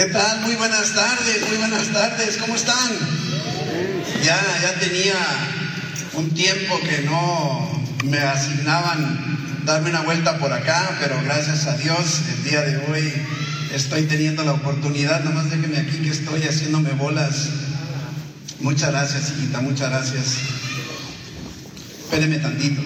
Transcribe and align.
¿Qué 0.00 0.06
tal? 0.06 0.40
Muy 0.40 0.54
buenas 0.54 0.94
tardes, 0.94 1.46
muy 1.46 1.58
buenas 1.58 1.88
tardes, 1.88 2.38
¿cómo 2.38 2.54
están? 2.54 2.90
Ya, 4.24 4.40
ya 4.62 4.80
tenía 4.80 5.12
un 6.14 6.30
tiempo 6.30 6.80
que 6.80 7.02
no 7.02 7.84
me 8.04 8.18
asignaban 8.18 9.62
darme 9.66 9.90
una 9.90 10.00
vuelta 10.00 10.38
por 10.38 10.54
acá, 10.54 10.96
pero 11.00 11.22
gracias 11.22 11.66
a 11.66 11.76
Dios 11.76 12.22
el 12.34 12.44
día 12.44 12.62
de 12.62 12.78
hoy 12.78 13.12
estoy 13.74 14.04
teniendo 14.04 14.42
la 14.42 14.52
oportunidad, 14.52 15.22
nomás 15.22 15.50
déjenme 15.50 15.76
aquí 15.76 15.98
que 15.98 16.08
estoy 16.08 16.44
haciéndome 16.44 16.92
bolas. 16.92 17.50
Muchas 18.60 18.92
gracias, 18.92 19.34
hijita, 19.36 19.60
muchas 19.60 19.90
gracias. 19.90 20.36
Espéreme 22.04 22.38
tantito. 22.38 22.80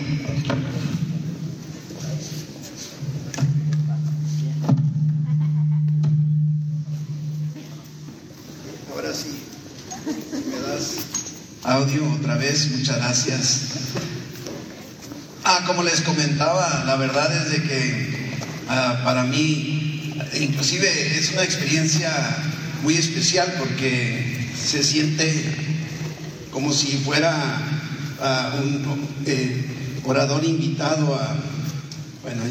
Ahora 8.94 9.12
sí, 9.12 9.38
me 10.06 10.60
das 10.60 10.94
audio 11.84 12.10
otra 12.12 12.36
vez, 12.36 12.70
muchas 12.70 12.96
gracias. 12.96 13.60
Ah, 15.44 15.64
como 15.66 15.82
les 15.82 16.00
comentaba, 16.00 16.82
la 16.86 16.96
verdad 16.96 17.30
es 17.36 17.52
de 17.52 17.62
que 17.62 18.36
ah, 18.70 19.02
para 19.04 19.24
mí, 19.24 20.14
inclusive 20.40 21.18
es 21.18 21.32
una 21.32 21.42
experiencia 21.42 22.10
muy 22.82 22.94
especial 22.94 23.54
porque 23.58 24.48
se 24.58 24.82
siente 24.82 25.44
como 26.50 26.72
si 26.72 26.96
fuera 27.04 27.34
ah, 28.22 28.54
un 28.62 29.06
eh, 29.26 30.00
orador 30.04 30.42
invitado 30.42 31.14
a, 31.14 31.36
bueno, 32.22 32.44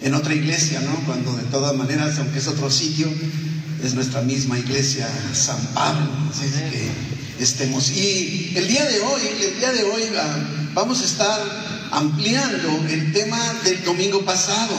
en 0.00 0.14
otra 0.14 0.34
iglesia, 0.34 0.80
¿no? 0.80 0.94
Cuando 1.06 1.36
de 1.36 1.44
todas 1.44 1.74
maneras, 1.74 2.18
aunque 2.20 2.38
es 2.38 2.46
otro 2.46 2.70
sitio, 2.70 3.08
es 3.82 3.94
nuestra 3.94 4.22
misma 4.22 4.60
iglesia, 4.60 5.08
San 5.34 5.58
Pablo. 5.74 6.08
Así 6.30 6.44
es 6.44 6.70
que 6.70 7.21
estemos. 7.38 7.90
Y 7.90 8.52
el 8.56 8.68
día 8.68 8.84
de 8.84 9.00
hoy, 9.00 9.22
el 9.40 9.58
día 9.58 9.72
de 9.72 9.84
hoy 9.84 10.02
ah, 10.18 10.36
vamos 10.74 11.00
a 11.00 11.04
estar 11.04 11.88
ampliando 11.90 12.84
el 12.88 13.12
tema 13.12 13.38
del 13.64 13.84
domingo 13.84 14.24
pasado. 14.24 14.74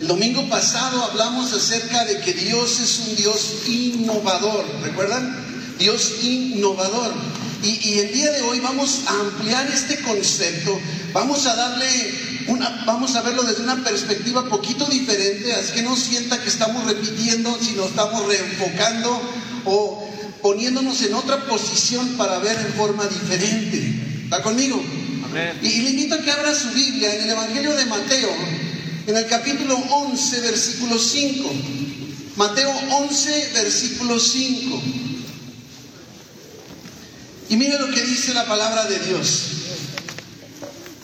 El 0.00 0.08
domingo 0.08 0.48
pasado 0.48 1.04
hablamos 1.04 1.52
acerca 1.52 2.04
de 2.06 2.20
que 2.20 2.32
Dios 2.32 2.80
es 2.80 3.08
un 3.08 3.16
Dios 3.16 3.68
innovador, 3.68 4.64
¿recuerdan? 4.82 5.36
Dios 5.78 6.22
innovador. 6.22 7.12
Y, 7.62 7.90
y, 7.90 7.98
el 7.98 8.12
día 8.14 8.30
de 8.30 8.40
hoy 8.42 8.58
vamos 8.60 9.00
a 9.06 9.20
ampliar 9.20 9.66
este 9.70 10.00
concepto, 10.00 10.80
vamos 11.12 11.46
a 11.46 11.54
darle 11.54 11.86
una, 12.48 12.84
vamos 12.86 13.14
a 13.16 13.20
verlo 13.22 13.42
desde 13.42 13.62
una 13.62 13.84
perspectiva 13.84 14.48
poquito 14.48 14.86
diferente, 14.86 15.52
así 15.52 15.74
que 15.74 15.82
no 15.82 15.94
sienta 15.94 16.40
que 16.42 16.48
estamos 16.48 16.84
repitiendo, 16.86 17.54
sino 17.60 17.84
estamos 17.84 18.26
reenfocando 18.26 19.20
o 19.66 20.10
poniéndonos 20.42 21.00
en 21.02 21.14
otra 21.14 21.46
posición 21.46 22.16
para 22.16 22.38
ver 22.38 22.58
en 22.58 22.72
forma 22.74 23.06
diferente. 23.06 24.22
¿Está 24.24 24.42
conmigo? 24.42 24.82
Amén. 25.24 25.58
Y, 25.62 25.68
y 25.68 25.82
le 25.82 25.90
invito 25.90 26.14
a 26.14 26.22
que 26.22 26.30
abra 26.30 26.54
su 26.54 26.68
Biblia 26.70 27.14
en 27.14 27.22
el 27.22 27.30
Evangelio 27.30 27.74
de 27.74 27.86
Mateo, 27.86 28.30
en 29.06 29.16
el 29.16 29.26
capítulo 29.26 29.76
11, 29.76 30.40
versículo 30.40 30.98
5. 30.98 31.50
Mateo 32.36 32.70
11, 32.70 33.50
versículo 33.54 34.18
5. 34.18 34.82
Y 37.50 37.56
mire 37.56 37.78
lo 37.78 37.90
que 37.90 38.00
dice 38.02 38.32
la 38.32 38.46
palabra 38.46 38.84
de 38.84 38.98
Dios. 39.00 39.42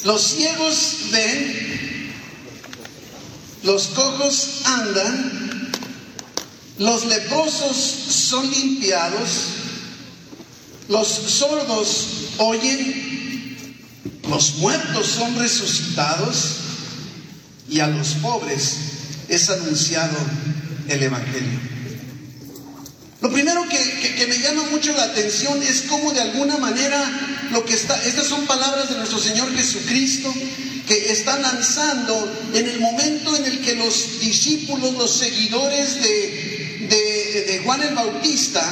Los 0.04 0.22
ciegos 0.22 0.96
ven, 1.10 2.12
los 3.64 3.88
cojos 3.88 4.60
andan, 4.64 5.55
los 6.78 7.06
leprosos 7.06 7.76
son 7.76 8.50
limpiados, 8.50 9.28
los 10.88 11.08
sordos 11.08 12.06
oyen, 12.38 13.56
los 14.28 14.56
muertos 14.56 15.06
son 15.06 15.36
resucitados 15.36 16.56
y 17.68 17.80
a 17.80 17.86
los 17.86 18.08
pobres 18.14 18.76
es 19.28 19.48
anunciado 19.50 20.16
el 20.88 21.02
Evangelio. 21.02 21.76
Lo 23.22 23.32
primero 23.32 23.66
que, 23.68 24.14
que, 24.16 24.26
me 24.26 24.38
llama 24.38 24.64
mucho 24.70 24.92
la 24.92 25.04
atención 25.04 25.60
es 25.62 25.82
cómo 25.88 26.12
de 26.12 26.20
alguna 26.20 26.58
manera 26.58 27.48
lo 27.50 27.64
que 27.64 27.74
está, 27.74 28.00
estas 28.04 28.26
son 28.26 28.46
palabras 28.46 28.90
de 28.90 28.96
nuestro 28.96 29.18
Señor 29.18 29.52
Jesucristo 29.56 30.32
que 30.86 31.10
están 31.10 31.42
lanzando 31.42 32.32
en 32.52 32.68
el 32.68 32.78
momento 32.78 33.34
en 33.36 33.46
el 33.46 33.60
que 33.60 33.74
los 33.74 34.20
discípulos, 34.20 34.92
los 34.94 35.10
seguidores 35.10 36.02
de, 36.02 36.55
de, 36.88 37.60
Juan 37.64 37.82
el 37.82 37.94
Bautista, 37.94 38.62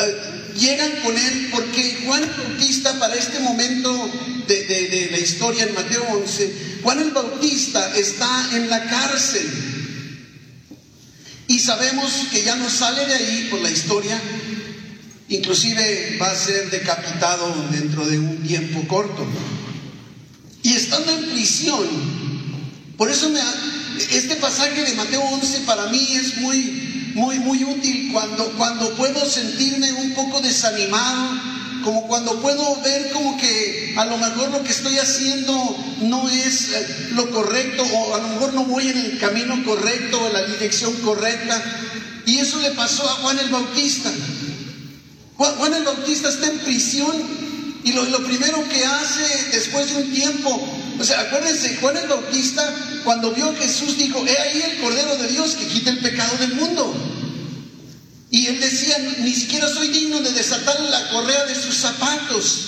eh, 0.00 0.52
llegan 0.58 0.90
con 1.02 1.16
él, 1.16 1.48
porque 1.50 2.02
Juan 2.06 2.22
el 2.22 2.30
Bautista 2.30 2.98
para 2.98 3.14
este 3.14 3.40
momento 3.40 4.10
de, 4.46 4.64
de 4.64 5.08
la 5.10 5.18
historia 5.18 5.64
en 5.64 5.74
Mateo 5.74 6.04
11, 6.12 6.78
Juan 6.82 7.00
el 7.00 7.10
Bautista 7.10 7.96
está 7.96 8.50
en 8.52 8.70
la 8.70 8.84
cárcel. 8.84 9.46
Y 11.48 11.58
sabemos 11.60 12.12
que 12.30 12.42
ya 12.42 12.56
no 12.56 12.68
sale 12.68 13.06
de 13.06 13.14
ahí 13.14 13.48
por 13.50 13.60
la 13.60 13.70
historia, 13.70 14.20
inclusive 15.28 16.18
va 16.20 16.30
a 16.30 16.36
ser 16.36 16.70
decapitado 16.70 17.68
dentro 17.70 18.06
de 18.06 18.18
un 18.18 18.46
tiempo 18.46 18.86
corto. 18.88 19.26
Y 20.62 20.74
estando 20.74 21.12
en 21.12 21.30
prisión, 21.30 21.86
por 22.96 23.10
eso 23.10 23.30
me, 23.30 23.40
este 24.10 24.36
pasaje 24.36 24.82
de 24.82 24.94
Mateo 24.94 25.20
11 25.20 25.60
para 25.60 25.86
mí 25.86 26.16
es 26.16 26.38
muy, 26.38 26.85
muy, 27.16 27.38
muy 27.38 27.64
útil 27.64 28.10
cuando, 28.12 28.44
cuando 28.58 28.90
puedo 28.94 29.24
sentirme 29.24 29.90
un 29.90 30.12
poco 30.12 30.38
desanimado, 30.42 31.40
como 31.82 32.06
cuando 32.06 32.38
puedo 32.42 32.82
ver 32.82 33.10
como 33.10 33.38
que 33.38 33.94
a 33.96 34.04
lo 34.04 34.18
mejor 34.18 34.50
lo 34.50 34.62
que 34.62 34.72
estoy 34.72 34.98
haciendo 34.98 35.54
no 36.02 36.28
es 36.28 37.12
lo 37.12 37.30
correcto 37.30 37.84
o 37.84 38.14
a 38.16 38.18
lo 38.18 38.28
mejor 38.28 38.52
no 38.52 38.64
voy 38.64 38.88
en 38.88 38.98
el 38.98 39.18
camino 39.18 39.64
correcto 39.64 40.26
en 40.26 40.32
la 40.34 40.42
dirección 40.42 40.92
correcta. 40.96 41.62
Y 42.26 42.38
eso 42.38 42.60
le 42.60 42.72
pasó 42.72 43.08
a 43.08 43.14
Juan 43.14 43.38
el 43.38 43.48
Bautista. 43.48 44.12
Juan, 45.36 45.54
Juan 45.54 45.72
el 45.72 45.84
Bautista 45.84 46.28
está 46.28 46.48
en 46.48 46.58
prisión 46.58 47.16
y 47.82 47.92
lo, 47.92 48.04
lo, 48.04 48.24
primero 48.26 48.68
que 48.68 48.84
hace 48.84 49.52
después 49.52 49.88
de 49.88 50.02
un 50.02 50.12
tiempo, 50.12 50.68
o 50.98 51.04
sea, 51.04 51.20
acuérdense, 51.20 51.76
Juan 51.80 51.96
el 51.96 52.08
Bautista 52.08 52.74
cuando 53.04 53.32
vio 53.32 53.50
a 53.50 53.54
Jesús 53.54 53.96
dijo, 53.96 54.24
he 54.26 54.38
ahí 54.38 54.62
el 54.62 54.80
Cordero 54.80 55.16
de 55.16 55.28
Dios 55.28 55.54
que 55.54 55.66
quita 55.66 55.90
el 55.90 55.98
pecado 55.98 56.36
del 56.38 56.54
mundo. 56.54 56.94
Y 58.30 58.46
él 58.46 58.60
decía, 58.60 58.98
ni 59.18 59.32
siquiera 59.32 59.68
soy 59.68 59.88
digno 59.88 60.20
de 60.20 60.32
desatar 60.32 60.80
la 60.80 61.08
correa 61.10 61.44
de 61.46 61.54
sus 61.54 61.76
zapatos. 61.76 62.60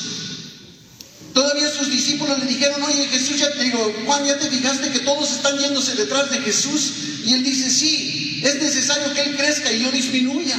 Todavía 1.34 1.70
sus 1.70 1.90
discípulos 1.90 2.38
le 2.38 2.46
dijeron, 2.46 2.82
oye 2.82 3.06
Jesús, 3.08 3.38
ya 3.38 3.52
te 3.52 3.64
digo, 3.64 3.94
Juan, 4.06 4.24
ya 4.24 4.38
te 4.38 4.48
fijaste 4.48 4.90
que 4.90 5.00
todos 5.00 5.30
están 5.30 5.58
yéndose 5.58 5.94
detrás 5.94 6.30
de 6.30 6.38
Jesús. 6.38 6.92
Y 7.26 7.34
él 7.34 7.44
dice, 7.44 7.70
sí, 7.70 8.40
es 8.44 8.56
necesario 8.56 9.12
que 9.14 9.22
él 9.22 9.36
crezca 9.36 9.72
y 9.72 9.82
yo 9.82 9.90
disminuya. 9.90 10.56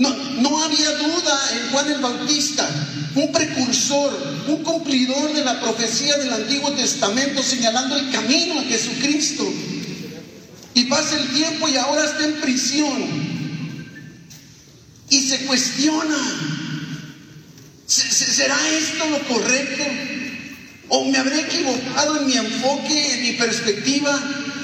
No, 0.00 0.08
no 0.40 0.64
había 0.64 0.92
duda 0.92 1.50
en 1.52 1.70
Juan 1.70 1.92
el 1.92 2.00
Bautista, 2.00 2.66
un 3.14 3.30
precursor, 3.32 4.44
un 4.48 4.62
cumplidor 4.62 5.34
de 5.34 5.44
la 5.44 5.60
profecía 5.60 6.16
del 6.16 6.32
Antiguo 6.32 6.72
Testamento 6.72 7.42
señalando 7.42 7.98
el 7.98 8.10
camino 8.10 8.60
a 8.60 8.62
Jesucristo. 8.62 9.46
Y 10.72 10.84
pasa 10.84 11.18
el 11.18 11.28
tiempo 11.28 11.68
y 11.68 11.76
ahora 11.76 12.06
está 12.06 12.24
en 12.24 12.40
prisión 12.40 13.20
y 15.10 15.20
se 15.20 15.44
cuestiona, 15.44 16.16
¿será 17.86 18.56
esto 18.70 19.04
lo 19.06 19.18
correcto? 19.28 19.84
¿O 20.88 21.04
me 21.10 21.18
habré 21.18 21.40
equivocado 21.40 22.20
en 22.20 22.26
mi 22.26 22.38
enfoque, 22.38 23.14
en 23.16 23.22
mi 23.24 23.32
perspectiva? 23.32 24.18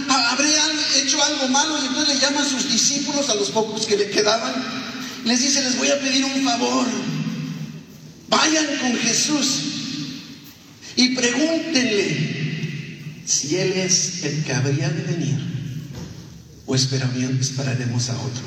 ¿Habré 0.08 0.48
hecho 0.96 1.22
algo 1.22 1.48
malo? 1.48 1.76
Y 1.82 1.88
entonces 1.88 2.14
le 2.14 2.20
llama 2.22 2.40
a 2.40 2.48
sus 2.48 2.72
discípulos, 2.72 3.28
a 3.28 3.34
los 3.34 3.50
pocos 3.50 3.84
que 3.84 3.98
le 3.98 4.08
quedaban, 4.08 4.85
les 5.26 5.40
dice, 5.40 5.60
les 5.60 5.76
voy 5.76 5.88
a 5.88 5.98
pedir 5.98 6.24
un 6.24 6.44
favor, 6.44 6.86
vayan 8.28 8.66
con 8.80 8.96
Jesús 8.96 9.62
y 10.94 11.16
pregúntenle 11.16 13.22
si 13.26 13.56
Él 13.56 13.72
es 13.72 14.22
el 14.22 14.44
que 14.44 14.52
habría 14.52 14.88
de 14.88 15.02
venir 15.02 15.36
o 16.64 16.76
esperaremos 16.76 18.08
a 18.08 18.20
otro. 18.20 18.44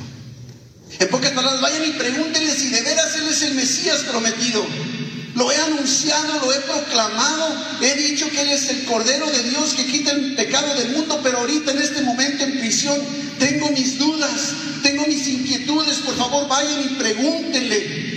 En 0.99 1.09
pocas 1.09 1.31
palabras, 1.31 1.61
vayan 1.61 1.85
y 1.85 1.91
pregúntenle 1.91 2.53
si 2.53 2.69
de 2.69 2.81
veras 2.81 3.13
Él 3.15 3.27
es 3.27 3.41
el 3.41 3.55
Mesías 3.55 3.99
prometido. 4.09 4.65
Lo 5.35 5.51
he 5.51 5.57
anunciado, 5.57 6.39
lo 6.39 6.53
he 6.53 6.59
proclamado, 6.61 7.55
he 7.81 7.93
dicho 7.95 8.29
que 8.29 8.41
Él 8.41 8.49
es 8.49 8.69
el 8.69 8.85
Cordero 8.85 9.29
de 9.29 9.43
Dios 9.43 9.73
que 9.73 9.85
quita 9.85 10.11
el 10.11 10.35
pecado 10.35 10.73
del 10.75 10.91
mundo, 10.91 11.19
pero 11.21 11.39
ahorita 11.39 11.71
en 11.71 11.81
este 11.81 12.01
momento 12.03 12.45
en 12.45 12.58
tengo 13.39 13.71
mis 13.71 13.97
dudas, 13.97 14.53
tengo 14.83 15.05
mis 15.07 15.27
inquietudes, 15.27 15.97
por 15.99 16.15
favor 16.15 16.47
vayan 16.47 16.81
y 16.83 16.95
pregúntenle. 16.95 18.09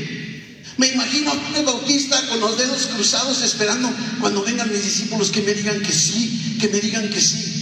Me 0.79 0.89
imagino 0.89 1.31
a 1.31 1.59
el 1.59 1.65
Bautista 1.65 2.21
con 2.29 2.41
los 2.41 2.59
dedos 2.59 2.87
cruzados 2.87 3.43
esperando 3.43 3.93
cuando 4.21 4.43
vengan 4.43 4.73
mis 4.73 4.83
discípulos 4.83 5.31
que 5.31 5.43
me 5.43 5.55
digan 5.55 5.81
que 5.83 5.93
sí, 5.93 6.57
que 6.61 6.69
me 6.69 6.81
digan 6.81 7.09
que 7.09 7.21
sí. 7.21 7.59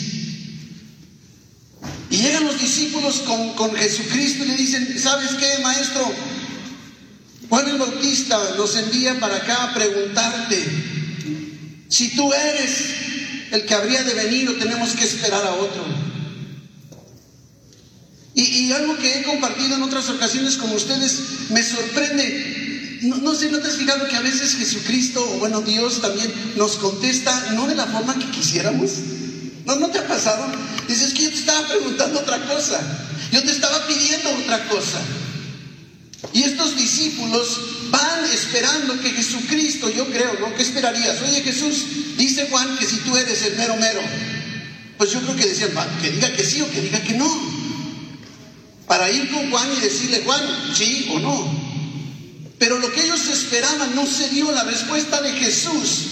Y 2.11 2.17
llegan 2.17 2.45
los 2.45 2.59
discípulos 2.61 2.71
discípulos 2.81 3.21
con, 3.27 3.55
con 3.55 3.75
Jesucristo 3.75 4.45
y 4.45 4.49
le 4.49 4.57
dicen, 4.57 4.99
¿sabes 4.99 5.31
qué, 5.33 5.63
maestro? 5.63 6.13
Juan 7.49 7.69
el 7.69 7.79
Bautista 7.79 8.39
nos 8.57 8.77
envía 8.77 9.19
para 9.19 9.37
acá 9.37 9.65
a 9.65 9.75
preguntarte 9.75 10.65
si 11.89 12.15
tú 12.15 12.33
eres 12.33 12.71
el 13.51 13.67
que 13.67 13.75
habría 13.75 14.05
de 14.05 14.15
venir 14.15 14.49
o 14.49 14.55
tenemos 14.55 14.93
que 14.93 15.05
esperar 15.05 15.45
a 15.45 15.55
otro. 15.55 15.85
Y, 18.43 18.73
algo 18.73 18.97
que 18.97 19.19
he 19.19 19.23
compartido 19.23 19.75
en 19.77 19.83
otras 19.83 20.09
ocasiones 20.09 20.57
con 20.57 20.71
ustedes 20.73 21.21
me 21.51 21.63
sorprende. 21.63 22.99
No, 23.03 23.17
no, 23.17 23.35
sé, 23.35 23.51
¿no 23.51 23.59
te 23.59 23.69
has 23.69 23.77
fijado 23.77 24.09
que 24.09 24.17
a 24.17 24.21
veces 24.21 24.57
Jesucristo, 24.57 25.23
o 25.35 25.39
bueno, 25.39 25.61
Dios 25.63 26.01
también 26.01 26.33
nos 26.57 26.77
contesta 26.77 27.53
no 27.53 27.67
de 27.67 27.75
la 27.75 27.87
forma 27.87 28.19
que 28.19 28.31
quisiéramos? 28.31 28.91
¿No, 29.67 29.77
¿No 29.77 29.89
te 29.89 29.99
ha 29.99 30.07
pasado? 30.07 30.47
Dices 30.89 31.13
que 31.15 31.25
yo 31.25 31.31
te 31.31 31.37
estaba 31.37 31.67
preguntando 31.69 32.21
otra 32.21 32.47
cosa. 32.47 32.81
Yo 33.33 33.43
te 33.43 33.53
estaba 33.53 33.87
pidiendo 33.87 34.31
otra 34.43 34.69
cosa. 34.69 35.01
Y 36.33 36.43
estos 36.43 36.77
discípulos 36.77 37.61
van 37.91 38.25
esperando 38.33 39.01
que 39.01 39.11
Jesucristo, 39.11 39.91
yo 39.91 40.07
creo, 40.07 40.39
¿no? 40.41 40.55
¿Qué 40.55 40.63
esperarías? 40.63 41.21
Oye 41.23 41.43
Jesús, 41.43 42.17
dice 42.17 42.49
Juan 42.51 42.77
que 42.79 42.87
si 42.87 42.97
tú 42.99 43.17
eres 43.17 43.43
el 43.43 43.57
mero 43.57 43.77
mero, 43.77 44.01
pues 44.99 45.11
yo 45.13 45.21
creo 45.21 45.37
que 45.37 45.47
decían, 45.47 45.71
que 46.01 46.11
diga 46.11 46.33
que 46.33 46.45
sí 46.45 46.61
o 46.61 46.71
que 46.71 46.81
diga 46.81 47.03
que 47.03 47.15
no. 47.15 47.60
Para 48.91 49.09
ir 49.09 49.31
con 49.31 49.49
Juan 49.53 49.69
y 49.79 49.81
decirle, 49.83 50.23
Juan, 50.25 50.43
sí 50.75 51.07
o 51.13 51.21
no. 51.21 51.47
Pero 52.59 52.81
lo 52.81 52.91
que 52.91 53.05
ellos 53.05 53.25
esperaban 53.29 53.95
no 53.95 54.05
se 54.05 54.31
dio. 54.31 54.51
La 54.51 54.65
respuesta 54.65 55.23
de 55.23 55.33
Jesús 55.35 56.07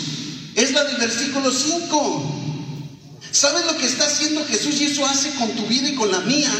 es 0.54 0.70
la 0.70 0.84
del 0.84 0.98
versículo 0.98 1.50
5. 1.50 3.18
¿Sabes 3.32 3.66
lo 3.66 3.76
que 3.76 3.84
está 3.84 4.06
haciendo 4.06 4.46
Jesús 4.46 4.80
y 4.80 4.84
eso 4.84 5.04
hace 5.06 5.30
con 5.30 5.50
tu 5.56 5.66
vida 5.66 5.88
y 5.88 5.96
con 5.96 6.12
la 6.12 6.20
mía? 6.20 6.52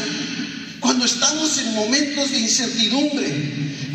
Cuando 0.81 1.05
estamos 1.05 1.57
en 1.57 1.73
momentos 1.73 2.31
de 2.31 2.39
incertidumbre, 2.39 3.87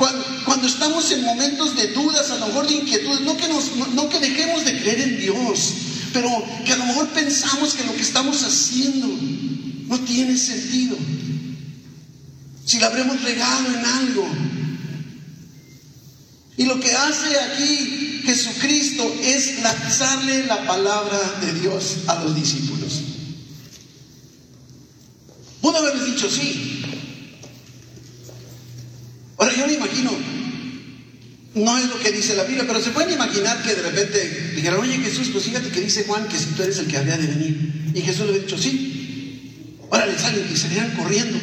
cuando, 0.47 0.67
estamos 0.67 1.11
en 1.11 1.25
momentos 1.25 1.77
de 1.77 1.89
dudas, 1.89 2.31
a 2.31 2.39
lo 2.39 2.47
mejor 2.47 2.67
de 2.67 2.75
inquietudes, 2.77 3.21
no 3.21 3.37
que, 3.37 3.49
no 3.93 4.09
que 4.09 4.21
dejemos 4.21 4.65
de 4.65 4.81
creer 4.81 5.01
en 5.03 5.21
Dios, 5.21 5.75
pero 6.15 6.31
que 6.65 6.73
a 6.73 6.77
lo 6.77 6.87
mejor 6.87 7.07
pensamos 7.09 7.75
que 7.75 7.85
lo 7.85 7.95
que 7.95 8.01
estamos 8.01 8.43
haciendo 8.45 9.09
no 9.89 10.01
tiene 10.01 10.39
sentido. 10.39 10.97
Si 12.65 12.79
la 12.79 12.87
habremos 12.87 13.23
regado 13.23 13.69
en 13.69 13.85
algo. 13.85 14.29
Y 16.57 16.65
lo 16.65 16.79
que 16.81 16.93
hace 16.93 17.39
aquí 17.41 18.23
Jesucristo 18.25 19.15
es 19.23 19.61
lanzarle 19.63 20.47
la 20.47 20.67
palabra 20.67 21.19
de 21.41 21.61
Dios 21.61 21.97
a 22.07 22.23
los 22.23 22.35
discípulos. 22.35 23.03
Pudo 25.61 25.79
haberles 25.79 26.07
dicho 26.07 26.31
sí. 26.31 26.83
Ahora 29.37 29.55
yo 29.57 29.67
me 29.67 29.75
imagino, 29.75 30.13
no 31.55 31.79
es 31.79 31.89
lo 31.89 31.99
que 31.99 32.13
dice 32.13 32.37
la 32.37 32.45
Biblia, 32.45 32.65
pero 32.67 32.81
se 32.81 32.91
pueden 32.91 33.13
imaginar 33.13 33.63
que 33.63 33.75
de 33.75 33.83
repente 33.83 34.53
dijeran, 34.55 34.81
oye 34.81 34.99
Jesús, 34.99 35.29
pues 35.33 35.45
fíjate 35.45 35.71
que 35.71 35.81
dice 35.81 36.05
Juan 36.05 36.29
que 36.29 36.39
si 36.39 36.47
tú 36.47 36.63
eres 36.63 36.79
el 36.79 36.87
que 36.87 36.97
había 36.97 37.17
de 37.17 37.27
venir. 37.27 37.93
Y 37.95 38.01
Jesús 38.01 38.27
le 38.27 38.29
había 38.29 38.43
dicho 38.43 38.59
sí. 38.59 39.79
Ahora 39.91 40.07
le 40.07 40.19
salen 40.19 40.49
y 40.53 40.57
salieran 40.57 40.91
corriendo. 40.97 41.39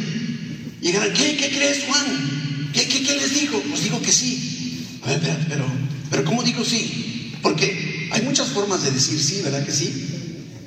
Y 0.82 0.88
dijeran, 0.88 1.14
¿qué, 1.14 1.38
¿qué 1.38 1.50
crees 1.50 1.86
Juan? 1.86 2.72
¿Qué, 2.74 2.88
qué, 2.88 3.04
qué 3.04 3.16
les 3.16 3.34
digo? 3.40 3.62
Pues 3.70 3.84
digo 3.84 4.02
que 4.02 4.12
sí. 4.12 4.88
A 5.04 5.08
ver, 5.08 5.18
espérate, 5.18 5.46
pero, 5.48 5.66
pero 6.10 6.26
¿cómo 6.26 6.44
digo 6.44 6.66
sí? 6.66 7.38
Porque 7.42 8.10
hay 8.12 8.22
muchas 8.24 8.50
formas 8.50 8.84
de 8.84 8.92
decir 8.92 9.22
sí, 9.22 9.42
¿verdad 9.44 9.66
que 9.66 9.72
sí? 9.72 10.08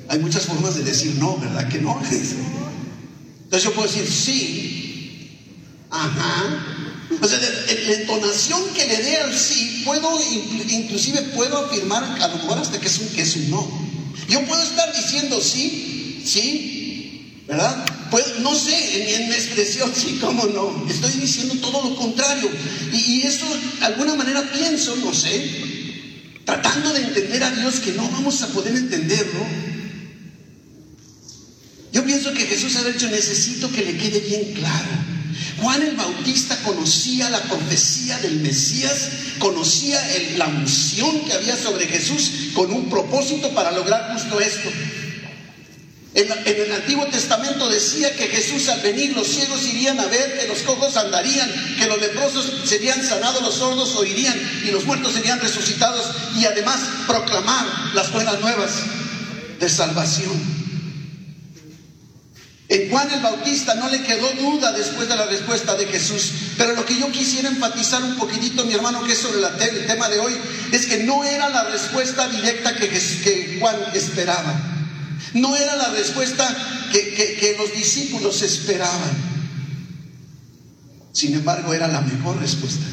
Hay 0.07 0.19
muchas 0.19 0.45
formas 0.45 0.75
de 0.75 0.83
decir 0.83 1.15
no, 1.19 1.37
¿verdad 1.37 1.67
que 1.67 1.79
no? 1.79 1.99
Entonces 2.11 3.63
yo 3.63 3.73
puedo 3.73 3.87
decir 3.87 4.07
sí, 4.09 5.39
ajá. 5.89 6.65
O 7.21 7.27
sea, 7.27 7.39
la 7.39 7.93
entonación 7.93 8.61
que 8.73 8.87
le 8.87 8.97
dé 8.97 9.17
al 9.17 9.33
sí, 9.33 9.83
puedo, 9.85 10.19
inclusive 10.69 11.21
puedo 11.35 11.65
afirmar 11.65 12.03
a 12.03 12.27
lo 12.27 12.35
mejor 12.35 12.57
hasta 12.57 12.79
que 12.79 12.87
es 12.87 12.99
un, 12.99 13.07
que 13.09 13.21
es 13.21 13.35
un 13.35 13.51
no. 13.51 13.67
Yo 14.27 14.45
puedo 14.45 14.61
estar 14.61 14.93
diciendo 14.93 15.39
sí, 15.39 16.23
sí, 16.25 17.43
¿verdad? 17.47 17.85
Pues, 18.11 18.39
no 18.39 18.53
sé, 18.55 19.15
en, 19.15 19.27
mi 19.29 19.35
expresión 19.35 19.91
sí, 19.95 20.17
cómo 20.21 20.45
no. 20.45 20.85
Estoy 20.89 21.11
diciendo 21.13 21.55
todo 21.61 21.89
lo 21.89 21.95
contrario. 21.95 22.49
Y, 22.93 23.21
eso, 23.23 23.45
de 23.79 23.85
alguna 23.85 24.15
manera 24.15 24.43
pienso, 24.51 24.95
no 24.97 25.13
sé, 25.13 25.51
tratando 26.45 26.93
de 26.93 27.01
entender 27.01 27.43
a 27.43 27.51
Dios 27.51 27.79
que 27.79 27.93
no 27.93 28.07
vamos 28.09 28.41
a 28.41 28.47
poder 28.47 28.75
entenderlo, 28.75 29.45
yo 31.91 32.03
pienso 32.03 32.33
que 32.33 32.45
Jesús 32.45 32.75
ha 32.75 32.83
dicho, 32.83 33.09
necesito 33.09 33.71
que 33.71 33.85
le 33.85 33.97
quede 33.97 34.19
bien 34.19 34.53
claro. 34.53 34.89
Juan 35.61 35.81
el 35.81 35.95
Bautista 35.95 36.57
conocía 36.63 37.29
la 37.29 37.41
profecía 37.43 38.17
del 38.19 38.41
Mesías, 38.41 39.09
conocía 39.39 39.99
la 40.37 40.47
unción 40.47 41.21
que 41.21 41.33
había 41.33 41.55
sobre 41.55 41.87
Jesús 41.87 42.51
con 42.53 42.71
un 42.73 42.89
propósito 42.89 43.49
para 43.53 43.71
lograr 43.71 44.13
justo 44.13 44.39
esto. 44.41 44.69
En, 46.15 46.31
el 46.31 46.71
Antiguo 46.71 47.05
Testamento 47.07 47.67
decía 47.67 48.15
que 48.15 48.27
Jesús 48.27 48.69
al 48.69 48.79
venir 48.79 49.13
los 49.13 49.27
ciegos 49.27 49.65
irían 49.65 49.99
a 49.99 50.05
ver, 50.05 50.39
que 50.39 50.47
los 50.47 50.59
cojos 50.59 50.95
andarían, 50.95 51.51
que 51.77 51.87
los 51.87 51.99
leprosos 51.99 52.53
serían 52.63 53.05
sanados, 53.05 53.41
los 53.41 53.55
sordos 53.55 53.95
oirían 53.97 54.35
y 54.65 54.71
los 54.71 54.85
muertos 54.85 55.11
serían 55.11 55.41
resucitados 55.41 56.05
y 56.39 56.45
además 56.45 56.79
proclamar 57.05 57.65
las 57.93 58.13
buenas 58.13 58.39
nuevas 58.39 58.71
de 59.59 59.69
salvación. 59.69 60.55
En 62.67 62.89
Juan 62.89 63.11
el 63.11 63.19
Bautista 63.19 63.75
no 63.75 63.89
le 63.89 64.01
quedó 64.01 64.31
duda 64.33 64.71
después 64.71 65.07
de 65.07 65.15
la 65.15 65.25
respuesta 65.25 65.75
de 65.75 65.85
Jesús. 65.85 66.31
Pero 66.57 66.73
lo 66.73 66.85
que 66.85 66.97
yo 66.97 67.11
quisiera 67.11 67.49
enfatizar 67.49 68.01
un 68.01 68.15
poquitito, 68.15 68.65
mi 68.65 68.73
hermano, 68.73 69.03
que 69.03 69.13
es 69.13 69.19
sobre 69.19 69.39
el 69.39 69.85
tema 69.85 70.09
de 70.09 70.19
hoy, 70.19 70.35
es 70.71 70.87
que 70.87 71.03
no 71.03 71.23
era 71.23 71.49
la 71.49 71.65
respuesta 71.65 72.27
directa 72.27 72.75
que, 72.75 73.57
Juan 73.59 73.75
esperaba. 73.93 74.74
No 75.35 75.55
era 75.55 75.75
la 75.75 75.89
respuesta 75.91 76.45
que, 76.91 77.13
que 77.13 77.55
los 77.57 77.71
discípulos 77.73 78.41
esperaban. 78.41 79.11
Sin 81.13 81.33
embargo, 81.33 81.73
era 81.73 81.87
la 81.87 82.01
mejor 82.01 82.39
respuesta. 82.39 82.85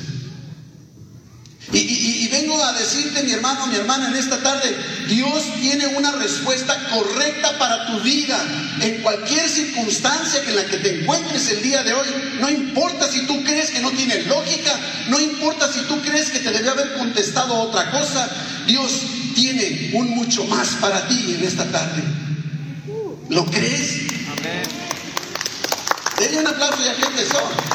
Y, 1.72 2.28
vengo 2.28 2.62
a 2.62 2.72
decirte, 2.74 3.22
mi 3.22 3.32
hermano, 3.32 3.66
mi 3.66 3.76
hermana, 3.76 4.08
en 4.08 4.16
esta 4.16 4.38
tarde, 4.42 4.76
Dios 5.08 5.42
tiene 5.60 5.86
una 5.86 6.12
respuesta 6.12 6.76
correcta 6.90 7.58
para 7.58 7.86
tu 7.86 8.00
vida. 8.00 8.38
En 8.80 9.02
cualquier 9.02 9.48
circunstancia 9.48 10.42
en 10.46 10.56
la 10.56 10.66
que 10.66 10.78
te 10.78 11.00
encuentres 11.00 11.50
el 11.50 11.62
día 11.62 11.82
de 11.82 11.94
hoy, 11.94 12.06
no 12.40 12.50
importa 12.50 13.10
si 13.10 13.20
tú 13.26 13.42
crees 13.42 13.70
que 13.70 13.80
no 13.80 13.90
tiene 13.92 14.22
lógica, 14.24 14.78
no 15.08 15.18
importa 15.18 15.72
si 15.72 15.80
tú 15.82 16.00
crees 16.02 16.30
que 16.30 16.40
te 16.40 16.50
debe 16.50 16.68
haber 16.68 16.94
contestado 16.94 17.54
otra 17.54 17.90
cosa, 17.90 18.28
Dios 18.66 18.92
tiene 19.34 19.90
un 19.94 20.10
mucho 20.10 20.44
más 20.44 20.68
para 20.80 21.08
ti 21.08 21.36
en 21.38 21.44
esta 21.44 21.64
tarde. 21.70 22.02
¿Lo 23.28 23.44
crees? 23.46 24.06
Amén. 24.38 24.62
Denle 26.18 26.40
un 26.40 26.46
aplauso 26.46 26.84
ya 26.84 26.96
que 26.96 27.04
empezó. 27.04 27.72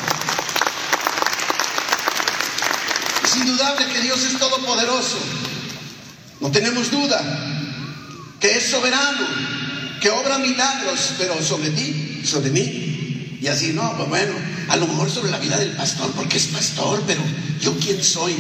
indudable 3.38 3.86
que 3.88 4.02
Dios 4.02 4.24
es 4.24 4.40
todopoderoso. 4.40 5.18
No 6.40 6.52
tenemos 6.52 6.92
duda 6.92 7.22
que 8.40 8.58
es 8.58 8.70
soberano, 8.70 9.28
que 10.02 10.10
obra 10.10 10.38
milagros, 10.38 11.14
pero 11.18 11.42
sobre 11.42 11.70
ti, 11.72 12.22
sobre 12.24 12.52
mí. 12.52 13.40
Y 13.42 13.48
así, 13.48 13.74
no, 13.74 13.96
pues 13.96 14.10
bueno, 14.10 14.34
a 14.68 14.78
lo 14.78 14.88
mejor 14.88 15.10
sobre 15.10 15.32
la 15.32 15.40
vida 15.40 15.58
del 15.58 15.72
pastor, 15.72 16.12
porque 16.12 16.38
es 16.38 16.48
pastor, 16.48 17.04
pero 17.08 17.22
yo 17.62 17.76
quién 17.80 18.04
soy. 18.04 18.36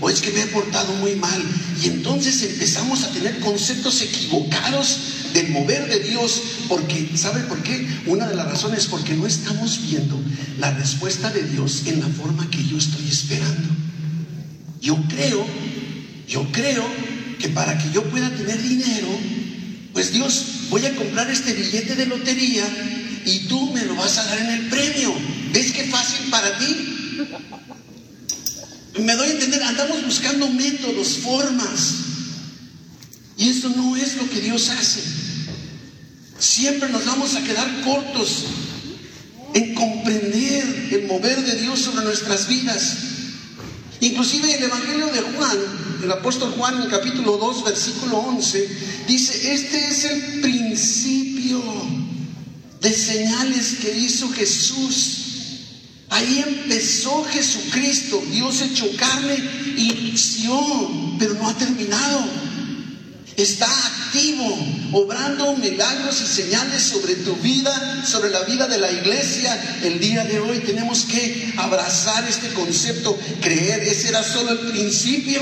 O 0.00 0.08
es 0.08 0.20
que 0.20 0.30
me 0.30 0.42
he 0.42 0.46
portado 0.46 0.92
muy 0.94 1.14
mal. 1.16 1.42
Y 1.82 1.88
entonces 1.88 2.42
empezamos 2.42 3.02
a 3.04 3.10
tener 3.10 3.38
conceptos 3.40 4.00
equivocados 4.00 4.98
del 5.32 5.50
mover 5.50 5.88
de 5.88 6.00
Dios, 6.00 6.42
porque, 6.68 7.10
¿sabe 7.16 7.40
por 7.42 7.62
qué? 7.62 7.86
Una 8.06 8.26
de 8.26 8.34
las 8.34 8.46
razones 8.46 8.80
es 8.80 8.86
porque 8.86 9.14
no 9.14 9.26
estamos 9.26 9.80
viendo 9.82 10.20
la 10.58 10.72
respuesta 10.72 11.30
de 11.30 11.44
Dios 11.44 11.82
en 11.86 12.00
la 12.00 12.08
forma 12.08 12.50
que 12.50 12.64
yo 12.64 12.78
estoy 12.78 13.06
esperando. 13.08 13.68
Yo 14.80 14.96
creo, 15.08 15.46
yo 16.26 16.50
creo 16.52 16.84
que 17.38 17.48
para 17.48 17.76
que 17.78 17.90
yo 17.92 18.04
pueda 18.04 18.30
tener 18.30 18.62
dinero, 18.62 19.08
pues 19.92 20.12
Dios, 20.12 20.44
voy 20.70 20.86
a 20.86 20.94
comprar 20.94 21.30
este 21.30 21.52
billete 21.52 21.96
de 21.96 22.06
lotería 22.06 22.64
y 23.24 23.40
tú 23.48 23.72
me 23.72 23.84
lo 23.84 23.94
vas 23.96 24.18
a 24.18 24.24
dar 24.24 24.38
en 24.38 24.50
el 24.50 24.68
premio. 24.68 25.12
¿Ves 25.52 25.72
qué 25.72 25.84
fácil 25.84 26.30
para 26.30 26.58
ti? 26.58 26.76
Me 29.00 29.14
doy 29.14 29.28
a 29.28 29.32
entender, 29.32 29.62
andamos 29.62 30.04
buscando 30.04 30.48
métodos, 30.48 31.18
formas. 31.18 32.09
Y 33.40 33.48
eso 33.48 33.70
no 33.70 33.96
es 33.96 34.16
lo 34.16 34.28
que 34.28 34.38
Dios 34.38 34.68
hace. 34.68 35.00
Siempre 36.38 36.90
nos 36.90 37.06
vamos 37.06 37.34
a 37.34 37.42
quedar 37.42 37.82
cortos 37.82 38.44
en 39.54 39.74
comprender 39.74 40.88
el 40.92 41.06
mover 41.06 41.42
de 41.42 41.58
Dios 41.58 41.80
sobre 41.80 42.04
nuestras 42.04 42.48
vidas. 42.48 42.96
Inclusive 44.00 44.54
el 44.54 44.64
Evangelio 44.64 45.06
de 45.06 45.22
Juan, 45.22 45.58
el 46.04 46.12
apóstol 46.12 46.52
Juan 46.52 46.82
en 46.82 46.90
capítulo 46.90 47.38
2, 47.38 47.64
versículo 47.64 48.18
11, 48.18 48.68
dice, 49.08 49.54
este 49.54 49.88
es 49.88 50.04
el 50.04 50.40
principio 50.42 51.62
de 52.82 52.92
señales 52.92 53.76
que 53.80 53.98
hizo 53.98 54.28
Jesús. 54.32 55.16
Ahí 56.10 56.44
empezó 56.46 57.24
Jesucristo, 57.24 58.22
Dios 58.30 58.60
hecho 58.60 58.86
carne, 58.98 59.38
inició, 59.78 60.60
pero 61.18 61.32
no 61.34 61.48
ha 61.48 61.56
terminado. 61.56 62.49
Está 63.40 63.66
activo, 63.86 64.44
obrando 64.92 65.56
milagros 65.56 66.20
y 66.20 66.26
señales 66.26 66.82
sobre 66.82 67.14
tu 67.14 67.34
vida, 67.36 68.04
sobre 68.06 68.28
la 68.28 68.44
vida 68.44 68.68
de 68.68 68.76
la 68.76 68.92
iglesia. 68.92 69.78
El 69.82 69.98
día 69.98 70.24
de 70.24 70.40
hoy 70.40 70.58
tenemos 70.58 71.06
que 71.06 71.54
abrazar 71.56 72.28
este 72.28 72.50
concepto, 72.50 73.18
creer, 73.40 73.82
ese 73.84 74.08
era 74.08 74.22
solo 74.22 74.50
el 74.50 74.58
principio. 74.70 75.40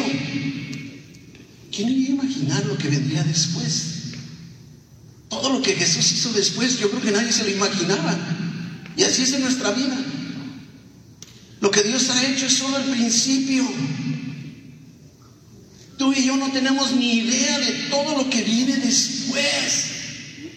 ¿Quién 1.75 1.89
iba 1.89 2.23
a 2.23 2.25
imaginar 2.25 2.67
lo 2.67 2.79
que 2.79 2.89
vendría 2.89 3.25
después? 3.25 3.83
Todo 5.29 5.55
lo 5.55 5.61
que 5.61 5.75
Jesús 5.75 6.13
hizo 6.13 6.33
después, 6.33 6.79
yo 6.79 6.91
creo 6.91 7.03
que 7.03 7.11
nadie 7.11 7.33
se 7.33 7.43
lo 7.43 7.51
imaginaba. 7.51 8.17
Y 8.97 9.03
así 9.03 9.23
es 9.23 9.33
en 9.33 9.43
nuestra 9.43 9.73
vida. 9.73 9.99
Lo 11.61 11.73
que 11.73 11.83
Dios 11.83 12.09
ha 12.11 12.27
hecho 12.29 12.47
es 12.47 12.53
solo 12.53 12.77
el 12.77 12.85
principio. 12.85 13.69
Tú 15.99 16.13
y 16.13 16.25
yo 16.25 16.37
no 16.37 16.51
tenemos 16.53 16.93
ni 16.93 17.15
idea 17.15 17.59
de 17.59 17.73
todo 17.91 18.17
lo 18.17 18.31
que 18.31 18.43
viene 18.43 18.77
después. 18.77 19.85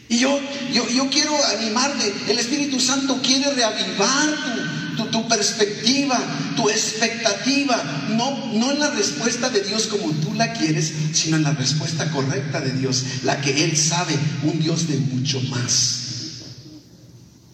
Y 0.07 0.19
yo, 0.19 0.39
yo, 0.71 0.87
yo 0.89 1.09
quiero 1.09 1.33
animarte. 1.57 2.13
El 2.27 2.37
Espíritu 2.37 2.79
Santo 2.79 3.19
quiere 3.23 3.51
reavivar 3.53 4.95
tu, 4.97 5.05
tu, 5.05 5.27
perspectiva, 5.27 6.19
tu 6.55 6.69
expectativa. 6.69 8.07
No, 8.09 8.53
no 8.53 8.71
en 8.71 8.79
la 8.79 8.91
respuesta 8.91 9.49
de 9.49 9.61
Dios 9.61 9.87
como 9.87 10.11
tú 10.11 10.33
la 10.35 10.53
quieres, 10.53 10.93
sino 11.13 11.37
en 11.37 11.43
la 11.43 11.53
respuesta 11.53 12.11
correcta 12.11 12.61
de 12.61 12.73
Dios, 12.73 13.03
la 13.23 13.41
que 13.41 13.63
Él 13.63 13.75
sabe, 13.75 14.13
un 14.43 14.59
Dios 14.59 14.87
de 14.87 14.97
mucho 14.97 15.41
más. 15.49 15.97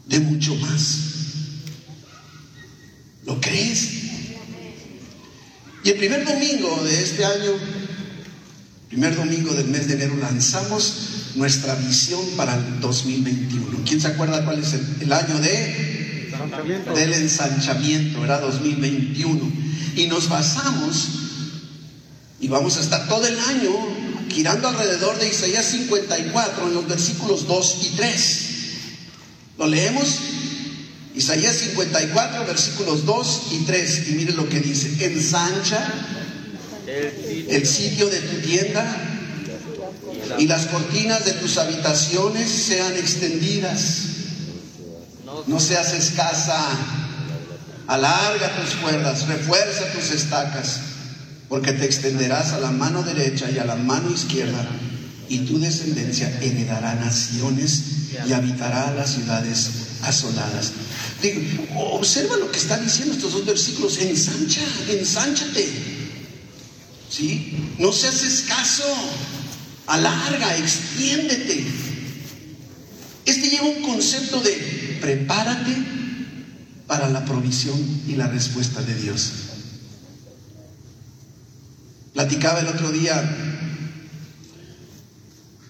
De 0.08 0.20
mucho 0.20 0.56
más. 0.56 0.98
¿Lo 3.26 3.40
crees? 3.40 3.97
Y 5.88 5.92
el 5.92 6.00
primer 6.00 6.26
domingo 6.26 6.84
de 6.84 7.02
este 7.02 7.24
año, 7.24 7.54
primer 8.90 9.16
domingo 9.16 9.54
del 9.54 9.68
mes 9.68 9.88
de 9.88 9.94
enero, 9.94 10.18
lanzamos 10.18 11.32
nuestra 11.36 11.76
visión 11.76 12.20
para 12.36 12.56
el 12.56 12.82
2021. 12.82 13.86
¿Quién 13.88 14.02
se 14.02 14.08
acuerda 14.08 14.44
cuál 14.44 14.60
es 14.60 14.74
el, 14.74 15.14
año 15.14 15.40
de? 15.40 16.30
Del 16.94 17.14
ensanchamiento, 17.14 18.22
era 18.26 18.42
2021. 18.42 19.50
Y 19.96 20.08
nos 20.08 20.28
basamos, 20.28 21.08
y 22.42 22.50
vamos 22.50 22.76
a 22.76 22.82
estar 22.82 23.08
todo 23.08 23.26
el 23.26 23.40
año 23.40 23.72
girando 24.28 24.68
alrededor 24.68 25.18
de 25.20 25.30
Isaías 25.30 25.68
54 25.68 26.68
en 26.68 26.74
los 26.74 26.86
versículos 26.86 27.48
2 27.48 27.78
y 27.84 27.96
3. 27.96 28.42
¿Lo 29.58 29.68
leemos? 29.68 30.20
Isaías 31.18 31.56
54, 31.56 32.46
versículos 32.46 33.06
2 33.06 33.42
y 33.52 33.66
3. 33.66 34.10
Y 34.10 34.12
mire 34.14 34.34
lo 34.34 34.48
que 34.48 34.60
dice. 34.60 35.04
Ensancha 35.04 35.80
el 37.48 37.66
sitio 37.66 38.08
de 38.08 38.20
tu 38.20 38.38
tienda 38.48 38.86
y 40.38 40.46
las 40.46 40.68
cortinas 40.68 41.26
de 41.26 41.34
tus 41.34 41.58
habitaciones 41.58 42.50
sean 42.50 42.94
extendidas. 42.94 44.04
No 45.48 45.60
seas 45.60 45.94
escasa. 45.94 46.64
Alarga 47.88 48.56
tus 48.62 48.76
cuerdas, 48.76 49.28
refuerza 49.28 49.92
tus 49.94 50.12
estacas, 50.12 50.82
porque 51.48 51.72
te 51.72 51.86
extenderás 51.86 52.52
a 52.52 52.60
la 52.60 52.72
mano 52.72 53.02
derecha 53.02 53.50
y 53.50 53.60
a 53.60 53.66
la 53.66 53.78
mano 53.78 54.12
izquierda, 54.12 54.68
y 55.30 55.40
tu 55.46 55.58
descendencia 55.58 56.30
heredará 56.42 56.96
naciones 56.96 57.82
y 58.28 58.34
habitará 58.34 58.94
las 58.94 59.12
ciudades 59.12 59.70
asoladas. 60.02 60.72
Digo, 61.22 61.42
observa 61.94 62.38
lo 62.38 62.52
que 62.52 62.60
están 62.60 62.84
diciendo 62.84 63.14
estos 63.14 63.34
dos 63.34 63.46
versículos. 63.46 63.98
Ensancha, 63.98 64.62
ensánchate. 64.90 65.68
¿Sí? 67.10 67.74
No 67.80 67.92
seas 67.92 68.24
escaso. 68.24 68.84
Alarga, 69.88 70.58
extiéndete. 70.58 71.66
Este 73.26 73.50
lleva 73.50 73.66
un 73.66 73.82
concepto 73.82 74.40
de 74.42 74.98
prepárate 75.02 75.76
para 76.88 77.10
la 77.10 77.26
provisión 77.26 77.78
y 78.08 78.16
la 78.16 78.28
respuesta 78.28 78.82
de 78.82 78.96
Dios. 78.96 79.32
Platicaba 82.14 82.62
el 82.62 82.68
otro 82.68 82.92
día 82.92 83.48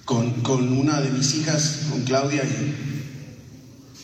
con, 0.05 0.41
con 0.41 0.77
una 0.77 1.01
de 1.01 1.09
mis 1.09 1.35
hijas, 1.35 1.79
con 1.89 2.03
Claudia, 2.03 2.43
y 2.43 2.86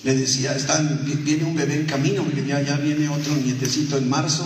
le 0.04 0.16
decía, 0.16 0.56
están, 0.56 1.06
viene 1.24 1.46
un 1.46 1.56
bebé 1.56 1.76
en 1.76 1.86
camino, 1.86 2.26
ya, 2.46 2.62
ya 2.62 2.78
viene 2.78 3.08
otro 3.08 3.36
nietecito 3.36 3.98
en 3.98 4.10
marzo. 4.10 4.46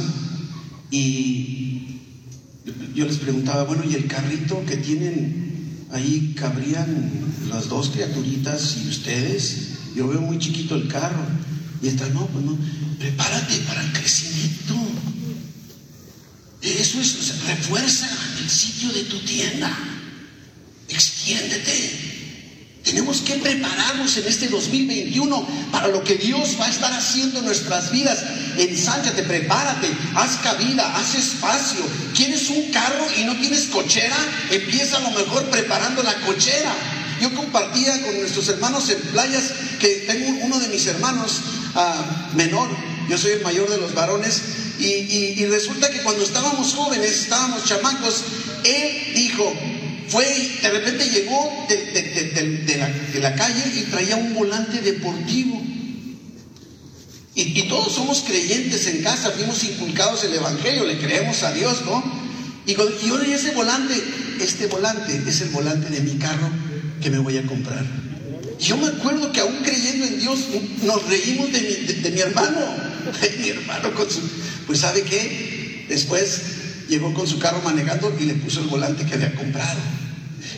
Y 0.92 2.02
yo 2.94 3.06
les 3.06 3.18
preguntaba, 3.18 3.64
bueno, 3.64 3.84
¿y 3.90 3.96
el 3.96 4.08
carrito 4.08 4.64
que 4.66 4.78
tienen 4.78 5.88
ahí 5.92 6.36
cabrían 6.38 7.12
las 7.50 7.70
dos 7.70 7.90
criaturitas 7.90 8.78
y 8.84 8.88
ustedes? 8.88 9.70
Yo 9.96 10.08
veo 10.08 10.22
muy 10.22 10.38
chiquito 10.38 10.76
el 10.76 10.88
carro. 10.88 11.26
Y 11.82 11.88
está, 11.88 12.08
no, 12.10 12.28
pues 12.28 12.46
no, 12.46 12.58
prepárate 13.00 13.58
para 13.68 13.84
el 13.84 13.92
crecimiento. 13.94 14.76
Eso 16.62 17.02
es, 17.02 17.46
refuerza 17.48 18.08
el 18.40 18.50
sitio 18.50 18.90
de 18.90 19.04
tu 19.06 19.20
tienda. 19.20 19.76
Extiéndete. 20.88 22.17
Tenemos 22.88 23.20
que 23.20 23.36
prepararnos 23.36 24.16
en 24.16 24.28
este 24.28 24.48
2021 24.48 25.48
para 25.74 25.90
lo 25.90 26.02
que 26.06 26.16
Dios 26.16 26.56
va 26.58 26.68
a 26.68 26.70
estar 26.70 26.94
haciendo 26.94 27.40
en 27.40 27.46
nuestras 27.46 27.92
vidas. 27.92 28.24
Ensánchate, 28.58 29.24
prepárate, 29.24 29.90
haz 30.16 30.38
cabida, 30.38 30.96
haz 30.96 31.16
espacio. 31.16 31.82
¿Quieres 32.16 32.50
un 32.50 32.72
carro 32.72 33.06
y 33.18 33.26
no 33.26 33.36
tienes 33.36 33.66
cochera? 33.66 34.16
Empieza 34.52 34.98
a 34.98 35.02
lo 35.02 35.12
mejor 35.12 35.44
preparando 35.50 36.02
la 36.02 36.16
cochera. 36.22 36.74
Yo 37.20 37.36
compartía 37.36 38.02
con 38.04 38.22
nuestros 38.22 38.48
hermanos 38.48 38.90
en 38.90 39.02
playas 39.12 39.52
que 39.82 40.06
tengo 40.08 40.46
uno 40.46 40.58
de 40.58 40.70
mis 40.70 40.88
hermanos 40.88 41.42
uh, 41.76 42.38
menor, 42.38 42.70
yo 43.10 43.18
soy 43.18 43.32
el 43.32 43.42
mayor 43.42 43.70
de 43.70 43.80
los 43.80 43.94
varones, 43.94 44.42
y, 44.80 44.86
y 44.86 45.46
resulta 45.48 45.90
que 45.90 46.04
cuando 46.04 46.24
estábamos 46.24 46.74
jóvenes, 46.74 47.10
estábamos 47.24 47.66
chamacos, 47.66 48.24
él 48.64 49.14
dijo, 49.14 49.52
fue 50.08 50.26
de 50.62 50.70
repente 50.70 51.10
llegó 51.10 51.68
de, 51.68 53.20
la, 53.20 53.36
calle 53.36 53.64
y 53.76 53.82
traía 53.84 54.16
un 54.16 54.34
volante 54.34 54.82
deportivo. 54.82 55.62
Y, 57.36 57.68
todos 57.68 57.94
somos 57.94 58.24
creyentes 58.26 58.88
en 58.88 59.04
casa, 59.04 59.32
fuimos 59.32 59.64
inculcados 59.64 60.24
el 60.24 60.34
Evangelio, 60.34 60.86
le 60.86 60.98
creemos 60.98 61.44
a 61.44 61.52
Dios, 61.54 61.84
¿no? 61.86 62.04
Y, 62.66 62.72
y 62.72 63.10
ahora 63.10 63.26
ese 63.28 63.52
volante, 63.52 63.94
este 64.42 64.68
volante 64.68 65.22
es 65.28 65.42
el 65.42 65.50
volante 65.50 65.90
de 65.90 66.02
mi 66.02 66.18
carro 66.18 66.50
que 67.02 67.12
me 67.12 67.20
voy 67.20 67.38
a 67.38 67.46
comprar. 67.46 67.86
Yo 68.60 68.76
me 68.78 68.88
acuerdo 68.88 69.32
que 69.32 69.40
aún 69.40 69.58
creyendo 69.64 70.06
en 70.06 70.20
Dios 70.20 70.40
nos 70.82 71.08
reímos 71.08 71.52
de 71.52 71.62
mi, 71.62 71.94
de 72.02 72.12
mi 72.12 72.22
hermano, 72.22 72.60
de 73.22 73.38
mi 73.38 73.50
hermano 73.50 73.94
con 73.94 74.10
su... 74.10 74.22
Pues 74.66 74.80
¿sabe 74.80 75.04
qué? 75.04 75.86
Después 75.88 76.42
llegó 76.88 77.14
con 77.14 77.28
su 77.28 77.40
carro 77.40 77.62
manejando 77.64 78.16
y 78.20 78.26
le 78.26 78.34
puso 78.36 78.62
el 78.62 78.68
volante 78.68 79.06
que 79.06 79.14
había 79.16 79.34
comprado. 79.36 79.80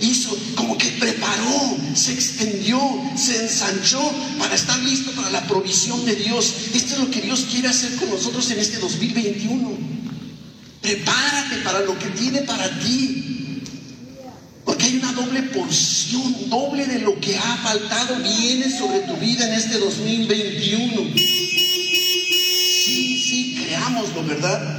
Hizo 0.02 0.38
como 0.56 0.78
que 0.78 0.88
preparó, 0.92 1.78
se 1.94 2.14
extendió, 2.14 2.80
se 3.16 3.44
ensanchó 3.44 4.02
para 4.38 4.56
estar 4.56 4.80
listo 4.80 5.12
para 5.12 5.30
la 5.30 5.46
provisión 5.48 6.06
de 6.06 6.16
Dios. 6.16 6.54
Esto 6.74 6.94
es 6.94 7.00
lo 7.00 7.12
que 7.12 7.22
Dios 7.22 7.48
quiere 7.52 7.68
hacer 7.68 7.96
con 7.96 8.10
nosotros 8.10 8.50
en 8.52 8.60
este 8.60 8.78
2021. 8.78 9.78
Prepárate 10.82 11.58
para 11.64 11.82
lo 11.82 11.98
que 12.00 12.08
tiene 12.08 12.42
para 12.42 12.70
ti. 12.80 13.64
Porque 14.64 14.86
hay 14.86 14.98
una 14.98 15.12
doble 15.14 15.42
porción, 15.44 16.50
doble 16.50 16.86
de 16.86 17.00
lo 17.00 17.20
que 17.20 17.38
ha 17.38 17.58
faltado 17.58 18.18
viene 18.18 18.70
sobre 18.70 19.00
tu 19.00 19.16
vida 19.18 19.48
en 19.48 19.54
este 19.54 19.80
2021. 19.80 21.14
Sí, 22.86 23.24
sí, 23.26 23.64
creámoslo, 23.66 24.24
¿verdad? 24.24 24.79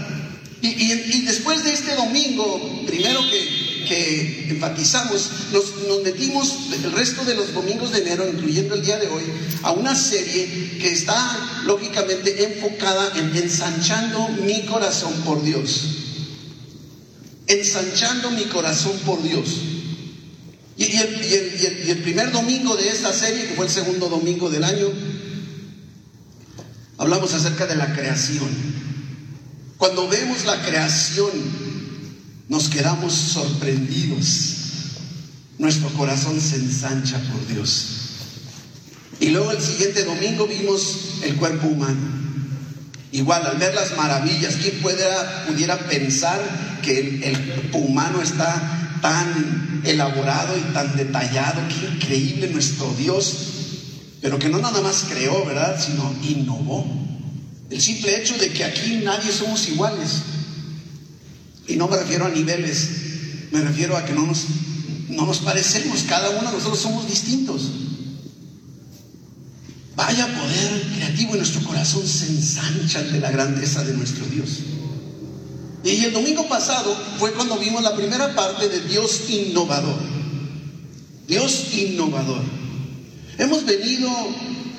Y, 0.63 1.23
después 1.23 1.65
de 1.65 1.73
este 1.73 1.95
domingo, 1.95 2.85
primero 2.87 3.21
que, 3.31 4.47
enfatizamos, 4.51 5.31
nos, 5.53 6.03
metimos 6.05 6.69
el 6.73 6.93
resto 6.93 7.25
de 7.25 7.35
los 7.35 7.53
domingos 7.53 7.91
de 7.91 8.03
enero, 8.03 8.29
incluyendo 8.29 8.75
el 8.75 8.85
día 8.85 8.99
de 8.99 9.09
hoy, 9.09 9.23
a 9.63 9.73
una 9.73 9.95
serie 9.95 10.79
que 10.79 10.93
está 10.93 11.63
lógicamente 11.65 12.45
enfocada 12.45 13.19
en 13.19 13.35
ensanchando 13.37 14.29
mi 14.45 14.63
corazón 14.67 15.13
por 15.25 15.43
Dios. 15.43 15.87
Ensanchando 17.47 18.31
mi 18.31 18.45
corazón 18.45 18.97
por 19.05 19.23
Dios. 19.23 19.61
Y 20.77 20.97
el 20.97 21.99
primer 22.03 22.31
domingo 22.33 22.77
de 22.77 22.89
esta 22.89 23.13
serie, 23.13 23.49
que 23.49 23.55
fue 23.55 23.67
el 23.67 23.73
segundo 23.73 24.09
domingo 24.09 24.51
del 24.51 24.65
año, 24.65 24.89
hablamos 26.99 27.33
acerca 27.35 27.67
de 27.67 27.77
la 27.77 27.93
creación. 27.93 28.80
Cuando 29.81 30.07
vemos 30.09 30.45
la 30.45 30.61
creación, 30.61 31.31
nos 32.51 32.69
quedamos 32.69 33.15
sorprendidos. 33.15 34.55
Nuestro 35.57 35.89
corazón 35.95 36.39
se 36.39 36.57
ensancha 36.57 37.19
por 37.33 37.47
Dios. 37.47 37.87
Y 39.21 39.31
luego 39.31 39.53
el 39.53 39.63
siguiente 39.63 40.05
domingo 40.05 40.47
vimos 40.47 41.23
el 41.23 41.35
cuerpo 41.37 41.69
humano. 41.69 41.99
Igual, 43.13 43.47
al 43.47 43.57
ver 43.57 43.75
las 43.75 43.97
maravillas, 43.97 44.57
¿quién 44.57 44.83
pudiera, 44.83 45.47
pudiera 45.47 45.79
pensar 45.89 46.79
que 46.83 47.01
el, 47.01 47.23
el 47.25 47.45
cuerpo 47.47 47.79
humano 47.79 48.21
está 48.21 48.99
tan 49.01 49.81
elaborado 49.87 50.59
y 50.59 50.75
tan 50.75 50.95
detallado? 50.95 51.63
Qué 51.71 51.87
increíble 51.87 52.51
nuestro 52.51 52.95
Dios. 52.99 53.35
Pero 54.21 54.39
que 54.39 54.51
no 54.51 54.59
nada 54.59 54.83
más 54.83 55.07
creó, 55.09 55.43
¿verdad? 55.47 55.83
Sino 55.83 56.15
innovó. 56.23 57.10
El 57.71 57.81
simple 57.81 58.21
hecho 58.21 58.37
de 58.37 58.53
que 58.53 58.65
aquí 58.65 59.01
nadie 59.05 59.33
somos 59.33 59.69
iguales. 59.69 60.11
Y 61.69 61.77
no 61.77 61.87
me 61.87 61.97
refiero 61.97 62.27
a 62.27 62.31
niveles, 62.31 62.89
me 63.53 63.61
refiero 63.61 63.97
a 63.97 64.05
que 64.05 64.13
no 64.13 64.27
nos, 64.27 64.47
no 65.09 65.25
nos 65.25 65.39
parecemos, 65.39 66.03
cada 66.09 66.31
uno 66.31 66.51
de 66.51 66.57
nosotros 66.57 66.81
somos 66.81 67.07
distintos. 67.09 67.63
Vaya 69.95 70.27
poder 70.27 70.83
creativo 70.97 71.33
en 71.33 71.39
nuestro 71.39 71.63
corazón 71.63 72.07
se 72.07 72.27
ensancha 72.27 73.01
ante 73.01 73.21
la 73.21 73.31
grandeza 73.31 73.85
de 73.85 73.95
nuestro 73.95 74.27
Dios. 74.27 74.59
Y 75.85 76.05
el 76.05 76.13
domingo 76.13 76.49
pasado 76.49 76.95
fue 77.19 77.33
cuando 77.33 77.57
vimos 77.57 77.83
la 77.83 77.95
primera 77.95 78.35
parte 78.35 78.69
de 78.69 78.81
Dios 78.81 79.31
innovador. 79.31 79.99
Dios 81.27 81.75
innovador. 81.75 82.43
Hemos 83.39 83.65
venido 83.65 84.11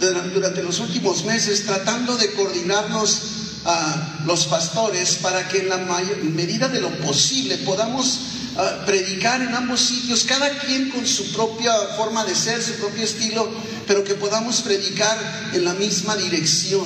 durante 0.01 0.63
los 0.63 0.79
últimos 0.79 1.23
meses 1.25 1.65
tratando 1.65 2.17
de 2.17 2.31
coordinarnos 2.33 3.21
a 3.65 4.23
los 4.25 4.47
pastores 4.47 5.17
para 5.21 5.47
que 5.47 5.59
en 5.59 5.69
la 5.69 5.77
medida 5.77 6.67
de 6.67 6.81
lo 6.81 6.89
posible 6.97 7.57
podamos 7.59 8.19
ah, 8.57 8.83
predicar 8.85 9.41
en 9.41 9.53
ambos 9.53 9.81
sitios, 9.81 10.23
cada 10.23 10.49
quien 10.59 10.89
con 10.89 11.05
su 11.05 11.31
propia 11.31 11.71
forma 11.95 12.25
de 12.25 12.33
ser, 12.33 12.61
su 12.61 12.73
propio 12.73 13.03
estilo, 13.03 13.47
pero 13.85 14.03
que 14.03 14.15
podamos 14.15 14.61
predicar 14.61 15.51
en 15.53 15.63
la 15.63 15.73
misma 15.73 16.15
dirección. 16.15 16.85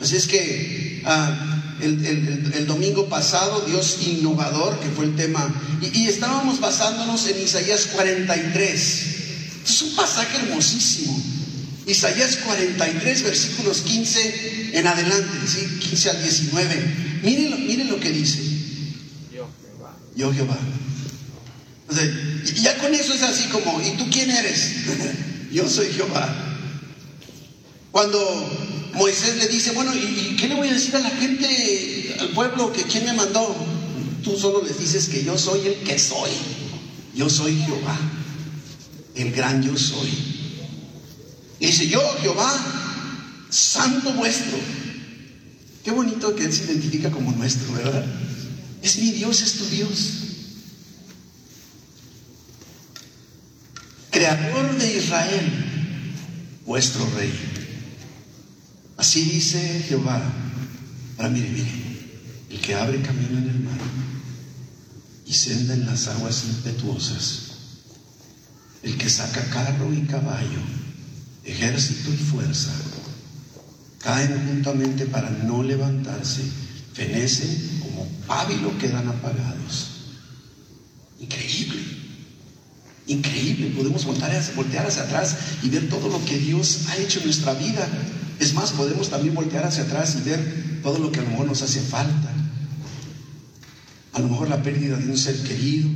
Así 0.00 0.16
es 0.16 0.26
que 0.26 1.02
ah, 1.06 1.54
el, 1.80 2.66
domingo 2.66 3.08
pasado, 3.08 3.64
Dios 3.66 3.98
innovador, 4.06 4.78
que 4.80 4.90
fue 4.90 5.06
el 5.06 5.16
tema, 5.16 5.52
y 5.80 6.06
estábamos 6.06 6.60
basándonos 6.60 7.26
en 7.26 7.40
Isaías 7.42 7.86
43. 7.94 9.14
Es 9.64 9.82
un 9.82 9.96
pasaje 9.96 10.36
hermosísimo. 10.36 11.18
Isaías 11.86 12.36
43, 12.36 13.22
versículos 13.22 13.82
15 13.82 14.70
en 14.72 14.86
adelante, 14.86 15.38
¿sí? 15.46 15.66
15 15.80 16.10
al 16.10 16.22
19. 16.22 17.20
Miren, 17.22 17.66
miren 17.66 17.88
lo 17.88 18.00
que 18.00 18.10
dice. 18.10 18.40
Yo 19.32 19.48
Jehová. 19.60 19.96
Yo 20.16 20.32
Jehová. 20.32 20.58
y 22.56 22.60
ya 22.60 22.78
con 22.78 22.94
eso 22.94 23.12
es 23.12 23.22
así 23.22 23.48
como, 23.48 23.80
¿y 23.82 23.96
tú 23.96 24.08
quién 24.10 24.30
eres? 24.30 24.70
Yo 25.52 25.68
soy 25.68 25.86
Jehová. 25.92 26.34
Cuando 27.92 28.90
Moisés 28.94 29.36
le 29.36 29.46
dice, 29.46 29.70
bueno, 29.70 29.94
¿y 29.94 30.34
qué 30.36 30.48
le 30.48 30.56
voy 30.56 30.68
a 30.68 30.72
decir 30.72 30.96
a 30.96 30.98
la 30.98 31.10
gente, 31.10 32.16
al 32.18 32.30
pueblo, 32.30 32.72
que 32.72 32.82
quién 32.82 33.04
me 33.04 33.12
mandó? 33.12 33.54
Tú 34.24 34.36
solo 34.36 34.62
les 34.64 34.80
dices 34.80 35.08
que 35.08 35.22
yo 35.22 35.38
soy 35.38 35.66
el 35.66 35.74
que 35.84 35.96
soy. 35.98 36.30
Yo 37.14 37.30
soy 37.30 37.54
Jehová, 37.62 37.96
el 39.14 39.30
gran 39.30 39.62
yo 39.62 39.76
soy. 39.76 40.43
Y 41.64 41.68
dice, 41.68 41.88
yo, 41.88 42.02
Jehová, 42.20 42.62
santo 43.48 44.12
vuestro. 44.12 44.58
Qué 45.82 45.90
bonito 45.90 46.36
que 46.36 46.44
Él 46.44 46.52
se 46.52 46.64
identifica 46.64 47.10
como 47.10 47.32
nuestro, 47.32 47.72
¿verdad? 47.72 48.04
Es 48.82 48.98
mi 48.98 49.12
Dios, 49.12 49.40
es 49.40 49.54
tu 49.54 49.64
Dios. 49.70 50.12
Creador 54.10 54.76
de 54.76 54.98
Israel, 54.98 55.52
vuestro 56.66 57.08
rey. 57.16 57.32
Así 58.98 59.22
dice 59.22 59.86
Jehová. 59.88 60.20
Ahora 61.16 61.30
mire, 61.30 61.48
mire, 61.48 61.72
el 62.50 62.60
que 62.60 62.74
abre 62.74 63.00
camino 63.00 63.38
en 63.38 63.48
el 63.48 63.60
mar 63.60 63.80
y 65.24 65.32
senda 65.32 65.72
en 65.72 65.86
las 65.86 66.08
aguas 66.08 66.44
impetuosas, 66.44 67.40
el 68.82 68.98
que 68.98 69.08
saca 69.08 69.48
carro 69.48 69.94
y 69.94 70.02
caballo 70.02 70.73
ejército 71.44 72.12
y 72.12 72.16
fuerza, 72.16 72.72
caen 74.00 74.46
juntamente 74.48 75.06
para 75.06 75.30
no 75.30 75.62
levantarse, 75.62 76.42
fenecen 76.92 77.80
como 77.80 78.06
pábilo 78.26 78.76
quedan 78.78 79.08
apagados. 79.08 79.90
Increíble, 81.20 81.82
increíble. 83.06 83.72
Podemos 83.76 84.04
voltear 84.04 84.30
hacia, 84.32 84.54
voltear 84.54 84.86
hacia 84.86 85.02
atrás 85.02 85.36
y 85.62 85.68
ver 85.68 85.88
todo 85.88 86.08
lo 86.08 86.24
que 86.24 86.38
Dios 86.38 86.86
ha 86.88 86.96
hecho 86.96 87.20
en 87.20 87.26
nuestra 87.26 87.54
vida. 87.54 87.88
Es 88.38 88.52
más, 88.54 88.72
podemos 88.72 89.10
también 89.10 89.34
voltear 89.34 89.64
hacia 89.64 89.84
atrás 89.84 90.16
y 90.20 90.28
ver 90.28 90.80
todo 90.82 90.98
lo 90.98 91.12
que 91.12 91.20
a 91.20 91.22
lo 91.22 91.30
mejor 91.30 91.46
nos 91.46 91.62
hace 91.62 91.80
falta. 91.80 92.30
A 94.12 94.20
lo 94.20 94.28
mejor 94.28 94.48
la 94.48 94.62
pérdida 94.62 94.96
de 94.96 95.10
un 95.10 95.16
ser 95.16 95.36
querido, 95.42 95.88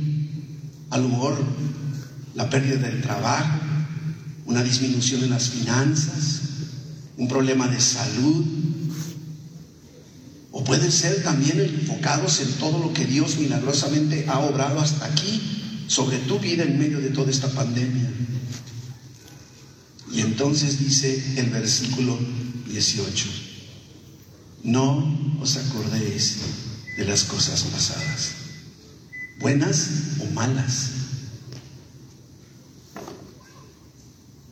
a 0.89 0.97
lo 0.97 1.09
mejor 1.09 1.37
la 2.35 2.49
pérdida 2.49 2.77
del 2.77 3.01
trabajo, 3.01 3.59
una 4.49 4.63
disminución 4.63 5.23
en 5.23 5.29
las 5.29 5.49
finanzas, 5.49 6.41
un 7.17 7.27
problema 7.27 7.67
de 7.67 7.79
salud, 7.79 8.43
o 10.51 10.63
pueden 10.63 10.91
ser 10.91 11.21
también 11.21 11.59
enfocados 11.59 12.41
en 12.41 12.51
todo 12.53 12.79
lo 12.79 12.91
que 12.91 13.05
Dios 13.05 13.37
milagrosamente 13.37 14.25
ha 14.27 14.39
obrado 14.39 14.79
hasta 14.79 15.05
aquí 15.05 15.85
sobre 15.87 16.17
tu 16.17 16.39
vida 16.39 16.63
en 16.63 16.79
medio 16.79 16.99
de 16.99 17.09
toda 17.09 17.29
esta 17.29 17.47
pandemia. 17.49 18.09
Y 20.11 20.21
entonces 20.21 20.79
dice 20.79 21.35
el 21.37 21.51
versículo 21.51 22.17
18, 22.71 23.25
no 24.63 25.37
os 25.39 25.57
acordéis 25.57 26.37
de 26.97 27.05
las 27.05 27.23
cosas 27.25 27.61
pasadas, 27.65 28.31
buenas 29.39 29.89
o 30.21 30.33
malas 30.33 30.89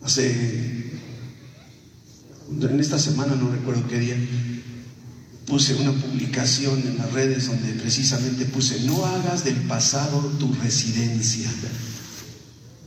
Hace, 0.08 0.32
en 2.50 2.80
esta 2.80 2.98
semana, 2.98 3.36
no 3.36 3.52
recuerdo 3.52 3.86
qué 3.90 4.00
día, 4.00 4.16
puse 5.46 5.76
una 5.76 5.92
publicación 5.92 6.80
en 6.80 6.98
las 6.98 7.12
redes 7.12 7.48
donde 7.48 7.74
precisamente 7.74 8.46
puse, 8.46 8.80
no 8.86 9.06
hagas 9.06 9.44
del 9.44 9.58
pasado 9.68 10.22
tu 10.40 10.54
residencia, 10.64 11.52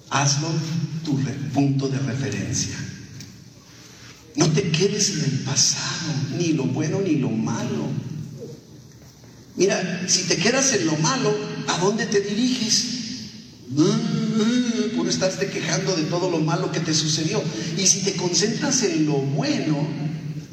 hazlo 0.09 0.49
tu 1.05 1.19
punto 1.53 1.91
de 1.91 1.99
referencia. 1.99 2.75
No 4.37 4.51
te 4.51 4.71
quedes 4.71 5.11
en 5.11 5.25
el 5.25 5.41
pasado, 5.41 6.15
ni 6.39 6.55
lo 6.55 6.65
bueno 6.65 7.03
ni 7.03 7.17
lo 7.17 7.29
malo. 7.29 7.87
Mira, 9.57 10.09
si 10.09 10.23
te 10.23 10.39
quedas 10.39 10.73
en 10.73 10.87
lo 10.87 10.97
malo, 10.97 11.37
¿a 11.69 11.77
dónde 11.81 12.07
te 12.07 12.23
diriges? 12.23 13.00
Por 14.97 15.09
estarte 15.09 15.49
quejando 15.49 15.95
de 15.95 16.05
todo 16.05 16.31
lo 16.31 16.39
malo 16.41 16.73
que 16.73 16.81
te 16.81 16.95
sucedió. 16.95 17.43
Y 17.77 17.87
si 17.87 18.03
te 18.03 18.17
concentras 18.17 18.83
en 18.83 19.07
lo 19.07 19.19
bueno, 19.19 19.87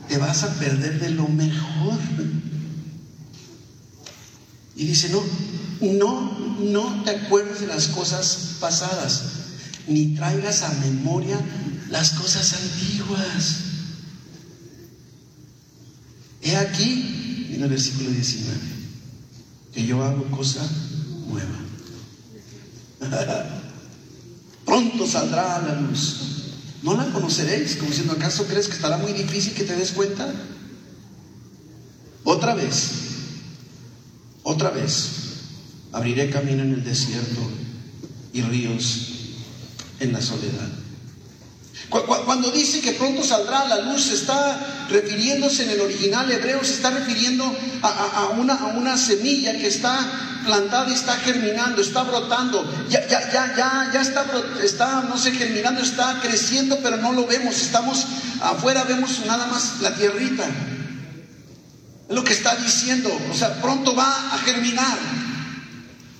te 0.07 0.17
vas 0.17 0.43
a 0.43 0.53
perder 0.59 0.99
de 0.99 1.09
lo 1.09 1.27
mejor. 1.27 1.97
Y 4.75 4.85
dice, 4.85 5.09
no, 5.09 5.23
no, 5.81 6.55
no 6.59 7.03
te 7.03 7.11
acuerdes 7.11 7.61
de 7.61 7.67
las 7.67 7.87
cosas 7.87 8.57
pasadas, 8.59 9.23
ni 9.87 10.15
traigas 10.15 10.61
a 10.61 10.73
memoria 10.75 11.39
las 11.89 12.11
cosas 12.11 12.53
antiguas. 12.53 13.57
He 16.43 16.55
aquí, 16.55 17.49
en 17.53 17.63
el 17.63 17.69
versículo 17.69 18.11
19, 18.11 18.57
que 19.73 19.85
yo 19.85 20.03
hago 20.03 20.23
cosa 20.29 20.65
nueva. 21.27 21.66
Pronto 24.65 25.07
saldrá 25.07 25.55
a 25.55 25.61
la 25.61 25.81
luz. 25.81 26.17
¿No 26.83 26.95
la 26.95 27.11
conoceréis? 27.11 27.75
Como 27.77 27.89
diciendo, 27.89 28.13
¿acaso 28.13 28.45
crees 28.45 28.67
que 28.67 28.75
estará 28.75 28.97
muy 28.97 29.13
difícil 29.13 29.53
que 29.53 29.63
te 29.63 29.75
des 29.75 29.91
cuenta? 29.91 30.31
Otra 32.23 32.53
vez, 32.53 32.91
otra 34.43 34.69
vez, 34.69 35.09
abriré 35.91 36.29
camino 36.29 36.63
en 36.63 36.73
el 36.73 36.83
desierto 36.83 37.41
y 38.33 38.41
ríos 38.41 39.01
en 39.99 40.13
la 40.13 40.21
soledad. 40.21 40.86
Cuando 41.89 42.51
dice 42.51 42.81
que 42.81 42.91
pronto 42.93 43.23
saldrá 43.23 43.61
a 43.61 43.67
la 43.67 43.79
luz, 43.79 44.11
está 44.11 44.59
refiriéndose 44.89 45.63
en 45.63 45.69
el 45.69 45.81
original 45.81 46.29
hebreo, 46.29 46.61
se 46.63 46.73
está 46.73 46.89
refiriendo 46.89 47.45
a, 47.81 48.29
una, 48.37 48.55
a 48.55 48.65
una 48.67 48.97
semilla 48.97 49.53
que 49.53 49.67
está 49.67 50.05
plantada 50.45 50.89
y 50.89 50.93
está 50.93 51.15
germinando, 51.15 51.81
está 51.81 52.03
brotando, 52.03 52.69
ya, 52.89 53.07
ya, 53.07 53.31
ya, 53.31 53.55
ya, 53.55 53.89
ya 53.93 54.01
está, 54.01 54.25
está, 54.61 55.01
no 55.03 55.17
sé, 55.17 55.31
germinando, 55.31 55.81
está 55.81 56.19
creciendo, 56.21 56.77
pero 56.83 56.97
no 56.97 57.13
lo 57.13 57.25
vemos, 57.25 57.61
estamos 57.61 58.05
afuera, 58.41 58.83
vemos 58.83 59.25
nada 59.25 59.47
más 59.47 59.79
la 59.81 59.95
tierrita. 59.95 60.45
Es 62.09 62.15
lo 62.15 62.23
que 62.23 62.33
está 62.33 62.55
diciendo, 62.55 63.09
o 63.31 63.33
sea, 63.33 63.61
pronto 63.61 63.95
va 63.95 64.33
a 64.33 64.37
germinar. 64.39 64.97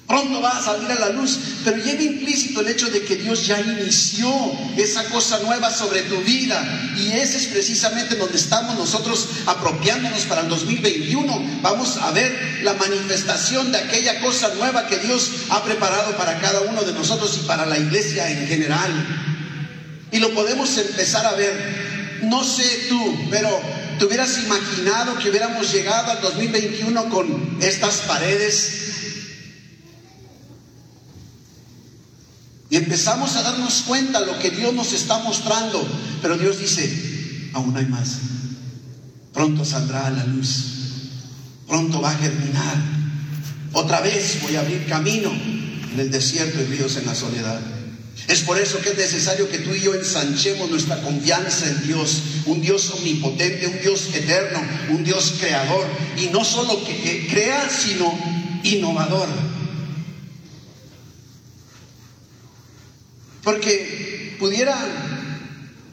Pronto 0.07 0.39
va 0.41 0.57
a 0.57 0.63
salir 0.63 0.89
a 0.89 0.99
la 0.99 1.09
luz, 1.09 1.37
pero 1.65 1.83
lleva 1.83 2.01
implícito 2.01 2.61
el 2.61 2.69
hecho 2.69 2.89
de 2.89 3.03
que 3.03 3.17
Dios 3.17 3.45
ya 3.45 3.59
inició 3.59 4.31
esa 4.77 5.03
cosa 5.09 5.39
nueva 5.39 5.69
sobre 5.69 6.03
tu 6.03 6.15
vida. 6.21 6.93
Y 6.95 7.11
ese 7.11 7.37
es 7.37 7.47
precisamente 7.47 8.15
donde 8.15 8.37
estamos 8.37 8.77
nosotros 8.77 9.27
apropiándonos 9.45 10.23
para 10.23 10.41
el 10.41 10.47
2021. 10.47 11.59
Vamos 11.61 11.97
a 11.97 12.11
ver 12.11 12.61
la 12.63 12.73
manifestación 12.75 13.69
de 13.73 13.79
aquella 13.79 14.21
cosa 14.21 14.53
nueva 14.55 14.87
que 14.87 14.97
Dios 14.97 15.29
ha 15.49 15.61
preparado 15.65 16.15
para 16.15 16.39
cada 16.39 16.61
uno 16.61 16.83
de 16.83 16.93
nosotros 16.93 17.37
y 17.43 17.45
para 17.45 17.65
la 17.65 17.77
iglesia 17.77 18.31
en 18.31 18.47
general. 18.47 18.91
Y 20.13 20.19
lo 20.19 20.33
podemos 20.33 20.77
empezar 20.77 21.25
a 21.25 21.33
ver. 21.33 21.87
No 22.23 22.45
sé 22.45 22.85
tú, 22.87 23.27
pero 23.29 23.49
¿te 23.99 24.05
hubieras 24.05 24.37
imaginado 24.39 25.19
que 25.19 25.29
hubiéramos 25.29 25.69
llegado 25.69 26.11
al 26.11 26.21
2021 26.21 27.09
con 27.09 27.57
estas 27.61 27.97
paredes? 28.07 28.86
Y 32.69 32.75
empezamos 32.75 33.35
a 33.35 33.43
darnos 33.43 33.83
cuenta 33.87 34.19
lo 34.19 34.37
que 34.39 34.51
Dios 34.51 34.73
nos 34.73 34.93
está 34.93 35.19
mostrando. 35.19 35.87
Pero 36.21 36.37
Dios 36.37 36.59
dice, 36.59 37.49
aún 37.53 37.75
hay 37.77 37.85
más. 37.85 38.17
Pronto 39.33 39.63
saldrá 39.63 40.07
a 40.07 40.11
la 40.11 40.25
luz. 40.25 40.65
Pronto 41.67 42.01
va 42.01 42.11
a 42.11 42.17
germinar. 42.17 42.77
Otra 43.73 44.01
vez 44.01 44.39
voy 44.41 44.55
a 44.55 44.61
abrir 44.61 44.85
camino 44.87 45.31
en 45.31 45.99
el 45.99 46.11
desierto 46.11 46.61
y 46.61 46.65
ríos 46.65 46.95
en 46.97 47.05
la 47.05 47.15
soledad. 47.15 47.59
Es 48.27 48.41
por 48.41 48.59
eso 48.59 48.79
que 48.79 48.89
es 48.89 48.97
necesario 48.97 49.49
que 49.49 49.59
tú 49.59 49.73
y 49.73 49.81
yo 49.81 49.93
ensanchemos 49.93 50.69
nuestra 50.69 51.01
confianza 51.01 51.69
en 51.69 51.87
Dios, 51.87 52.21
un 52.45 52.61
Dios 52.61 52.89
omnipotente, 52.91 53.67
un 53.67 53.79
Dios 53.79 54.09
eterno, 54.13 54.59
un 54.89 55.03
Dios 55.03 55.35
creador, 55.39 55.85
y 56.17 56.27
no 56.27 56.43
solo 56.43 56.83
que, 56.83 57.27
crea, 57.29 57.69
sino 57.69 58.13
innovador. 58.63 59.29
Porque 63.47 64.35
pudiera, 64.39 64.75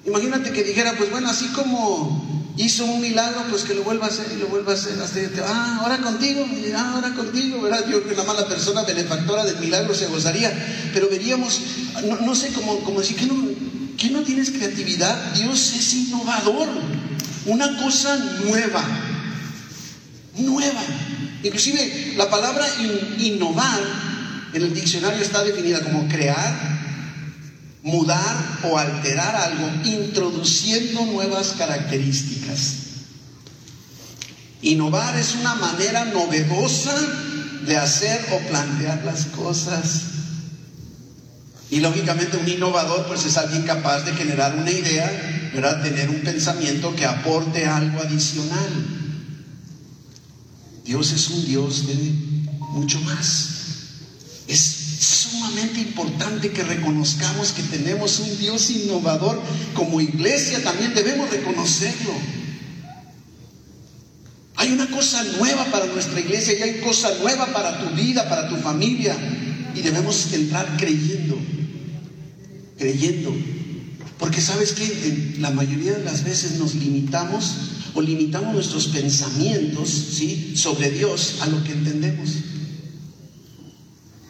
imagínate 0.04 0.50
que 0.50 0.64
dijera, 0.64 0.94
pues 0.98 1.08
bueno, 1.12 1.30
así 1.30 1.46
como 1.50 2.52
hizo 2.56 2.84
un 2.84 3.00
milagro, 3.00 3.44
pues 3.48 3.62
que 3.62 3.74
lo 3.74 3.84
vuelva 3.84 4.06
a 4.06 4.08
hacer 4.08 4.26
y 4.34 4.40
lo 4.40 4.48
vuelva 4.48 4.72
a 4.72 4.74
hacer. 4.74 5.30
Ah, 5.46 5.78
ahora 5.80 5.98
contigo, 5.98 6.44
ah, 6.76 6.94
ahora 6.96 7.14
contigo, 7.14 7.62
¿verdad? 7.62 7.84
Yo 7.88 8.02
creo 8.02 8.08
que 8.08 8.16
la 8.16 8.24
mala 8.24 8.48
persona 8.48 8.82
benefactora 8.82 9.44
del 9.44 9.60
milagro 9.60 9.94
se 9.94 10.08
gozaría, 10.08 10.52
pero 10.92 11.08
veríamos, 11.08 11.60
no, 12.22 12.34
sé, 12.34 12.52
cómo 12.52 12.80
como 12.80 12.98
decir 12.98 13.18
que 13.18 13.26
no, 13.26 13.36
que 13.96 14.10
no 14.10 14.24
tienes 14.24 14.50
creatividad, 14.50 15.34
Dios 15.34 15.74
es 15.74 15.94
innovador, 15.94 16.68
una 17.46 17.80
cosa 17.80 18.16
nueva, 18.46 18.84
nueva. 20.38 20.82
Inclusive 21.44 22.14
la 22.16 22.28
palabra 22.28 22.66
innovar 23.20 23.80
en 24.52 24.60
el 24.60 24.74
diccionario 24.74 25.22
está 25.22 25.44
definida 25.44 25.84
como 25.84 26.08
crear, 26.08 26.73
mudar 27.84 28.60
o 28.64 28.78
alterar 28.78 29.36
algo 29.36 29.70
introduciendo 29.84 31.04
nuevas 31.04 31.48
características. 31.58 32.76
Innovar 34.62 35.14
es 35.18 35.34
una 35.34 35.54
manera 35.56 36.06
novedosa 36.06 36.94
de 37.66 37.76
hacer 37.76 38.24
o 38.32 38.38
plantear 38.48 39.04
las 39.04 39.26
cosas. 39.26 40.00
Y 41.70 41.80
lógicamente 41.80 42.38
un 42.38 42.48
innovador 42.48 43.06
pues 43.06 43.26
es 43.26 43.36
alguien 43.36 43.64
capaz 43.64 44.00
de 44.04 44.14
generar 44.14 44.56
una 44.56 44.70
idea, 44.70 45.50
¿verdad? 45.52 45.82
Tener 45.82 46.08
un 46.08 46.22
pensamiento 46.22 46.96
que 46.96 47.04
aporte 47.04 47.66
algo 47.66 48.00
adicional. 48.00 48.70
Dios 50.86 51.12
es 51.12 51.28
un 51.28 51.44
Dios 51.44 51.86
de 51.86 51.94
mucho 52.72 52.98
más. 53.02 53.48
Es 54.48 54.83
sumamente 54.98 55.80
importante 55.80 56.50
que 56.50 56.62
reconozcamos 56.62 57.52
que 57.52 57.62
tenemos 57.62 58.20
un 58.20 58.38
Dios 58.38 58.70
innovador. 58.70 59.40
Como 59.74 60.00
iglesia 60.00 60.62
también 60.62 60.94
debemos 60.94 61.30
reconocerlo. 61.30 62.12
Hay 64.56 64.70
una 64.70 64.88
cosa 64.88 65.22
nueva 65.38 65.64
para 65.66 65.86
nuestra 65.86 66.20
iglesia 66.20 66.58
y 66.58 66.62
hay 66.62 66.80
cosa 66.80 67.10
nueva 67.20 67.46
para 67.46 67.80
tu 67.80 67.94
vida, 67.94 68.28
para 68.28 68.48
tu 68.48 68.56
familia. 68.56 69.16
Y 69.74 69.80
debemos 69.80 70.32
entrar 70.32 70.76
creyendo, 70.76 71.36
creyendo. 72.78 73.34
Porque 74.18 74.40
sabes 74.40 74.72
que 74.72 75.36
la 75.38 75.50
mayoría 75.50 75.92
de 75.94 76.04
las 76.04 76.24
veces 76.24 76.58
nos 76.58 76.74
limitamos 76.74 77.56
o 77.94 78.00
limitamos 78.00 78.54
nuestros 78.54 78.88
pensamientos 78.88 79.88
¿sí? 79.88 80.54
sobre 80.56 80.90
Dios 80.90 81.36
a 81.40 81.46
lo 81.46 81.62
que 81.64 81.72
entendemos 81.72 82.30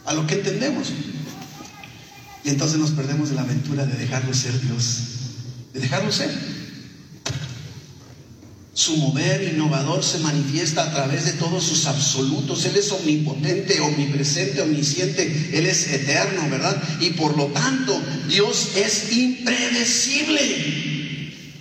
a 0.05 0.15
lo 0.15 0.27
que 0.27 0.35
entendemos. 0.35 0.89
Y 2.45 2.51
entonces 2.51 2.79
nos 2.79 2.91
perdemos 2.91 3.31
de 3.31 3.37
la 3.37 3.43
aventura 3.43 3.87
de 3.87 3.97
dejarlo 3.97 4.35
ser 4.35 4.61
Dios, 4.61 4.99
de 5.73 5.81
dejarlo 5.81 6.13
ser. 6.13 6.31
Su 8.75 8.97
mover 8.97 9.55
innovador 9.55 10.03
se 10.03 10.19
manifiesta 10.19 10.83
a 10.83 10.93
través 10.93 11.25
de 11.27 11.33
todos 11.35 11.63
sus 11.63 11.87
absolutos. 11.87 12.65
Él 12.65 12.77
es 12.77 12.91
omnipotente, 12.91 13.81
omnipresente, 13.81 14.61
omnisciente. 14.61 15.51
Él 15.55 15.65
es 15.67 15.87
eterno, 15.87 16.51
¿verdad? 16.51 16.83
Y 17.01 17.11
por 17.11 17.37
lo 17.37 17.47
tanto, 17.47 17.99
Dios 18.29 18.71
es 18.75 19.13
impredecible 19.13 20.41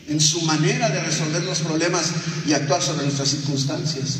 en 0.09 0.19
su 0.19 0.41
manera 0.41 0.89
de 0.89 1.01
resolver 1.01 1.43
los 1.43 1.59
problemas 1.59 2.11
y 2.47 2.53
actuar 2.53 2.81
sobre 2.81 3.03
nuestras 3.03 3.29
circunstancias. 3.29 4.17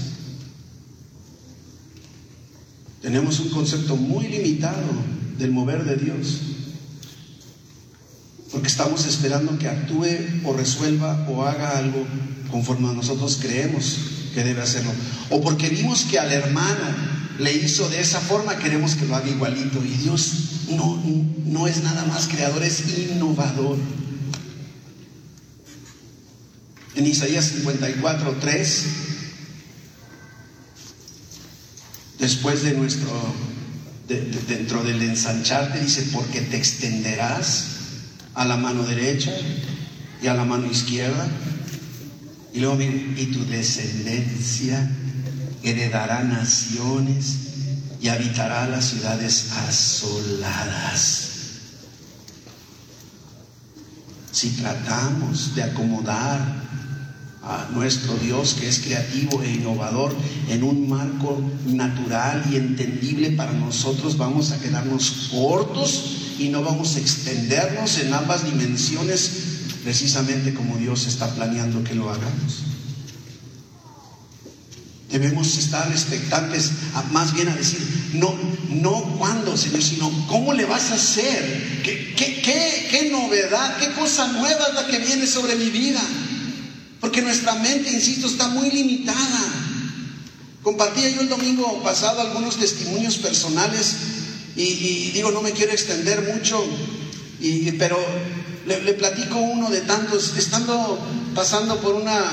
Tenemos 3.04 3.42
un 3.42 3.50
concepto 3.50 3.98
muy 3.98 4.30
limitado 4.30 4.88
del 5.38 5.52
mover 5.52 5.84
de 5.84 5.98
Dios. 5.98 6.40
Porque 8.50 8.70
estamos 8.70 9.06
esperando 9.06 9.60
que 9.60 9.68
actúe 9.68 10.08
o 10.46 10.54
resuelva 10.54 11.28
o 11.30 11.44
haga 11.44 11.78
algo 11.78 12.08
conforme 12.50 12.88
a 12.88 12.94
nosotros 12.94 13.40
creemos 13.42 13.98
que 14.34 14.46
debe 14.46 14.62
hacerlo. 14.62 14.92
O 15.30 15.42
porque 15.42 15.68
vimos 15.68 16.04
que 16.04 16.18
al 16.18 16.32
hermano 16.32 16.80
le 17.40 17.52
hizo 17.52 17.90
de 17.90 18.00
esa 18.00 18.22
forma, 18.22 18.58
queremos 18.58 18.96
que 18.96 19.06
lo 19.06 19.18
haga 19.18 19.28
igualito. 19.28 19.84
Y 19.84 19.98
Dios 19.98 20.32
no, 20.70 21.04
no 21.46 21.68
es 21.68 21.84
nada 21.84 22.06
más 22.06 22.28
creador, 22.28 22.64
es 22.64 22.84
innovador. 23.12 23.78
En 26.96 27.06
Isaías 27.06 27.46
54, 27.48 28.38
3 28.40 28.86
después 32.24 32.64
de 32.64 32.72
nuestro, 32.72 33.12
dentro 34.48 34.82
del 34.82 35.02
ensancharte, 35.02 35.82
dice, 35.82 36.08
porque 36.14 36.40
te 36.40 36.56
extenderás 36.56 37.66
a 38.34 38.46
la 38.46 38.56
mano 38.56 38.84
derecha 38.84 39.34
y 40.22 40.28
a 40.28 40.34
la 40.34 40.46
mano 40.46 40.72
izquierda. 40.72 41.28
Y 42.54 42.62
luego 42.62 42.82
y 42.82 43.30
tu 43.34 43.46
descendencia 43.46 44.90
heredará 45.64 46.24
naciones 46.24 47.40
y 48.00 48.08
habitará 48.08 48.70
las 48.70 48.86
ciudades 48.86 49.52
asoladas. 49.68 51.30
Si 54.32 54.50
tratamos 54.52 55.56
de 55.56 55.64
acomodar 55.64 56.40
a 57.46 57.68
nuestro 57.72 58.16
Dios 58.16 58.56
que 58.60 58.70
es 58.70 58.80
creativo 58.80 59.44
e 59.44 59.52
innovador 59.52 60.16
en 60.50 60.64
un 60.64 60.88
marco 60.88 61.42
natural 61.66 62.44
y 62.50 62.56
entendible 62.56 63.32
para 63.32 63.52
nosotros, 63.52 64.18
vamos 64.18 64.52
a 64.52 64.60
quedarnos 64.60 65.30
cortos 65.32 66.36
y 66.40 66.50
no 66.50 66.64
vamos 66.64 66.96
a 66.96 67.00
extendernos 67.00 68.00
en 68.00 68.14
ambas 68.14 68.46
dimensiones 68.46 69.32
precisamente 69.84 70.54
como 70.54 70.78
Dios 70.78 71.06
está 71.06 71.34
planeando 71.36 71.84
que 71.84 71.96
lo 71.96 72.10
hagamos. 72.10 72.64
Debemos 75.12 75.58
estar 75.58 75.92
expectantes, 75.92 76.72
más 77.12 77.34
bien 77.34 77.50
a 77.50 77.56
decir, 77.56 77.80
no, 78.14 78.34
no 78.70 79.04
cuándo, 79.20 79.56
Señor, 79.56 79.84
sino 79.84 80.10
cómo 80.28 80.54
le 80.54 80.66
vas 80.66 80.90
a 80.90 80.96
hacer, 80.96 81.82
qué, 81.84 82.16
qué, 82.16 82.42
qué, 82.42 82.88
qué 82.90 83.10
novedad, 83.12 83.78
qué 83.78 83.92
cosa 83.92 84.32
nueva 84.32 84.66
es 84.70 84.74
la 84.74 84.88
que 84.88 84.98
viene 84.98 85.28
sobre 85.28 85.56
mi 85.56 85.70
vida. 85.70 86.02
Porque 87.14 87.28
nuestra 87.28 87.54
mente, 87.54 87.92
insisto, 87.92 88.26
está 88.26 88.48
muy 88.48 88.72
limitada. 88.72 89.40
Compartía 90.64 91.12
yo 91.12 91.22
el 91.22 91.30
domingo 91.30 91.84
pasado 91.84 92.22
algunos 92.22 92.58
testimonios 92.58 93.18
personales 93.18 93.98
y, 94.56 95.12
digo, 95.12 95.30
no 95.30 95.44
me 95.44 95.52
quiero 95.52 95.74
extender 95.74 96.34
mucho, 96.34 96.66
pero 97.78 98.04
le, 98.66 98.94
platico 98.96 99.38
uno 99.38 99.70
de 99.70 99.82
tantos, 99.82 100.36
estando 100.36 101.00
pasando 101.36 101.80
por 101.82 101.94
una 101.94 102.32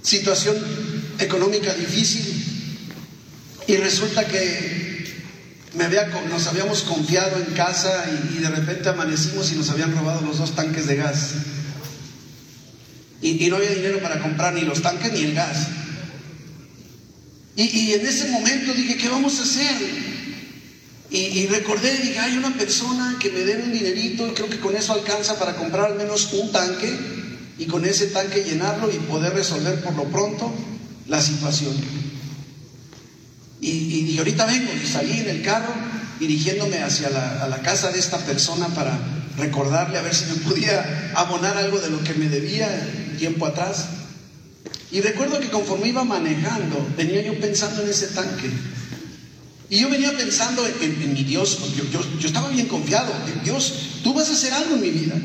situación 0.00 0.56
económica 1.18 1.74
difícil 1.74 2.42
y 3.66 3.76
resulta 3.76 4.26
que 4.26 5.12
me 5.74 5.84
había, 5.84 6.06
nos 6.30 6.46
habíamos 6.46 6.84
confiado 6.84 7.36
en 7.36 7.52
casa 7.54 8.06
y 8.34 8.38
de 8.38 8.48
repente 8.48 8.88
amanecimos 8.88 9.52
y 9.52 9.56
nos 9.56 9.68
habían 9.68 9.94
robado 9.94 10.22
los 10.22 10.38
dos 10.38 10.52
tanques 10.52 10.86
de 10.86 10.96
gas. 10.96 11.34
Y, 13.26 13.48
no 13.50 13.56
había 13.56 13.70
dinero 13.70 14.00
para 14.00 14.20
comprar 14.20 14.54
ni 14.54 14.60
los 14.60 14.80
tanques 14.82 15.12
ni 15.12 15.24
el 15.24 15.34
gas. 15.34 15.66
Y, 17.56 17.92
en 17.92 18.06
ese 18.06 18.28
momento 18.30 18.72
dije, 18.72 18.96
¿qué 18.96 19.08
vamos 19.08 19.40
a 19.40 19.42
hacer? 19.42 19.74
Y, 21.10 21.46
recordé, 21.46 21.90
dije, 21.98 22.18
hay 22.20 22.36
una 22.36 22.54
persona 22.54 23.16
que 23.20 23.30
me 23.30 23.40
dé 23.40 23.62
un 23.62 23.72
dinerito 23.72 24.28
y 24.28 24.30
creo 24.30 24.48
que 24.48 24.60
con 24.60 24.76
eso 24.76 24.92
alcanza 24.92 25.38
para 25.38 25.56
comprar 25.56 25.92
al 25.92 25.98
menos 25.98 26.32
un 26.34 26.52
tanque 26.52 26.94
y 27.58 27.66
con 27.66 27.84
ese 27.84 28.08
tanque 28.08 28.44
llenarlo 28.44 28.92
y 28.92 28.98
poder 28.98 29.32
resolver 29.32 29.82
por 29.82 29.94
lo 29.94 30.04
pronto 30.04 30.52
la 31.08 31.20
situación. 31.20 31.74
Y, 33.60 33.70
y 33.70 34.02
dije, 34.04 34.18
ahorita 34.18 34.46
vengo 34.46 34.70
y 34.72 34.86
salí 34.86 35.20
en 35.20 35.30
el 35.30 35.42
carro 35.42 35.74
dirigiéndome 36.20 36.78
hacia 36.78 37.10
la 37.10 37.60
casa 37.62 37.90
de 37.90 37.98
esta 37.98 38.18
persona 38.18 38.68
para 38.68 38.98
recordarle 39.36 39.98
a 39.98 40.02
ver 40.02 40.14
si 40.14 40.26
me 40.26 40.36
podía 40.36 41.12
abonar 41.14 41.56
algo 41.56 41.78
de 41.80 41.90
lo 41.90 42.02
que 42.04 42.14
me 42.14 42.28
debía 42.28 42.68
tiempo 43.16 43.46
atrás. 43.46 43.86
Y 44.90 45.00
recuerdo 45.00 45.40
que 45.40 45.48
conforme 45.48 45.88
iba 45.88 46.04
manejando, 46.04 46.86
venía 46.96 47.22
yo 47.22 47.38
pensando 47.40 47.82
en 47.82 47.90
ese 47.90 48.08
tanque. 48.08 48.50
Y 49.68 49.80
yo 49.80 49.90
venía 49.90 50.16
pensando 50.16 50.64
en, 50.66 51.12
mi 51.12 51.24
Dios, 51.24 51.56
porque 51.60 51.82
yo, 51.92 52.00
yo, 52.20 52.26
estaba 52.28 52.48
bien 52.50 52.66
confiado, 52.66 53.12
en 53.26 53.42
Dios, 53.42 53.72
tú 54.04 54.14
vas 54.14 54.28
a 54.28 54.32
hacer 54.32 54.52
algo 54.52 54.76
en 54.76 54.80
mi 54.80 54.90
vida. 54.90 55.16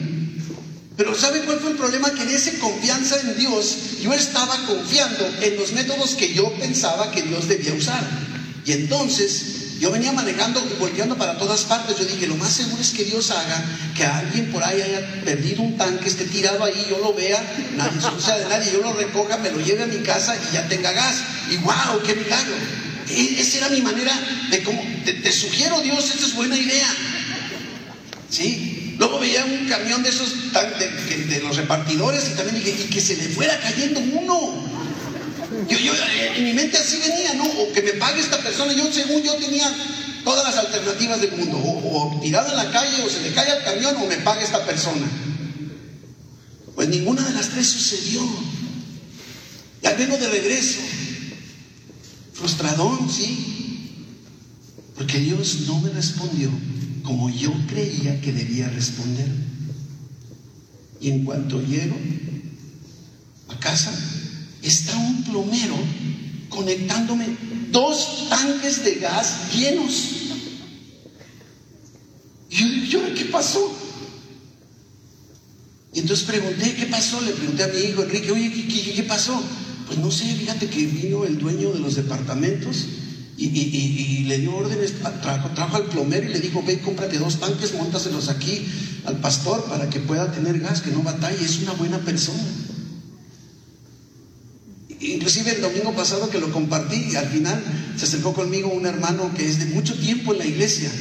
Pero 0.97 1.15
¿sabe 1.15 1.41
cuál 1.41 1.59
fue 1.59 1.71
el 1.71 1.77
problema? 1.77 2.11
Que 2.11 2.23
en 2.23 2.29
esa 2.29 2.51
confianza 2.59 3.19
en 3.21 3.37
Dios 3.37 3.77
yo 4.01 4.13
estaba 4.13 4.55
confiando 4.65 5.29
en 5.41 5.57
los 5.57 5.71
métodos 5.73 6.15
que 6.15 6.33
yo 6.33 6.51
pensaba 6.53 7.11
que 7.11 7.21
Dios 7.21 7.47
debía 7.47 7.73
usar. 7.73 8.03
Y 8.65 8.71
entonces 8.73 9.60
yo 9.81 9.89
venía 9.89 10.11
manejando 10.11 10.61
volteando 10.79 11.17
para 11.17 11.39
todas 11.39 11.63
partes. 11.63 11.97
Yo 11.97 12.05
dije, 12.05 12.27
lo 12.27 12.35
más 12.35 12.53
seguro 12.53 12.79
es 12.79 12.91
que 12.91 13.03
Dios 13.03 13.31
haga 13.31 13.65
que 13.97 14.05
alguien 14.05 14.51
por 14.51 14.63
ahí 14.63 14.79
haya 14.79 15.23
perdido 15.25 15.63
un 15.63 15.75
tanque, 15.75 16.07
esté 16.07 16.25
tirado 16.25 16.63
ahí, 16.63 16.85
yo 16.87 16.99
lo 16.99 17.15
vea, 17.15 17.41
nadie 17.75 17.99
se 17.99 18.31
de 18.31 18.47
nadie, 18.47 18.71
yo 18.71 18.81
lo 18.83 18.93
recoja, 18.93 19.39
me 19.39 19.49
lo 19.49 19.59
lleve 19.59 19.81
a 19.81 19.87
mi 19.87 19.97
casa 20.03 20.37
y 20.37 20.53
ya 20.53 20.67
tenga 20.67 20.91
gas. 20.91 21.23
Y 21.49 21.57
wow, 21.57 21.99
qué 22.05 22.13
milagro. 22.13 22.53
E, 23.09 23.41
esa 23.41 23.57
era 23.57 23.69
mi 23.69 23.81
manera 23.81 24.13
de 24.51 24.61
cómo, 24.61 24.79
te, 25.03 25.31
sugiero 25.31 25.81
Dios, 25.81 26.13
esa 26.13 26.27
es 26.27 26.35
buena 26.35 26.55
idea. 26.55 26.87
¿Sí? 28.29 28.95
Luego 28.99 29.17
veía 29.17 29.43
un 29.45 29.67
camión 29.67 30.03
de 30.03 30.09
esos 30.09 30.53
de, 30.53 31.39
los 31.41 31.57
repartidores 31.57 32.29
y 32.31 32.35
también 32.35 32.63
dije, 32.63 32.83
y 32.83 32.87
que 32.87 33.01
se 33.01 33.15
le 33.15 33.23
fuera 33.29 33.59
cayendo 33.59 33.99
uno. 33.99 34.80
Yo, 35.67 35.77
yo, 35.77 35.93
en 36.35 36.43
mi 36.43 36.53
mente 36.53 36.77
así 36.77 36.97
venía, 36.97 37.33
¿no? 37.33 37.45
O 37.45 37.71
que 37.73 37.81
me 37.81 37.93
pague 37.93 38.21
esta 38.21 38.37
persona. 38.39 38.73
Yo, 38.73 38.91
según 38.91 39.21
yo, 39.21 39.33
tenía 39.35 39.71
todas 40.23 40.43
las 40.43 40.57
alternativas 40.57 41.21
del 41.21 41.31
mundo. 41.33 41.57
O, 41.57 42.17
o 42.17 42.21
tirado 42.21 42.49
en 42.49 42.57
la 42.57 42.71
calle, 42.71 43.03
o 43.03 43.09
se 43.09 43.21
le 43.21 43.33
cae 43.33 43.51
al 43.51 43.63
camión, 43.63 43.95
o 43.97 44.05
me 44.07 44.17
pague 44.17 44.43
esta 44.43 44.65
persona. 44.65 45.07
Pues 46.75 46.87
ninguna 46.89 47.23
de 47.23 47.33
las 47.33 47.49
tres 47.49 47.67
sucedió. 47.67 48.21
Ya 49.81 49.93
vengo 49.93 50.17
de 50.17 50.29
regreso. 50.29 50.79
Frustradón, 52.33 53.09
sí. 53.09 54.05
Porque 54.95 55.19
Dios 55.19 55.61
no 55.67 55.79
me 55.81 55.89
respondió 55.89 56.49
como 57.03 57.29
yo 57.29 57.51
creía 57.67 58.21
que 58.21 58.31
debía 58.31 58.69
responder. 58.69 59.27
Y 60.99 61.09
en 61.09 61.25
cuanto 61.25 61.61
llego 61.61 61.97
a 63.49 63.59
casa, 63.59 63.91
está 64.61 64.97
un 64.97 65.23
plomero 65.23 65.75
conectándome 66.49 67.25
dos 67.71 68.27
tanques 68.29 68.83
de 68.83 68.95
gas 68.95 69.53
llenos. 69.53 70.09
Y 72.49 72.87
yo 72.87 73.01
¿qué 73.15 73.25
pasó? 73.25 73.77
Y 75.93 75.99
entonces 75.99 76.25
pregunté, 76.25 76.73
¿qué 76.75 76.85
pasó? 76.85 77.19
Le 77.21 77.31
pregunté 77.31 77.63
a 77.63 77.67
mi 77.67 77.79
hijo 77.79 78.03
Enrique, 78.03 78.31
oye, 78.31 78.51
qué 78.95 79.03
pasó? 79.03 79.41
Pues 79.87 79.99
no 79.99 80.09
sé, 80.09 80.25
fíjate 80.35 80.67
que 80.67 80.85
vino 80.85 81.25
el 81.25 81.37
dueño 81.37 81.71
de 81.73 81.79
los 81.79 81.95
departamentos 81.95 82.85
y, 83.37 84.23
le 84.25 84.37
dio 84.37 84.55
órdenes, 84.55 84.93
trajo, 85.21 85.75
al 85.75 85.85
plomero 85.85 86.29
y 86.29 86.33
le 86.33 86.39
dijo, 86.39 86.63
ve, 86.65 86.79
cómprate 86.79 87.17
dos 87.17 87.39
tanques, 87.39 87.73
montaselos 87.73 88.29
aquí 88.29 88.65
al 89.05 89.17
pastor 89.17 89.65
para 89.65 89.89
que 89.89 89.99
pueda 89.99 90.31
tener 90.31 90.59
gas, 90.59 90.81
que 90.81 90.91
no 90.91 91.01
batalle, 91.01 91.43
es 91.43 91.59
una 91.59 91.73
buena 91.73 91.99
persona. 91.99 92.39
Inclusive 95.01 95.55
el 95.55 95.61
domingo 95.61 95.93
pasado 95.95 96.29
que 96.29 96.39
lo 96.39 96.51
compartí, 96.51 97.15
al 97.15 97.27
final 97.27 97.63
se 97.97 98.05
acercó 98.05 98.33
conmigo 98.33 98.69
un 98.69 98.85
hermano 98.85 99.33
que 99.35 99.47
es 99.47 99.59
de 99.59 99.65
mucho 99.65 99.97
tiempo 99.97 100.33
en 100.33 100.39
la 100.39 100.45
iglesia 100.45 100.91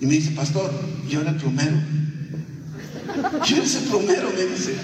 y 0.00 0.06
me 0.06 0.14
dice, 0.14 0.32
pastor, 0.32 0.70
yo 1.08 1.22
era 1.22 1.36
plomero. 1.36 1.76
Yo 3.46 3.56
era 3.56 3.64
ese 3.64 3.80
plomero, 3.80 4.30
me 4.36 4.44
dice. 4.44 4.74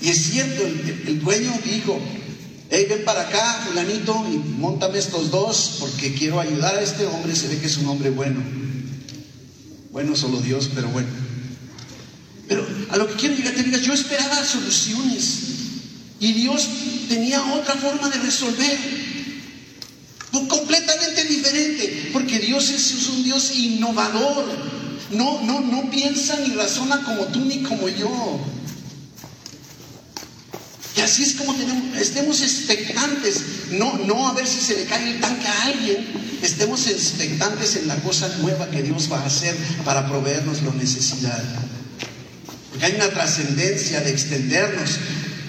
Y 0.00 0.08
es 0.08 0.18
cierto, 0.18 0.62
el, 0.64 1.20
dueño 1.20 1.52
dijo, 1.64 1.98
hey, 2.70 2.86
ven 2.88 3.04
para 3.04 3.22
acá, 3.22 3.64
fulanito, 3.66 4.26
y 4.32 4.36
montame 4.36 4.98
estos 4.98 5.30
dos, 5.30 5.78
porque 5.80 6.14
quiero 6.14 6.38
ayudar 6.38 6.76
a 6.76 6.82
este 6.82 7.06
hombre, 7.06 7.34
se 7.34 7.48
ve 7.48 7.58
que 7.58 7.66
es 7.66 7.76
un 7.78 7.88
hombre 7.88 8.10
bueno. 8.10 8.40
Bueno, 9.90 10.14
solo 10.14 10.40
Dios, 10.40 10.70
pero 10.74 10.88
bueno. 10.88 11.08
Pero 12.48 12.64
a 12.90 12.96
lo 12.96 13.08
que 13.08 13.14
quiero 13.14 13.34
llegar, 13.34 13.54
te 13.54 13.62
digas, 13.62 13.82
yo 13.82 13.92
esperaba 13.92 14.44
soluciones. 14.44 15.55
Y 16.20 16.32
Dios 16.32 16.68
tenía 17.08 17.42
otra 17.54 17.74
forma 17.74 18.08
de 18.08 18.18
resolver. 18.18 18.78
Completamente 20.48 21.24
diferente. 21.24 22.10
Porque 22.12 22.38
Dios 22.38 22.70
es 22.70 23.08
un 23.08 23.24
Dios 23.24 23.54
innovador. 23.54 24.44
No, 25.10 25.42
no, 25.42 25.60
no 25.60 25.90
piensa 25.90 26.38
ni 26.40 26.54
razona 26.54 27.02
como 27.04 27.24
tú 27.26 27.44
ni 27.44 27.62
como 27.62 27.88
yo. 27.88 28.40
Y 30.96 31.00
así 31.02 31.24
es 31.24 31.34
como 31.34 31.54
tenemos, 31.54 31.96
estemos 31.98 32.40
expectantes, 32.40 33.42
no, 33.72 33.98
no 34.06 34.28
a 34.28 34.32
ver 34.32 34.46
si 34.46 34.60
se 34.60 34.76
le 34.76 34.84
cae 34.84 35.10
el 35.10 35.20
tanque 35.20 35.46
a 35.46 35.64
alguien, 35.64 36.06
estemos 36.42 36.86
expectantes 36.86 37.76
en 37.76 37.86
la 37.86 37.96
cosa 37.96 38.28
nueva 38.40 38.70
que 38.70 38.82
Dios 38.82 39.12
va 39.12 39.20
a 39.20 39.26
hacer 39.26 39.54
para 39.84 40.08
proveernos 40.08 40.62
la 40.62 40.72
necesidad. 40.72 41.44
Porque 42.70 42.86
hay 42.86 42.94
una 42.94 43.10
trascendencia 43.10 44.00
de 44.00 44.10
extendernos. 44.10 44.98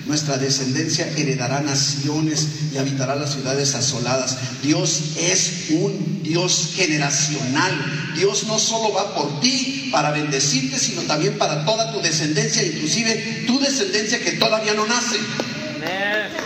Nuestra 0.08 0.38
descendencia 0.38 1.06
heredará 1.17 1.60
naciones 1.60 2.48
y 2.74 2.78
habitará 2.78 3.15
las 3.15 3.34
ciudades 3.34 3.76
asoladas. 3.76 4.38
Dios 4.63 5.02
es 5.17 5.65
un 5.72 6.24
Dios 6.24 6.72
generacional. 6.76 8.13
Dios 8.15 8.46
no 8.46 8.58
solo 8.58 8.93
va 8.93 9.13
por 9.13 9.41
ti 9.41 9.89
para 9.91 10.12
bendecirte, 10.12 10.80
sino 10.80 11.02
también 11.02 11.38
para 11.38 11.65
toda 11.65 11.91
tu 11.91 12.00
descendencia, 12.02 12.63
inclusive 12.63 13.43
tu 13.48 13.60
descendencia 13.60 14.20
que 14.22 14.32
todavía 14.32 14.74
no 14.76 14.88
nace. 14.88 15.17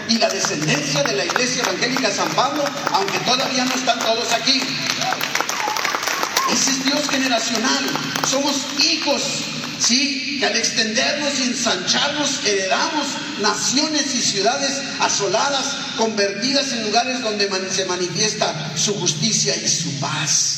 Y 0.10 0.17
la 0.17 0.30
descendencia 0.30 1.04
de 1.04 1.15
la 1.15 1.26
Iglesia 1.26 1.62
Evangélica 1.62 2.12
San 2.12 2.30
Pablo, 2.30 2.63
aunque 2.91 3.19
todavía 3.19 3.63
no 3.63 3.76
están 3.76 4.00
todos 4.00 4.34
aquí. 4.34 4.60
Ese 6.52 6.71
es 6.71 6.84
Dios 6.84 7.08
generacional. 7.10 7.86
Somos 8.28 8.56
hijos 8.80 9.50
Sí, 9.81 10.37
que 10.39 10.45
al 10.45 10.55
extendernos 10.55 11.39
y 11.39 11.43
ensancharnos 11.43 12.45
heredamos 12.45 13.07
naciones 13.41 14.13
y 14.13 14.21
ciudades 14.21 14.79
asoladas, 14.99 15.75
convertidas 15.97 16.71
en 16.73 16.83
lugares 16.83 17.19
donde 17.21 17.49
se 17.71 17.85
manifiesta 17.85 18.77
su 18.77 18.93
justicia 18.93 19.55
y 19.55 19.67
su 19.67 19.99
paz. 19.99 20.57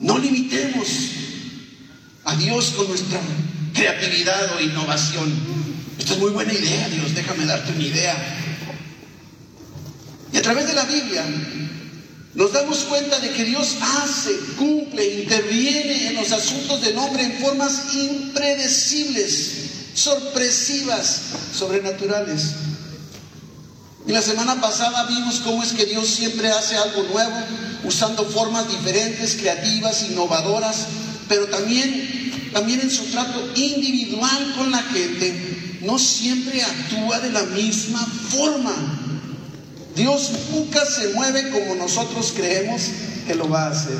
No 0.00 0.16
limitemos 0.18 0.88
a 2.24 2.34
Dios 2.36 2.72
con 2.74 2.88
nuestra 2.88 3.20
creatividad 3.74 4.56
o 4.56 4.60
innovación. 4.60 5.34
Esta 5.98 6.14
es 6.14 6.18
muy 6.18 6.30
buena 6.30 6.54
idea, 6.54 6.88
Dios, 6.88 7.14
déjame 7.14 7.44
darte 7.44 7.72
una 7.72 7.84
idea. 7.84 8.16
Y 10.32 10.36
a 10.38 10.42
través 10.42 10.66
de 10.66 10.72
la 10.72 10.84
Biblia 10.84 11.26
nos 12.34 12.52
damos 12.52 12.78
cuenta 12.84 13.18
de 13.20 13.30
que 13.30 13.44
Dios 13.44 13.76
hace, 13.80 14.34
cumple, 14.56 15.22
interviene 15.22 16.08
en 16.08 16.14
los 16.16 16.32
asuntos 16.32 16.80
del 16.80 16.96
hombre 16.96 17.24
en 17.24 17.38
formas 17.38 17.94
impredecibles, 17.94 19.50
sorpresivas, 19.94 21.20
sobrenaturales. 21.54 22.52
Y 24.06 24.12
la 24.12 24.22
semana 24.22 24.60
pasada 24.60 25.04
vimos 25.04 25.40
cómo 25.40 25.62
es 25.62 25.72
que 25.72 25.84
Dios 25.84 26.08
siempre 26.08 26.50
hace 26.50 26.76
algo 26.76 27.02
nuevo, 27.04 27.36
usando 27.84 28.24
formas 28.24 28.66
diferentes, 28.68 29.36
creativas, 29.36 30.02
innovadoras, 30.10 30.86
pero 31.28 31.46
también, 31.48 32.50
también 32.52 32.80
en 32.80 32.90
su 32.90 33.04
trato 33.06 33.52
individual 33.54 34.54
con 34.56 34.70
la 34.70 34.82
gente, 34.82 35.78
no 35.82 35.98
siempre 35.98 36.62
actúa 36.62 37.20
de 37.20 37.30
la 37.30 37.42
misma 37.42 38.04
forma. 38.30 39.01
Dios 39.94 40.32
nunca 40.50 40.84
se 40.86 41.08
mueve 41.08 41.50
como 41.50 41.74
nosotros 41.74 42.32
creemos 42.34 42.82
que 43.26 43.34
lo 43.34 43.48
va 43.48 43.66
a 43.66 43.70
hacer. 43.70 43.96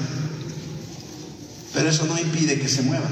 Pero 1.75 1.89
eso 1.89 2.07
no 2.07 2.19
impide 2.19 2.59
que 2.59 2.69
se 2.69 2.83
mueva. 2.83 3.09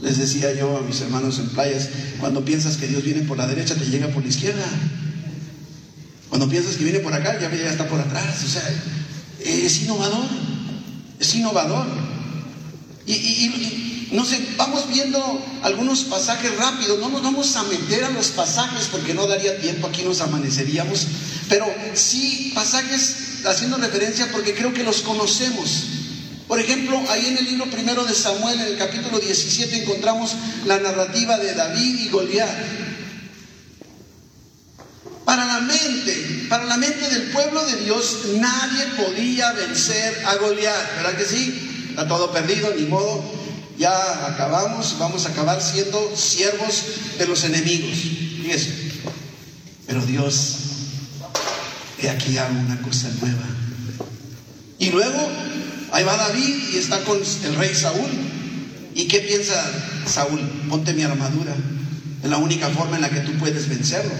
Les 0.00 0.18
decía 0.18 0.52
yo 0.54 0.78
a 0.78 0.80
mis 0.82 1.00
hermanos 1.00 1.38
en 1.38 1.48
playas, 1.50 1.88
cuando 2.18 2.44
piensas 2.44 2.76
que 2.76 2.88
Dios 2.88 3.02
viene 3.04 3.22
por 3.22 3.38
la 3.38 3.46
derecha, 3.46 3.74
te 3.74 3.84
llega 3.86 4.08
por 4.08 4.22
la 4.22 4.28
izquierda. 4.28 4.64
Cuando 6.28 6.48
piensas 6.48 6.76
que 6.76 6.84
viene 6.84 6.98
por 6.98 7.12
acá, 7.12 7.38
ya, 7.38 7.54
ya 7.54 7.70
está 7.70 7.86
por 7.86 8.00
atrás. 8.00 8.42
O 8.44 8.48
sea, 8.48 8.62
es 9.40 9.82
innovador. 9.82 10.26
Es 11.20 11.34
innovador. 11.34 11.86
y 13.06 13.91
no 14.12 14.26
sé, 14.26 14.38
vamos 14.58 14.88
viendo 14.88 15.42
algunos 15.62 16.04
pasajes 16.04 16.54
rápidos, 16.56 16.98
no 16.98 17.08
nos 17.08 17.22
vamos 17.22 17.56
a 17.56 17.62
meter 17.64 18.04
a 18.04 18.10
los 18.10 18.28
pasajes 18.28 18.88
porque 18.88 19.14
no 19.14 19.26
daría 19.26 19.58
tiempo, 19.58 19.86
aquí 19.86 20.02
nos 20.02 20.20
amaneceríamos, 20.20 21.06
pero 21.48 21.66
sí 21.94 22.52
pasajes 22.54 23.16
haciendo 23.46 23.78
referencia 23.78 24.28
porque 24.30 24.54
creo 24.54 24.74
que 24.74 24.84
los 24.84 25.00
conocemos. 25.00 25.84
Por 26.46 26.60
ejemplo, 26.60 27.02
ahí 27.08 27.26
en 27.28 27.38
el 27.38 27.44
libro 27.46 27.64
primero 27.70 28.04
de 28.04 28.12
Samuel, 28.12 28.60
en 28.60 28.66
el 28.66 28.76
capítulo 28.76 29.18
17, 29.18 29.82
encontramos 29.82 30.32
la 30.66 30.78
narrativa 30.78 31.38
de 31.38 31.54
David 31.54 32.00
y 32.00 32.08
Goliat. 32.10 32.50
Para 35.24 35.46
la 35.46 35.60
mente, 35.60 36.46
para 36.50 36.64
la 36.64 36.76
mente 36.76 37.08
del 37.08 37.30
pueblo 37.30 37.64
de 37.64 37.76
Dios, 37.76 38.18
nadie 38.34 38.84
podía 39.02 39.52
vencer 39.52 40.22
a 40.26 40.34
Goliat, 40.34 40.96
¿verdad 40.96 41.16
que 41.16 41.24
sí? 41.24 41.86
Está 41.88 42.06
todo 42.06 42.30
perdido, 42.30 42.74
ni 42.76 42.84
modo. 42.84 43.41
Ya 43.82 44.28
acabamos, 44.28 44.94
vamos 45.00 45.26
a 45.26 45.30
acabar 45.30 45.60
siendo 45.60 46.14
siervos 46.14 46.84
de 47.18 47.26
los 47.26 47.42
enemigos. 47.42 47.98
Pero 49.88 50.06
Dios, 50.06 50.54
he 52.00 52.08
aquí 52.08 52.38
hago 52.38 52.60
una 52.60 52.80
cosa 52.80 53.10
nueva. 53.20 53.42
Y 54.78 54.90
luego, 54.90 55.28
ahí 55.90 56.04
va 56.04 56.16
David 56.16 56.54
y 56.72 56.76
está 56.76 57.00
con 57.00 57.18
el 57.18 57.56
rey 57.56 57.74
Saúl. 57.74 58.08
¿Y 58.94 59.08
qué 59.08 59.18
piensa 59.18 59.60
Saúl? 60.06 60.38
Ponte 60.68 60.94
mi 60.94 61.02
armadura. 61.02 61.52
Es 62.22 62.30
la 62.30 62.36
única 62.36 62.68
forma 62.68 62.94
en 62.94 63.02
la 63.02 63.10
que 63.10 63.22
tú 63.22 63.32
puedes 63.32 63.68
vencerlo. 63.68 64.12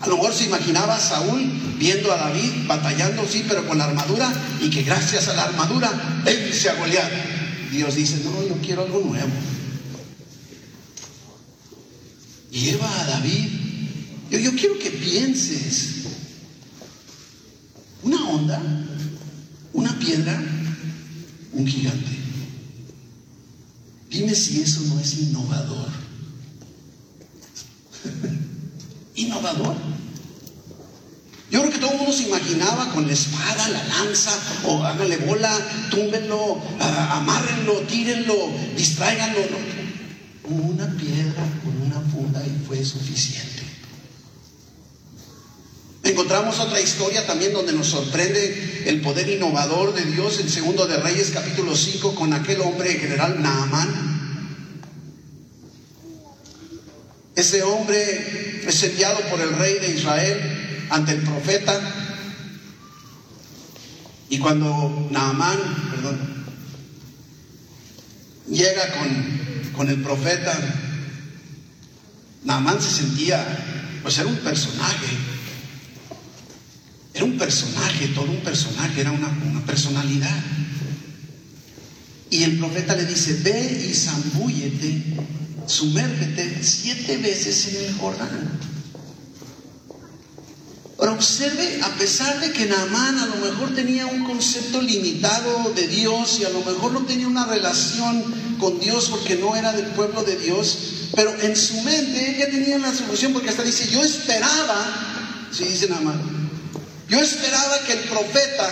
A 0.00 0.08
lo 0.08 0.16
mejor 0.16 0.34
se 0.34 0.46
imaginaba 0.46 0.98
Saúl 0.98 1.40
viendo 1.78 2.10
a 2.10 2.16
David 2.16 2.66
batallando, 2.66 3.24
sí, 3.30 3.44
pero 3.46 3.64
con 3.68 3.78
la 3.78 3.84
armadura 3.84 4.32
y 4.60 4.70
que 4.70 4.82
gracias 4.82 5.28
a 5.28 5.34
la 5.34 5.44
armadura 5.44 5.92
se 6.50 6.68
a 6.68 6.74
Goliat. 6.74 7.37
Dios 7.70 7.94
dice, 7.94 8.20
no, 8.24 8.46
yo 8.46 8.60
quiero 8.62 8.82
algo 8.82 9.00
nuevo. 9.00 9.32
Lleva 12.50 13.00
a 13.00 13.04
David. 13.06 13.48
Yo, 14.30 14.38
yo 14.38 14.52
quiero 14.52 14.78
que 14.78 14.90
pienses. 14.90 16.04
Una 18.02 18.28
onda, 18.28 18.62
una 19.72 19.98
piedra, 19.98 20.42
un 21.52 21.66
gigante. 21.66 22.18
Dime 24.10 24.34
si 24.34 24.62
eso 24.62 24.80
no 24.82 24.98
es 25.00 25.18
innovador. 25.18 25.90
innovador. 29.16 29.76
Imaginaba 32.08 32.90
con 32.92 33.06
la 33.06 33.12
espada, 33.12 33.68
la 33.68 33.84
lanza, 33.84 34.32
o 34.64 34.82
háganle 34.82 35.18
bola, 35.18 35.52
túmbenlo, 35.90 36.58
amárrenlo, 36.80 37.80
tírenlo, 37.82 38.50
distráiganlo. 38.74 39.40
Una 40.44 40.86
piedra 40.96 41.44
con 41.62 41.82
una 41.82 42.00
funda 42.10 42.42
y 42.46 42.66
fue 42.66 42.82
suficiente. 42.82 43.62
Encontramos 46.02 46.58
otra 46.58 46.80
historia 46.80 47.26
también 47.26 47.52
donde 47.52 47.74
nos 47.74 47.88
sorprende 47.88 48.84
el 48.86 49.02
poder 49.02 49.28
innovador 49.28 49.94
de 49.94 50.04
Dios 50.10 50.40
en 50.40 50.48
Segundo 50.48 50.86
de 50.86 50.96
Reyes 50.96 51.30
capítulo 51.34 51.76
5 51.76 52.14
con 52.14 52.32
aquel 52.32 52.62
hombre 52.62 52.94
general 52.94 53.42
Naamán 53.42 54.18
Ese 57.38 57.62
hombre 57.62 58.64
es 58.66 58.82
enviado 58.82 59.20
por 59.30 59.40
el 59.40 59.54
rey 59.56 59.78
de 59.78 59.94
Israel 59.94 60.67
ante 60.90 61.12
el 61.12 61.22
profeta. 61.22 61.80
Y 64.30 64.38
cuando 64.38 65.08
Naamán, 65.10 65.58
llega 68.48 68.92
con, 68.98 69.72
con 69.72 69.88
el 69.88 70.02
profeta, 70.02 70.58
Naamán 72.44 72.80
se 72.80 72.90
sentía, 72.90 73.44
pues 74.02 74.18
era 74.18 74.28
un 74.28 74.36
personaje, 74.38 75.06
era 77.14 77.24
un 77.24 77.38
personaje, 77.38 78.08
todo 78.08 78.30
un 78.30 78.40
personaje, 78.40 79.00
era 79.00 79.12
una, 79.12 79.28
una 79.28 79.64
personalidad. 79.64 80.42
Y 82.30 82.42
el 82.42 82.58
profeta 82.58 82.94
le 82.94 83.06
dice, 83.06 83.40
ve 83.42 83.88
y 83.90 83.94
zambúyete 83.94 85.02
sumérgete 85.68 86.62
siete 86.62 87.18
veces 87.18 87.68
en 87.68 87.84
el 87.84 87.94
Jordán. 87.98 88.58
Ahora 90.98 91.12
observe, 91.12 91.80
a 91.84 91.90
pesar 91.90 92.40
de 92.40 92.50
que 92.50 92.66
Naamán 92.66 93.18
a 93.18 93.26
lo 93.26 93.36
mejor 93.36 93.72
tenía 93.72 94.06
un 94.06 94.24
concepto 94.24 94.82
limitado 94.82 95.72
de 95.72 95.86
Dios 95.86 96.40
y 96.40 96.44
a 96.44 96.50
lo 96.50 96.60
mejor 96.64 96.90
no 96.90 97.06
tenía 97.06 97.28
una 97.28 97.46
relación 97.46 98.24
con 98.58 98.80
Dios 98.80 99.08
porque 99.08 99.36
no 99.36 99.54
era 99.54 99.72
del 99.72 99.86
pueblo 99.92 100.24
de 100.24 100.34
Dios, 100.34 100.76
pero 101.14 101.32
en 101.40 101.54
su 101.54 101.80
mente 101.82 102.34
ella 102.34 102.50
tenía 102.50 102.78
la 102.78 102.92
solución 102.92 103.32
porque 103.32 103.50
hasta 103.50 103.62
dice, 103.62 103.88
yo 103.92 104.02
esperaba, 104.02 105.46
si 105.52 105.64
dice 105.64 105.88
Naamán, 105.88 106.20
yo 107.08 107.20
esperaba 107.20 107.78
que 107.86 107.92
el 107.92 108.00
profeta 108.00 108.68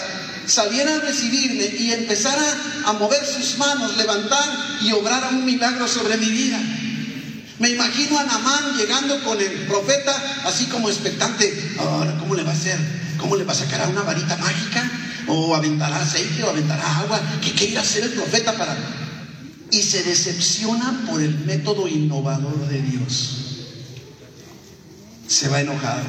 saliera 0.47 0.97
a 0.97 1.01
recibirme 1.01 1.65
y 1.79 1.93
empezara 1.93 2.43
a 2.87 2.93
mover 2.95 3.25
sus 3.25 3.57
manos, 3.57 3.97
levantar 3.97 4.79
y 4.83 4.91
obrar 4.91 5.33
un 5.33 5.45
milagro 5.45 5.87
sobre 5.87 6.17
mi 6.17 6.29
vida. 6.29 6.59
Me 7.59 7.71
imagino 7.71 8.19
a 8.19 8.25
Namán 8.25 8.77
llegando 8.77 9.23
con 9.25 9.41
el 9.41 9.67
profeta 9.67 10.43
así 10.45 10.67
como 10.67 10.89
expectante. 10.91 11.75
Ahora, 11.79 12.17
¿cómo 12.19 12.35
le 12.35 12.43
va 12.43 12.51
a 12.51 12.55
hacer? 12.55 12.79
¿Cómo 13.19 13.37
le 13.37 13.45
va 13.45 13.53
a 13.53 13.57
sacar 13.57 13.81
a 13.83 13.89
una 13.89 14.03
varita 14.03 14.37
mágica? 14.37 14.91
¿O 15.29 15.55
aventará 15.55 15.97
aceite 15.97 16.43
o 16.45 16.51
aventará 16.51 16.99
agua? 16.99 17.21
¿Qué 17.43 17.53
quiere 17.53 17.79
hacer 17.79 18.05
el 18.05 18.13
profeta 18.13 18.53
para...? 18.57 18.77
Y 19.71 19.83
se 19.83 20.03
decepciona 20.05 21.07
por 21.11 21.21
el 21.21 21.39
método 21.41 21.89
innovador 21.89 22.69
de 22.69 22.83
Dios. 22.83 23.37
Se 25.27 25.49
va 25.49 25.61
enojado. 25.61 26.05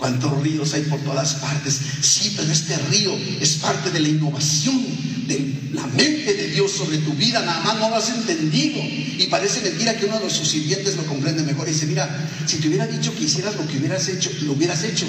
¿Cuántos 0.00 0.42
ríos 0.42 0.72
hay 0.72 0.80
por 0.84 0.98
todas 1.00 1.34
partes? 1.34 1.78
Sí, 2.00 2.32
pero 2.34 2.50
este 2.50 2.74
río 2.88 3.14
es 3.38 3.56
parte 3.56 3.90
de 3.90 4.00
la 4.00 4.08
innovación 4.08 4.82
de 5.26 5.70
la 5.74 5.86
mente 5.88 6.32
de 6.32 6.48
Dios 6.48 6.72
sobre 6.72 6.96
tu 6.96 7.12
vida. 7.12 7.44
Nada 7.44 7.60
más 7.60 7.78
no 7.78 7.90
lo 7.90 7.96
has 7.96 8.08
entendido. 8.08 8.80
Y 8.82 9.26
parece 9.30 9.60
mentira 9.60 9.94
que 9.98 10.06
uno 10.06 10.18
de 10.18 10.30
sus 10.30 10.48
sirvientes 10.48 10.96
lo 10.96 11.04
comprende 11.04 11.42
mejor. 11.42 11.68
Y 11.68 11.72
dice, 11.72 11.84
mira, 11.84 12.08
si 12.46 12.56
te 12.56 12.68
hubiera 12.68 12.86
dicho 12.86 13.14
que 13.14 13.24
hicieras 13.24 13.56
lo 13.56 13.66
que 13.68 13.76
hubieras 13.76 14.08
hecho, 14.08 14.30
lo 14.40 14.52
hubieras 14.52 14.82
hecho. 14.84 15.06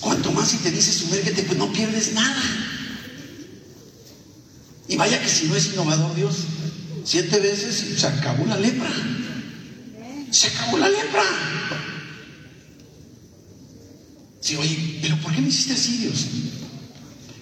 Cuanto 0.00 0.32
más 0.32 0.48
si 0.48 0.56
te 0.56 0.72
dice 0.72 0.92
sumérgete, 0.92 1.44
pues 1.44 1.56
no 1.56 1.72
pierdes 1.72 2.12
nada. 2.12 2.42
Y 4.88 4.96
vaya 4.96 5.22
que 5.22 5.28
si 5.28 5.46
no 5.46 5.54
es 5.54 5.66
innovador 5.66 6.12
Dios, 6.16 6.38
siete 7.04 7.38
veces 7.38 8.00
se 8.00 8.06
acabó 8.08 8.46
la 8.46 8.56
lepra. 8.56 8.90
Se 10.32 10.48
acabó 10.48 10.76
la 10.76 10.88
lepra. 10.88 11.22
Sí, 14.44 14.56
oye, 14.56 14.98
pero 15.00 15.16
¿por 15.22 15.34
qué 15.34 15.40
me 15.40 15.48
hiciste 15.48 15.72
así, 15.72 15.96
Dios? 15.96 16.26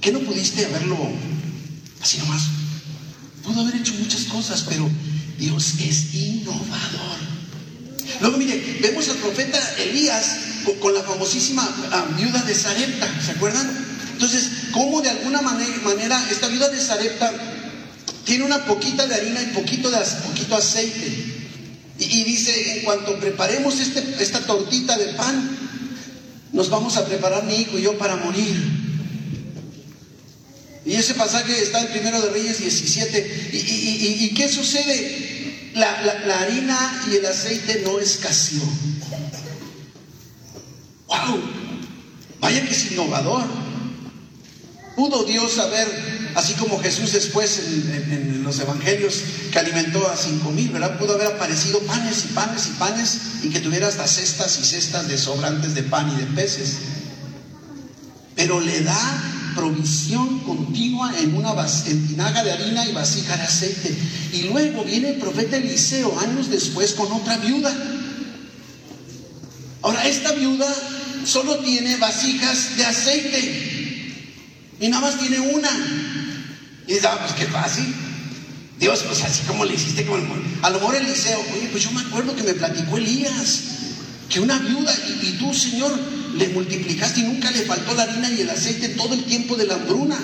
¿Qué 0.00 0.12
no 0.12 0.20
pudiste 0.20 0.64
haberlo 0.64 0.96
así 2.00 2.18
nomás? 2.18 2.42
Pudo 3.42 3.62
haber 3.62 3.74
hecho 3.74 3.92
muchas 3.94 4.22
cosas, 4.26 4.64
pero 4.68 4.88
Dios 5.36 5.74
es 5.80 6.14
innovador. 6.14 7.18
Luego, 8.20 8.36
mire, 8.36 8.78
vemos 8.80 9.08
al 9.08 9.16
profeta 9.16 9.58
Elías 9.78 10.36
con, 10.80 10.94
la 10.94 11.02
famosísima 11.02 11.68
ah, 11.90 12.06
viuda 12.16 12.40
de 12.42 12.54
Sarepta, 12.54 13.20
¿se 13.20 13.32
acuerdan? 13.32 13.68
Entonces, 14.12 14.48
¿cómo 14.70 15.02
de 15.02 15.10
alguna 15.10 15.42
manera, 15.42 16.24
esta 16.30 16.46
viuda 16.46 16.68
de 16.68 16.80
Sarepta 16.80 17.32
tiene 18.24 18.44
una 18.44 18.64
poquita 18.64 19.08
de 19.08 19.16
harina 19.16 19.42
y 19.42 19.46
poquito, 19.46 19.90
de, 19.90 19.98
poquito 20.24 20.54
aceite? 20.54 21.08
Y, 21.98 22.04
y 22.04 22.22
dice, 22.22 22.78
en 22.78 22.84
cuanto 22.84 23.18
preparemos 23.18 23.80
este, 23.80 24.22
esta 24.22 24.38
tortita 24.46 24.96
de 24.96 25.14
pan, 25.14 25.61
nos 26.52 26.68
vamos 26.68 26.96
a 26.96 27.06
preparar 27.06 27.44
mi 27.44 27.54
hijo 27.54 27.78
y 27.78 27.82
yo 27.82 27.96
para 27.98 28.16
morir. 28.16 28.82
Y 30.84 30.94
ese 30.94 31.14
pasaje 31.14 31.62
está 31.62 31.80
en 31.80 31.88
Primero 31.88 32.20
de 32.20 32.30
Reyes 32.30 32.58
17. 32.58 33.50
¿Y, 33.52 34.34
qué 34.34 34.48
sucede? 34.48 35.70
La, 35.74 36.40
harina 36.40 37.04
y 37.10 37.16
el 37.16 37.26
aceite 37.26 37.82
no 37.84 37.98
escaseó. 37.98 38.62
¡Wow! 41.06 41.40
Vaya 42.40 42.62
que 42.66 42.72
es 42.72 42.92
innovador. 42.92 43.44
¿Pudo 44.96 45.24
Dios 45.24 45.58
haber, 45.58 45.88
así 46.34 46.54
como 46.54 46.80
Jesús 46.80 47.12
después 47.12 47.58
en, 47.58 48.42
los 48.42 48.58
evangelios 48.58 49.22
que 49.52 49.58
alimentó 49.58 50.06
a 50.10 50.16
cinco 50.16 50.50
mil, 50.50 50.70
¿verdad? 50.70 50.98
Pudo 50.98 51.14
haber 51.14 51.28
aparecido 51.28 51.78
panes 51.80 52.24
y 52.24 52.28
panes 52.34 52.66
y 52.66 52.70
panes 52.70 53.18
y 53.44 53.50
que 53.50 53.60
tuviera 53.60 53.88
hasta 53.88 54.06
cestas 54.06 54.58
y 54.60 54.64
cestas 54.64 55.08
de 55.08 55.16
sobrantes 55.16 55.74
de 55.74 55.82
pan 55.84 56.10
y 56.12 56.20
de 56.20 56.26
peces. 56.26 56.78
Pero 58.34 58.60
le 58.60 58.80
da 58.80 59.22
provisión 59.54 60.40
continua 60.40 61.12
en 61.18 61.34
una 61.36 61.50
en 61.86 62.16
de 62.16 62.52
harina 62.52 62.86
y 62.86 62.92
vasija 62.92 63.36
de 63.36 63.42
aceite. 63.42 63.96
Y 64.32 64.42
luego 64.44 64.84
viene 64.84 65.10
el 65.10 65.16
profeta 65.16 65.56
Eliseo 65.56 66.18
años 66.18 66.50
después 66.50 66.94
con 66.94 67.12
otra 67.12 67.36
viuda. 67.36 67.72
Ahora, 69.82 70.06
esta 70.06 70.32
viuda 70.32 70.66
solo 71.24 71.58
tiene 71.58 71.96
vasijas 71.96 72.76
de 72.76 72.84
aceite 72.86 73.72
y 74.80 74.88
nada 74.88 75.02
más 75.08 75.18
tiene 75.18 75.38
una. 75.38 75.70
Y 76.86 76.94
dice, 76.94 77.06
ah, 77.06 77.18
pues 77.20 77.32
qué 77.32 77.46
fácil. 77.46 77.94
Dios, 78.78 79.04
pues 79.06 79.22
así 79.22 79.42
como 79.44 79.64
le 79.64 79.74
hiciste, 79.74 80.04
como 80.04 80.22
a 80.62 80.70
lo 80.70 80.80
mejor 80.80 80.96
Eliseo, 80.96 81.38
oye, 81.54 81.68
pues 81.70 81.84
yo 81.84 81.92
me 81.92 82.00
acuerdo 82.00 82.34
que 82.34 82.42
me 82.42 82.54
platicó 82.54 82.96
Elías. 82.96 83.60
que 84.28 84.40
una 84.40 84.58
viuda 84.58 84.92
y, 85.08 85.26
y 85.28 85.32
tú, 85.38 85.52
Señor, 85.52 85.92
le 86.34 86.48
multiplicaste 86.48 87.20
y 87.20 87.24
nunca 87.24 87.50
le 87.50 87.62
faltó 87.62 87.94
la 87.94 88.04
harina 88.04 88.30
y 88.30 88.40
el 88.40 88.50
aceite 88.50 88.88
todo 88.90 89.14
el 89.14 89.24
tiempo 89.24 89.56
de 89.56 89.66
la 89.66 89.74
hambruna. 89.74 90.18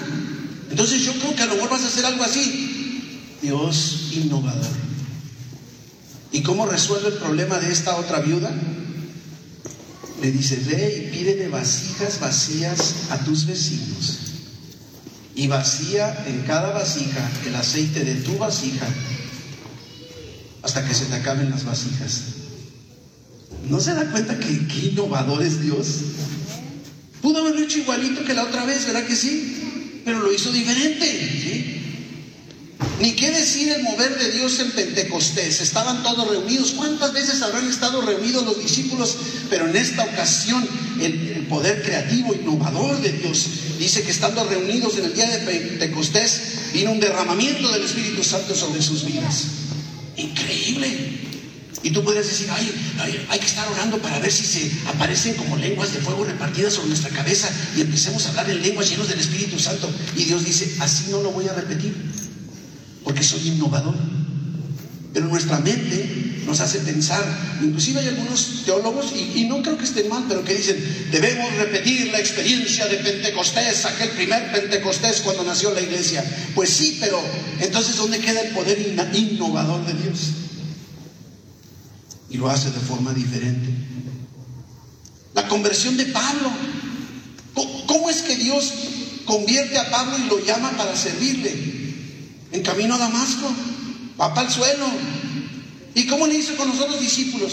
Entonces 0.70 1.02
yo 1.02 1.12
creo 1.14 1.36
que 1.36 1.42
a 1.42 1.46
lo 1.46 1.54
mejor 1.54 1.70
vas 1.70 1.82
a 1.82 1.88
hacer 1.88 2.04
algo 2.06 2.24
así. 2.24 3.28
Dios 3.42 4.08
innovador. 4.12 4.66
¿Y 6.32 6.42
cómo 6.42 6.66
resuelve 6.66 7.08
el 7.08 7.14
problema 7.14 7.58
de 7.58 7.72
esta 7.72 7.96
otra 7.96 8.20
viuda? 8.20 8.50
Le 10.20 10.32
dice, 10.32 10.56
ve 10.66 11.06
y 11.06 11.16
pídele 11.16 11.48
vasijas 11.48 12.18
vacías 12.20 12.94
a 13.10 13.18
tus 13.18 13.46
vecinos. 13.46 14.27
Y 15.38 15.46
vacía 15.46 16.24
en 16.26 16.40
cada 16.40 16.72
vasija 16.72 17.30
el 17.46 17.54
aceite 17.54 18.04
de 18.04 18.16
tu 18.16 18.36
vasija 18.38 18.88
hasta 20.64 20.84
que 20.84 20.92
se 20.92 21.04
te 21.04 21.14
acaben 21.14 21.48
las 21.48 21.64
vasijas. 21.64 22.22
¿No 23.70 23.78
se 23.78 23.94
da 23.94 24.10
cuenta 24.10 24.36
que 24.36 24.66
qué 24.66 24.88
innovador 24.88 25.40
es 25.44 25.62
Dios? 25.62 25.86
Pudo 27.22 27.38
haberlo 27.38 27.60
hecho 27.60 27.78
igualito 27.78 28.24
que 28.24 28.34
la 28.34 28.42
otra 28.42 28.64
vez, 28.64 28.84
¿verdad 28.84 29.06
que 29.06 29.14
sí? 29.14 30.02
Pero 30.04 30.18
lo 30.18 30.32
hizo 30.32 30.50
diferente, 30.50 31.06
¿sí? 31.06 31.77
Ni 33.00 33.12
qué 33.12 33.30
decir 33.30 33.68
el 33.68 33.84
mover 33.84 34.18
de 34.18 34.32
Dios 34.32 34.58
en 34.58 34.72
Pentecostés. 34.72 35.60
Estaban 35.60 36.02
todos 36.02 36.28
reunidos. 36.28 36.72
¿Cuántas 36.72 37.12
veces 37.12 37.40
habrán 37.42 37.68
estado 37.70 38.02
reunidos 38.02 38.44
los 38.44 38.58
discípulos? 38.58 39.16
Pero 39.48 39.68
en 39.68 39.76
esta 39.76 40.02
ocasión 40.04 40.66
el, 41.00 41.46
poder 41.48 41.82
creativo, 41.82 42.34
innovador 42.34 43.00
de 43.00 43.12
Dios 43.12 43.46
dice 43.78 44.02
que 44.02 44.10
estando 44.10 44.44
reunidos 44.44 44.98
en 44.98 45.04
el 45.04 45.14
día 45.14 45.30
de 45.30 45.38
Pentecostés 45.38 46.40
vino 46.74 46.90
un 46.90 47.00
derramamiento 47.00 47.72
del 47.72 47.84
Espíritu 47.84 48.22
Santo 48.24 48.54
sobre 48.54 48.82
sus 48.82 49.04
vidas. 49.04 49.44
Increíble. 50.16 51.28
Y 51.84 51.90
tú 51.90 52.02
puedes 52.02 52.26
decir, 52.26 52.48
ay, 52.50 52.70
ay, 52.98 53.26
hay 53.30 53.38
que 53.38 53.46
estar 53.46 53.66
orando 53.68 53.98
para 53.98 54.18
ver 54.18 54.32
si 54.32 54.44
se 54.44 54.70
aparecen 54.88 55.34
como 55.34 55.56
lenguas 55.56 55.94
de 55.94 56.00
fuego 56.00 56.24
repartidas 56.24 56.74
sobre 56.74 56.88
nuestra 56.88 57.10
cabeza 57.10 57.48
y 57.76 57.82
empecemos 57.82 58.26
a 58.26 58.30
hablar 58.30 58.50
en 58.50 58.60
lenguas 58.60 58.90
llenos 58.90 59.08
del 59.08 59.20
Espíritu 59.20 59.58
Santo. 59.58 59.88
Y 60.16 60.24
Dios 60.24 60.44
dice, 60.44 60.74
así 60.80 61.04
no 61.10 61.22
lo 61.22 61.30
voy 61.30 61.46
a 61.46 61.54
repetir, 61.54 61.94
porque 63.08 63.22
soy 63.22 63.48
innovador. 63.48 63.94
Pero 65.14 65.28
nuestra 65.28 65.58
mente 65.60 66.42
nos 66.44 66.60
hace 66.60 66.80
pensar, 66.80 67.24
inclusive 67.62 68.00
hay 68.00 68.08
algunos 68.08 68.64
teólogos, 68.66 69.14
y, 69.16 69.46
no 69.46 69.62
creo 69.62 69.78
que 69.78 69.84
estén 69.84 70.10
mal, 70.10 70.26
pero 70.28 70.44
que 70.44 70.54
dicen, 70.54 70.76
debemos 71.10 71.50
repetir 71.54 72.08
la 72.08 72.18
experiencia 72.18 72.86
de 72.86 72.98
Pentecostés, 72.98 73.86
aquel 73.86 74.10
primer 74.10 74.52
Pentecostés 74.52 75.22
cuando 75.22 75.42
nació 75.42 75.72
la 75.72 75.80
iglesia. 75.80 76.22
Pues 76.54 76.68
sí, 76.68 76.98
pero 77.00 77.18
entonces 77.60 77.96
¿dónde 77.96 78.18
queda 78.18 78.42
el 78.42 78.50
poder 78.50 78.78
innovador 79.14 79.86
de 79.86 79.94
Dios? 79.94 80.18
y 82.28 82.36
lo 82.36 82.50
hace 82.50 82.70
de 82.70 82.80
forma 82.80 83.14
diferente. 83.14 83.70
La 85.32 85.48
conversión 85.48 85.96
de 85.96 86.04
Pablo. 86.04 86.52
¿Cómo 87.86 88.10
es 88.10 88.18
que 88.18 88.36
Dios 88.36 88.70
convierte 89.24 89.78
a 89.78 89.90
Pablo 89.90 90.18
y 90.18 90.28
lo 90.28 90.44
llama 90.44 90.72
para 90.72 90.94
servirle? 90.94 91.77
En 92.52 92.62
camino 92.62 92.94
a 92.94 92.98
Damasco, 92.98 93.52
va 94.20 94.34
para 94.34 94.48
el 94.48 94.52
suelo. 94.52 94.86
¿Y 95.94 96.06
cómo 96.06 96.26
le 96.26 96.36
hizo 96.36 96.56
con 96.56 96.68
los 96.68 96.78
otros 96.80 97.00
discípulos? 97.00 97.52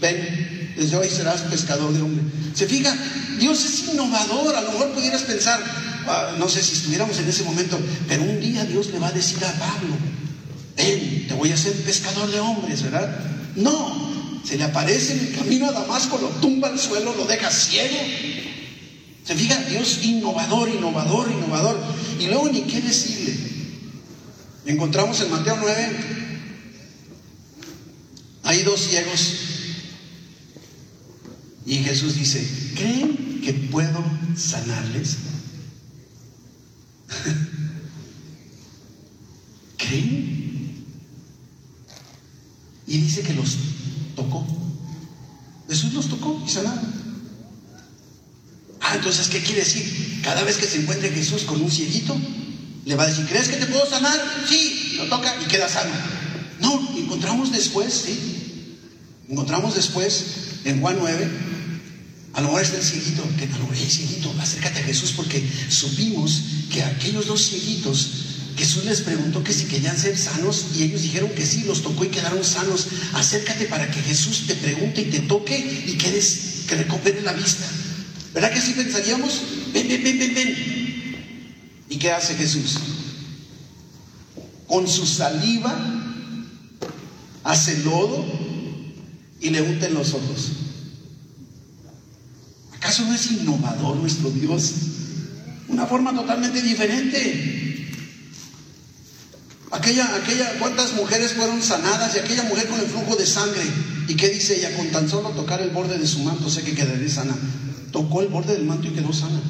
Ven, 0.00 0.74
desde 0.76 0.96
hoy 0.96 1.08
serás 1.08 1.42
pescador 1.42 1.92
de 1.92 2.02
hombre. 2.02 2.24
Se 2.54 2.66
fija, 2.66 2.94
Dios 3.38 3.64
es 3.64 3.88
innovador. 3.88 4.54
A 4.54 4.62
lo 4.62 4.72
mejor 4.72 4.92
pudieras 4.92 5.22
pensar, 5.22 5.60
uh, 6.06 6.38
no 6.38 6.48
sé 6.48 6.62
si 6.62 6.74
estuviéramos 6.74 7.18
en 7.18 7.28
ese 7.28 7.44
momento, 7.44 7.78
pero 8.08 8.22
un 8.22 8.40
día 8.40 8.64
Dios 8.64 8.88
le 8.88 8.98
va 8.98 9.08
a 9.08 9.12
decir 9.12 9.42
a 9.44 9.52
Pablo, 9.52 9.96
ven, 10.76 11.26
te 11.28 11.34
voy 11.34 11.50
a 11.50 11.54
hacer 11.54 11.72
pescador 11.84 12.30
de 12.30 12.40
hombres, 12.40 12.82
¿verdad? 12.82 13.08
No, 13.56 14.40
se 14.44 14.56
le 14.56 14.64
aparece 14.64 15.14
en 15.14 15.20
el 15.20 15.34
camino 15.34 15.68
a 15.68 15.72
Damasco, 15.72 16.18
lo 16.18 16.28
tumba 16.40 16.68
al 16.68 16.78
suelo, 16.78 17.14
lo 17.14 17.24
deja 17.24 17.50
ciego. 17.50 17.96
Se 19.24 19.34
fija, 19.34 19.56
Dios 19.70 20.00
innovador, 20.02 20.68
innovador, 20.68 21.30
innovador. 21.30 21.78
Y 22.20 22.26
luego 22.26 22.50
ni 22.50 22.62
qué 22.62 22.82
decirle. 22.82 23.34
Encontramos 24.66 25.20
en 25.20 25.30
Mateo 25.30 25.56
9, 25.60 25.96
hay 28.44 28.62
dos 28.62 28.80
ciegos. 28.80 29.34
Y 31.66 31.78
Jesús 31.78 32.14
dice, 32.14 32.46
¿creen 32.74 33.40
que 33.42 33.52
puedo 33.52 34.04
sanarles? 34.36 35.16
¿Creen? 39.76 40.84
Y 42.86 42.98
dice 42.98 43.22
que 43.22 43.34
los 43.34 43.56
tocó. 44.14 44.46
Jesús 45.68 45.92
los 45.94 46.08
tocó 46.08 46.42
y 46.46 46.50
sanaron. 46.50 47.04
Ah, 48.80 48.94
entonces, 48.96 49.28
¿qué 49.28 49.40
quiere 49.40 49.60
decir? 49.60 50.20
Cada 50.22 50.42
vez 50.44 50.58
que 50.58 50.66
se 50.66 50.80
encuentre 50.80 51.10
Jesús 51.10 51.44
con 51.44 51.60
un 51.62 51.70
cieguito, 51.70 52.14
le 52.84 52.94
va 52.94 53.04
a 53.04 53.06
decir, 53.06 53.26
¿crees 53.26 53.48
que 53.48 53.56
te 53.56 53.66
puedo 53.66 53.88
sanar? 53.88 54.18
Sí, 54.48 54.94
lo 54.96 55.04
toca 55.06 55.34
y 55.42 55.44
queda 55.46 55.68
sano. 55.68 55.94
No, 56.60 56.88
encontramos 56.96 57.52
después, 57.52 57.92
sí. 57.92 58.78
Encontramos 59.28 59.74
después 59.74 60.24
en 60.64 60.80
Juan 60.80 60.96
9, 60.98 61.28
a 62.34 62.40
lo 62.40 62.48
mejor 62.48 62.62
está 62.62 62.76
el 62.76 62.84
cieguito, 62.84 63.22
que 63.38 63.44
a 63.44 63.58
lo 63.58 63.66
mejor, 63.68 63.76
cieguito, 63.76 64.34
acércate 64.40 64.80
a 64.80 64.84
Jesús 64.84 65.12
porque 65.12 65.42
supimos 65.68 66.42
que 66.70 66.82
aquellos 66.82 67.26
dos 67.26 67.48
cieguitos 67.48 68.10
Jesús 68.56 68.84
les 68.84 69.00
preguntó 69.00 69.42
que 69.42 69.52
si 69.52 69.64
querían 69.64 69.98
ser 69.98 70.16
sanos 70.16 70.66
y 70.76 70.84
ellos 70.84 71.02
dijeron 71.02 71.30
que 71.30 71.44
sí, 71.44 71.64
los 71.66 71.82
tocó 71.82 72.04
y 72.04 72.08
quedaron 72.08 72.44
sanos. 72.44 72.86
Acércate 73.14 73.66
para 73.66 73.90
que 73.90 74.00
Jesús 74.00 74.44
te 74.46 74.54
pregunte 74.54 75.02
y 75.02 75.04
te 75.06 75.20
toque 75.20 75.84
y 75.86 75.92
quedes, 75.94 76.64
que 76.68 76.76
recupere 76.76 77.20
la 77.22 77.32
vista. 77.32 77.64
¿Verdad 78.32 78.52
que 78.52 78.60
así 78.60 78.72
pensaríamos? 78.72 79.42
Ven, 79.72 79.88
ven, 79.88 80.04
ven, 80.04 80.18
ven, 80.18 80.34
ven. 80.34 80.83
¿Y 81.88 81.98
qué 81.98 82.10
hace 82.10 82.34
Jesús? 82.34 82.78
Con 84.66 84.88
su 84.88 85.06
saliva 85.06 85.74
hace 87.44 87.78
lodo 87.84 88.24
y 89.40 89.50
le 89.50 89.62
unta 89.62 89.86
en 89.86 89.94
los 89.94 90.14
ojos. 90.14 90.52
¿Acaso 92.76 93.04
no 93.04 93.14
es 93.14 93.30
innovador 93.30 93.96
nuestro 93.96 94.30
Dios? 94.30 94.72
Una 95.68 95.86
forma 95.86 96.14
totalmente 96.14 96.62
diferente. 96.62 97.74
Aquella, 99.70 100.14
aquella, 100.14 100.58
¿cuántas 100.58 100.94
mujeres 100.94 101.32
fueron 101.32 101.62
sanadas? 101.62 102.14
Y 102.14 102.20
aquella 102.20 102.44
mujer 102.44 102.68
con 102.68 102.80
el 102.80 102.86
flujo 102.86 103.16
de 103.16 103.26
sangre. 103.26 103.62
¿Y 104.06 104.14
qué 104.14 104.28
dice 104.28 104.56
ella? 104.56 104.76
Con 104.76 104.88
tan 104.88 105.08
solo 105.08 105.30
tocar 105.30 105.60
el 105.60 105.70
borde 105.70 105.98
de 105.98 106.06
su 106.06 106.20
manto 106.20 106.48
sé 106.48 106.62
que 106.62 106.74
quedaré 106.74 107.08
sana. 107.08 107.34
Tocó 107.90 108.22
el 108.22 108.28
borde 108.28 108.54
del 108.54 108.64
manto 108.64 108.88
y 108.88 108.90
quedó 108.90 109.12
sana. 109.12 109.40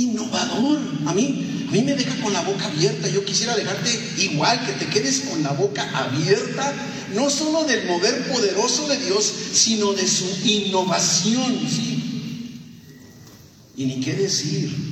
Innovador. 0.00 0.78
A 1.06 1.12
mí, 1.12 1.66
a 1.68 1.70
mí 1.70 1.82
me 1.82 1.94
deja 1.94 2.20
con 2.22 2.32
la 2.32 2.42
boca 2.42 2.66
abierta. 2.66 3.08
Yo 3.08 3.24
quisiera 3.24 3.56
dejarte 3.56 3.90
igual, 4.18 4.64
que 4.66 4.72
te 4.72 4.86
quedes 4.86 5.20
con 5.20 5.42
la 5.42 5.52
boca 5.52 5.88
abierta, 5.94 6.72
no 7.14 7.28
solo 7.30 7.64
del 7.64 7.86
mover 7.86 8.30
poderoso 8.32 8.88
de 8.88 8.98
Dios, 8.98 9.32
sino 9.52 9.92
de 9.92 10.06
su 10.06 10.26
innovación. 10.44 11.54
Y 13.76 13.84
ni 13.86 14.00
qué 14.00 14.14
decir 14.14 14.90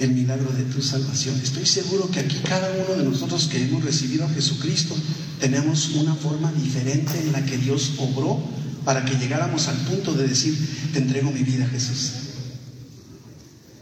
el 0.00 0.12
milagro 0.12 0.50
de 0.52 0.64
tu 0.64 0.82
salvación. 0.82 1.38
Estoy 1.42 1.66
seguro 1.66 2.10
que 2.10 2.20
aquí 2.20 2.38
cada 2.42 2.72
uno 2.72 2.96
de 2.96 3.04
nosotros 3.08 3.48
que 3.48 3.62
hemos 3.62 3.84
recibido 3.84 4.24
a 4.24 4.30
Jesucristo 4.30 4.96
tenemos 5.38 5.90
una 5.90 6.14
forma 6.14 6.50
diferente 6.52 7.18
en 7.18 7.32
la 7.32 7.44
que 7.44 7.58
Dios 7.58 7.92
obró 7.98 8.40
para 8.84 9.04
que 9.04 9.14
llegáramos 9.16 9.68
al 9.68 9.76
punto 9.76 10.14
de 10.14 10.26
decir, 10.26 10.56
te 10.92 11.00
entrego 11.00 11.30
mi 11.30 11.42
vida 11.42 11.68
Jesús. 11.68 12.29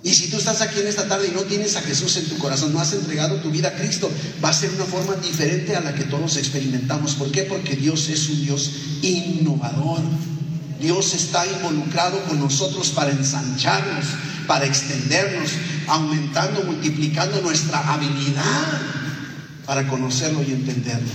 Y 0.02 0.14
si 0.14 0.30
tú 0.30 0.36
estás 0.36 0.60
aquí 0.60 0.80
en 0.80 0.86
esta 0.86 1.08
tarde 1.08 1.28
y 1.28 1.34
no 1.34 1.42
tienes 1.42 1.74
a 1.76 1.82
Jesús 1.82 2.16
en 2.16 2.26
tu 2.26 2.38
corazón, 2.38 2.72
no 2.72 2.80
has 2.80 2.92
entregado 2.92 3.36
tu 3.36 3.50
vida 3.50 3.68
a 3.68 3.74
Cristo, 3.74 4.10
va 4.42 4.50
a 4.50 4.52
ser 4.52 4.70
una 4.70 4.84
forma 4.84 5.14
diferente 5.16 5.74
a 5.74 5.80
la 5.80 5.94
que 5.94 6.04
todos 6.04 6.36
experimentamos. 6.36 7.14
¿Por 7.14 7.32
qué? 7.32 7.42
Porque 7.42 7.74
Dios 7.74 8.08
es 8.08 8.28
un 8.28 8.44
Dios 8.44 8.70
innovador. 9.02 10.00
Dios 10.80 11.14
está 11.14 11.44
involucrado 11.46 12.22
con 12.24 12.38
nosotros 12.38 12.90
para 12.90 13.10
ensancharnos, 13.10 14.04
para 14.46 14.66
extendernos, 14.66 15.50
aumentando, 15.88 16.62
multiplicando 16.62 17.40
nuestra 17.42 17.92
habilidad 17.92 18.80
para 19.66 19.88
conocerlo 19.88 20.42
y 20.44 20.52
entenderlo. 20.52 21.10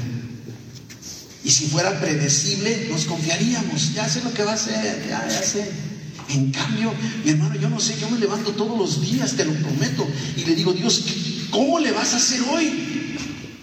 Y 1.45 1.51
si 1.51 1.67
fuera 1.67 1.99
predecible, 1.99 2.87
nos 2.89 3.05
confiaríamos, 3.05 3.93
ya 3.93 4.07
sé 4.09 4.21
lo 4.23 4.33
que 4.33 4.43
va 4.43 4.51
a 4.51 4.55
hacer, 4.55 5.05
ya, 5.09 5.25
ya 5.27 5.41
sé. 5.41 5.92
En 6.29 6.51
cambio, 6.51 6.93
mi 7.23 7.31
hermano, 7.31 7.55
yo 7.55 7.69
no 7.69 7.79
sé, 7.79 7.97
yo 7.99 8.09
me 8.09 8.17
levanto 8.17 8.51
todos 8.51 8.77
los 8.77 9.01
días, 9.01 9.35
te 9.35 9.45
lo 9.45 9.53
prometo, 9.53 10.07
y 10.37 10.45
le 10.45 10.55
digo, 10.55 10.73
Dios, 10.73 11.03
¿cómo 11.51 11.79
le 11.79 11.91
vas 11.91 12.13
a 12.13 12.17
hacer 12.17 12.41
hoy? 12.51 13.17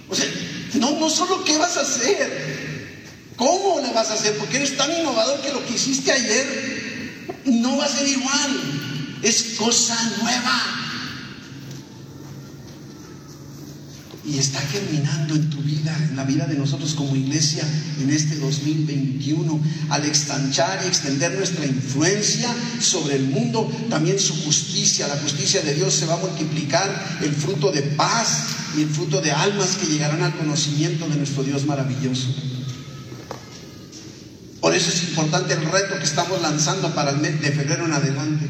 O 0.09 0.15
sea, 0.15 0.27
no, 0.75 0.99
no 0.99 1.09
solo 1.11 1.45
qué 1.45 1.57
vas 1.59 1.77
a 1.77 1.81
hacer, 1.81 3.01
¿cómo 3.37 3.81
le 3.81 3.93
vas 3.93 4.11
a 4.11 4.15
hacer? 4.15 4.37
Porque 4.37 4.59
eres 4.59 4.77
tan 4.77 4.93
innovador 4.93 5.41
que 5.41 5.53
lo 5.53 5.65
que 5.67 5.75
hiciste 5.75 6.13
ayer 6.13 6.71
no 7.47 7.77
va 7.77 7.85
a 7.85 7.89
ser 7.89 8.09
igual, 8.09 8.61
es 9.23 9.55
cosa 9.57 9.97
nueva. 10.21 10.90
Y 14.33 14.39
está 14.39 14.61
germinando 14.61 15.35
en 15.35 15.51
tu 15.51 15.59
vida, 15.59 15.97
en 16.09 16.17
la 16.17 16.25
vida 16.25 16.47
de 16.47 16.57
nosotros 16.57 16.95
como 16.95 17.17
iglesia 17.17 17.65
en 18.01 18.11
este 18.11 18.37
2021. 18.37 19.61
Al 19.91 20.05
extanchar 20.05 20.81
y 20.85 20.89
extender 20.89 21.33
nuestra 21.33 21.67
influencia 21.67 22.55
sobre 22.81 23.17
el 23.17 23.25
mundo, 23.25 23.71
también 23.89 24.19
su 24.21 24.35
justicia, 24.45 25.09
la 25.09 25.17
justicia 25.17 25.63
de 25.63 25.75
Dios 25.75 25.95
se 25.95 26.07
va 26.07 26.15
a 26.15 26.19
multiplicar, 26.19 27.19
el 27.23 27.33
fruto 27.33 27.73
de 27.73 27.83
paz 27.83 28.45
y 28.77 28.83
el 28.83 28.89
fruto 28.89 29.21
de 29.21 29.33
almas 29.33 29.77
que 29.77 29.87
llegarán 29.87 30.23
al 30.23 30.37
conocimiento 30.37 31.09
de 31.09 31.17
nuestro 31.17 31.43
Dios 31.43 31.67
maravilloso. 31.67 32.29
Por 34.61 34.75
eso 34.75 34.91
es 34.91 35.03
importante 35.05 35.55
el 35.55 35.65
reto 35.65 35.99
que 35.99 36.05
estamos 36.05 36.41
lanzando 36.41 36.95
para 36.95 37.11
el 37.11 37.19
mes 37.19 37.41
de 37.41 37.51
febrero 37.51 37.87
en 37.87 37.95
adelante. 37.95 38.47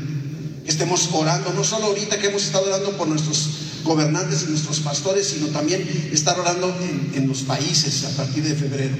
Que 0.64 0.70
estemos 0.70 1.08
orando, 1.12 1.52
no 1.54 1.64
solo 1.64 1.86
ahorita 1.86 2.18
que 2.18 2.26
hemos 2.26 2.42
estado 2.42 2.66
orando 2.66 2.96
por 2.98 3.08
nuestros 3.08 3.69
gobernantes 3.84 4.42
y 4.42 4.50
nuestros 4.50 4.80
pastores, 4.80 5.28
sino 5.28 5.48
también 5.48 6.10
estar 6.12 6.38
orando 6.38 6.74
en, 7.14 7.28
los 7.28 7.42
países 7.42 8.04
a 8.04 8.16
partir 8.16 8.42
de 8.42 8.54
febrero. 8.54 8.96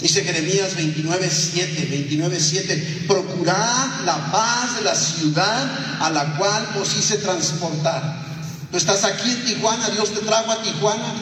Dice 0.00 0.22
Jeremías 0.22 0.76
29, 0.76 1.30
7, 1.30 1.86
29, 1.90 2.40
7, 2.40 3.04
procurad 3.08 4.04
la 4.04 4.30
paz 4.30 4.76
de 4.76 4.82
la 4.82 4.94
ciudad 4.94 6.00
a 6.00 6.10
la 6.10 6.36
cual 6.36 6.68
os 6.80 6.96
hice 6.96 7.18
transportar. 7.18 8.22
Tú 8.70 8.76
estás 8.76 9.04
aquí 9.04 9.30
en 9.30 9.44
Tijuana, 9.44 9.88
Dios 9.90 10.12
te 10.12 10.20
trajo 10.20 10.50
a 10.50 10.62
Tijuana, 10.62 11.14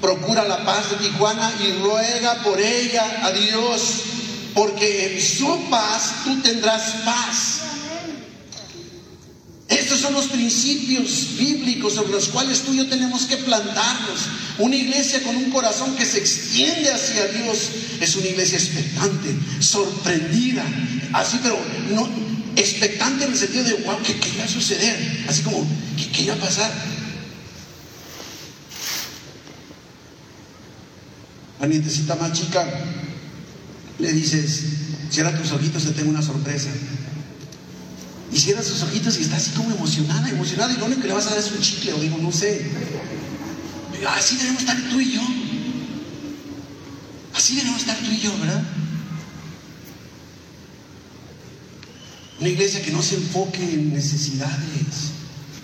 procura 0.00 0.44
la 0.44 0.64
paz 0.64 0.90
de 0.90 0.96
Tijuana 0.96 1.52
y 1.60 1.82
ruega 1.82 2.42
por 2.42 2.60
ella 2.60 3.24
a 3.24 3.30
Dios, 3.30 4.02
porque 4.54 5.14
en 5.14 5.22
su 5.22 5.70
paz 5.70 6.12
tú 6.24 6.40
tendrás 6.42 6.82
paz. 7.04 7.60
Estos 9.68 9.98
son 9.98 10.14
los 10.14 10.26
principios 10.26 11.36
bíblicos 11.38 11.94
sobre 11.94 12.12
los 12.12 12.28
cuales 12.28 12.62
tú 12.62 12.72
y 12.72 12.76
yo 12.76 12.88
tenemos 12.88 13.24
que 13.24 13.36
plantarnos. 13.38 14.28
Una 14.58 14.76
iglesia 14.76 15.22
con 15.24 15.36
un 15.36 15.50
corazón 15.50 15.96
que 15.96 16.06
se 16.06 16.18
extiende 16.18 16.92
hacia 16.92 17.26
Dios 17.28 17.70
es 18.00 18.14
una 18.14 18.28
iglesia 18.28 18.58
expectante, 18.58 19.36
sorprendida, 19.58 20.64
así, 21.12 21.40
pero 21.42 21.58
no 21.90 22.08
expectante 22.54 23.24
en 23.24 23.32
el 23.32 23.38
sentido 23.38 23.64
de, 23.64 23.74
wow, 23.84 24.00
¿qué, 24.04 24.14
qué 24.18 24.38
va 24.38 24.44
a 24.44 24.48
suceder? 24.48 25.24
Así 25.28 25.42
como, 25.42 25.66
¿qué, 25.96 26.10
qué 26.10 26.30
a 26.30 26.36
pasar? 26.36 26.72
La 31.60 31.66
nietecita 31.66 32.14
más 32.16 32.32
chica 32.32 32.66
le 33.98 34.12
dices, 34.12 34.62
cierra 35.10 35.36
tus 35.36 35.50
ojitos, 35.52 35.84
te 35.84 35.90
tengo 35.90 36.10
una 36.10 36.22
sorpresa. 36.22 36.68
Y 38.32 38.38
cierra 38.38 38.62
sus 38.62 38.82
ojitos 38.82 39.18
y 39.18 39.22
está 39.22 39.36
así 39.36 39.50
como 39.50 39.70
emocionada, 39.70 40.28
emocionada, 40.28 40.72
y 40.72 40.76
lo 40.76 40.86
único 40.86 41.02
que 41.02 41.08
le 41.08 41.14
vas 41.14 41.26
a 41.26 41.30
dar 41.30 41.38
es 41.38 41.50
un 41.52 41.60
chicle, 41.60 41.92
o 41.92 42.00
digo, 42.00 42.18
no 42.18 42.32
sé. 42.32 42.70
Así 44.16 44.36
debemos 44.36 44.62
estar 44.62 44.76
tú 44.90 45.00
y 45.00 45.12
yo. 45.12 45.22
Así 47.34 47.56
debemos 47.56 47.80
estar 47.80 47.96
tú 47.98 48.10
y 48.10 48.18
yo, 48.18 48.36
¿verdad? 48.38 48.62
Una 52.40 52.48
iglesia 52.48 52.82
que 52.82 52.90
no 52.90 53.02
se 53.02 53.14
enfoque 53.14 53.62
en 53.62 53.94
necesidades. 53.94 55.12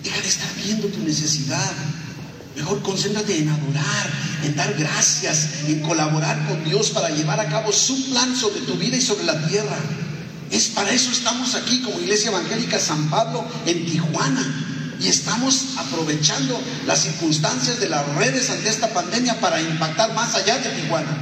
Deja 0.03 0.21
de 0.21 0.27
estar 0.27 0.49
viendo 0.63 0.87
tu 0.87 0.99
necesidad. 1.03 1.71
Mejor 2.55 2.81
concéntrate 2.81 3.37
en 3.37 3.49
adorar, 3.49 4.09
en 4.43 4.55
dar 4.55 4.73
gracias, 4.75 5.49
en 5.67 5.81
colaborar 5.81 6.47
con 6.47 6.63
Dios 6.63 6.91
para 6.91 7.09
llevar 7.09 7.39
a 7.39 7.49
cabo 7.49 7.71
su 7.71 8.09
plan 8.09 8.35
sobre 8.35 8.61
tu 8.61 8.75
vida 8.75 8.97
y 8.97 9.01
sobre 9.01 9.23
la 9.23 9.47
tierra. 9.47 9.77
Es 10.53 10.67
para 10.67 10.91
eso 10.91 11.09
estamos 11.09 11.55
aquí 11.55 11.81
como 11.81 11.99
Iglesia 11.99 12.29
Evangélica 12.29 12.79
San 12.79 13.09
Pablo 13.09 13.43
en 13.65 13.87
Tijuana. 13.87 14.95
Y 15.01 15.07
estamos 15.07 15.69
aprovechando 15.77 16.61
las 16.85 17.01
circunstancias 17.01 17.79
de 17.79 17.89
las 17.89 18.07
redes 18.15 18.51
ante 18.51 18.69
esta 18.69 18.93
pandemia 18.93 19.39
para 19.39 19.59
impactar 19.59 20.13
más 20.13 20.35
allá 20.35 20.59
de 20.59 20.69
Tijuana. 20.69 21.17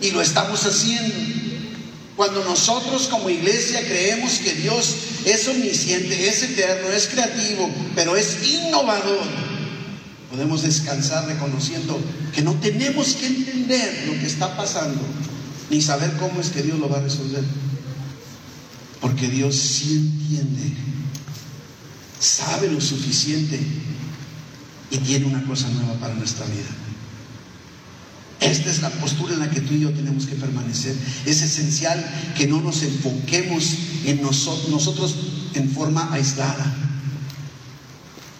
Y 0.00 0.10
lo 0.10 0.20
estamos 0.20 0.66
haciendo. 0.66 1.14
Cuando 2.16 2.42
nosotros 2.42 3.06
como 3.06 3.30
iglesia 3.30 3.86
creemos 3.86 4.32
que 4.40 4.54
Dios 4.54 4.96
es 5.24 5.46
omnisciente, 5.46 6.28
es 6.28 6.42
eterno, 6.42 6.88
es 6.88 7.06
creativo, 7.06 7.70
pero 7.94 8.16
es 8.16 8.38
innovador, 8.48 9.26
podemos 10.30 10.62
descansar 10.62 11.26
reconociendo 11.26 12.00
que 12.34 12.42
no 12.42 12.54
tenemos 12.54 13.14
que 13.14 13.26
entender 13.26 14.04
lo 14.06 14.14
que 14.14 14.26
está 14.26 14.56
pasando, 14.56 15.00
ni 15.68 15.82
saber 15.82 16.10
cómo 16.16 16.40
es 16.40 16.48
que 16.48 16.62
Dios 16.62 16.78
lo 16.78 16.88
va 16.88 16.98
a 16.98 17.02
resolver. 17.02 17.44
Porque 19.00 19.28
Dios 19.28 19.56
sí 19.56 19.94
entiende, 19.94 20.72
sabe 22.18 22.70
lo 22.70 22.80
suficiente 22.80 23.60
y 24.90 24.98
tiene 24.98 25.26
una 25.26 25.44
cosa 25.44 25.68
nueva 25.68 25.94
para 25.94 26.14
nuestra 26.14 26.46
vida. 26.46 26.68
Esta 28.40 28.70
es 28.70 28.82
la 28.82 28.90
postura 28.90 29.34
en 29.34 29.40
la 29.40 29.50
que 29.50 29.60
tú 29.60 29.74
y 29.74 29.80
yo 29.80 29.90
tenemos 29.90 30.26
que 30.26 30.34
permanecer. 30.34 30.94
Es 31.24 31.42
esencial 31.42 32.04
que 32.36 32.46
no 32.46 32.60
nos 32.60 32.82
enfoquemos 32.82 33.74
en 34.04 34.22
nosotros, 34.22 35.16
en 35.54 35.70
forma 35.70 36.12
aislada. 36.12 36.74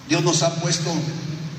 Dios 0.09 0.23
nos 0.23 0.43
ha 0.43 0.55
puesto 0.61 0.95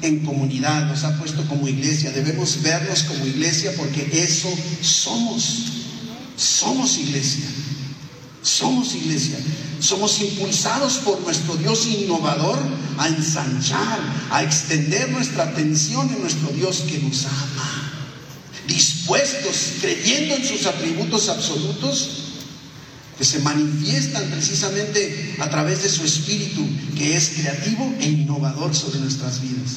en 0.01 0.23
comunidad, 0.23 0.87
nos 0.87 1.03
ha 1.03 1.17
puesto 1.17 1.45
como 1.47 1.67
iglesia. 1.67 2.11
Debemos 2.11 2.61
vernos 2.61 3.03
como 3.03 3.25
iglesia 3.25 3.73
porque 3.75 4.07
eso 4.13 4.49
somos. 4.81 5.73
Somos 6.37 6.97
iglesia. 6.99 7.45
Somos 8.47 8.95
iglesia. 8.95 9.37
Somos 9.81 10.21
impulsados 10.21 10.99
por 10.99 11.19
nuestro 11.19 11.57
Dios 11.57 11.85
innovador 11.85 12.57
a 12.97 13.09
ensanchar, 13.09 13.99
a 14.31 14.41
extender 14.41 15.09
nuestra 15.09 15.43
atención 15.43 16.09
en 16.09 16.21
nuestro 16.21 16.49
Dios 16.51 16.85
que 16.87 16.97
nos 16.99 17.25
ama. 17.25 17.91
Dispuestos, 18.65 19.73
creyendo 19.81 20.35
en 20.35 20.45
sus 20.45 20.65
atributos 20.65 21.27
absolutos, 21.27 22.09
que 23.17 23.25
se 23.25 23.39
manifiestan 23.39 24.23
precisamente 24.31 25.35
a 25.39 25.49
través 25.49 25.83
de 25.83 25.89
su 25.89 26.05
espíritu, 26.05 26.65
que 26.95 27.17
es 27.17 27.31
creativo 27.35 27.93
e 27.99 28.07
innovador 28.07 28.73
sobre 28.73 28.99
nuestras 28.99 29.41
vidas. 29.41 29.71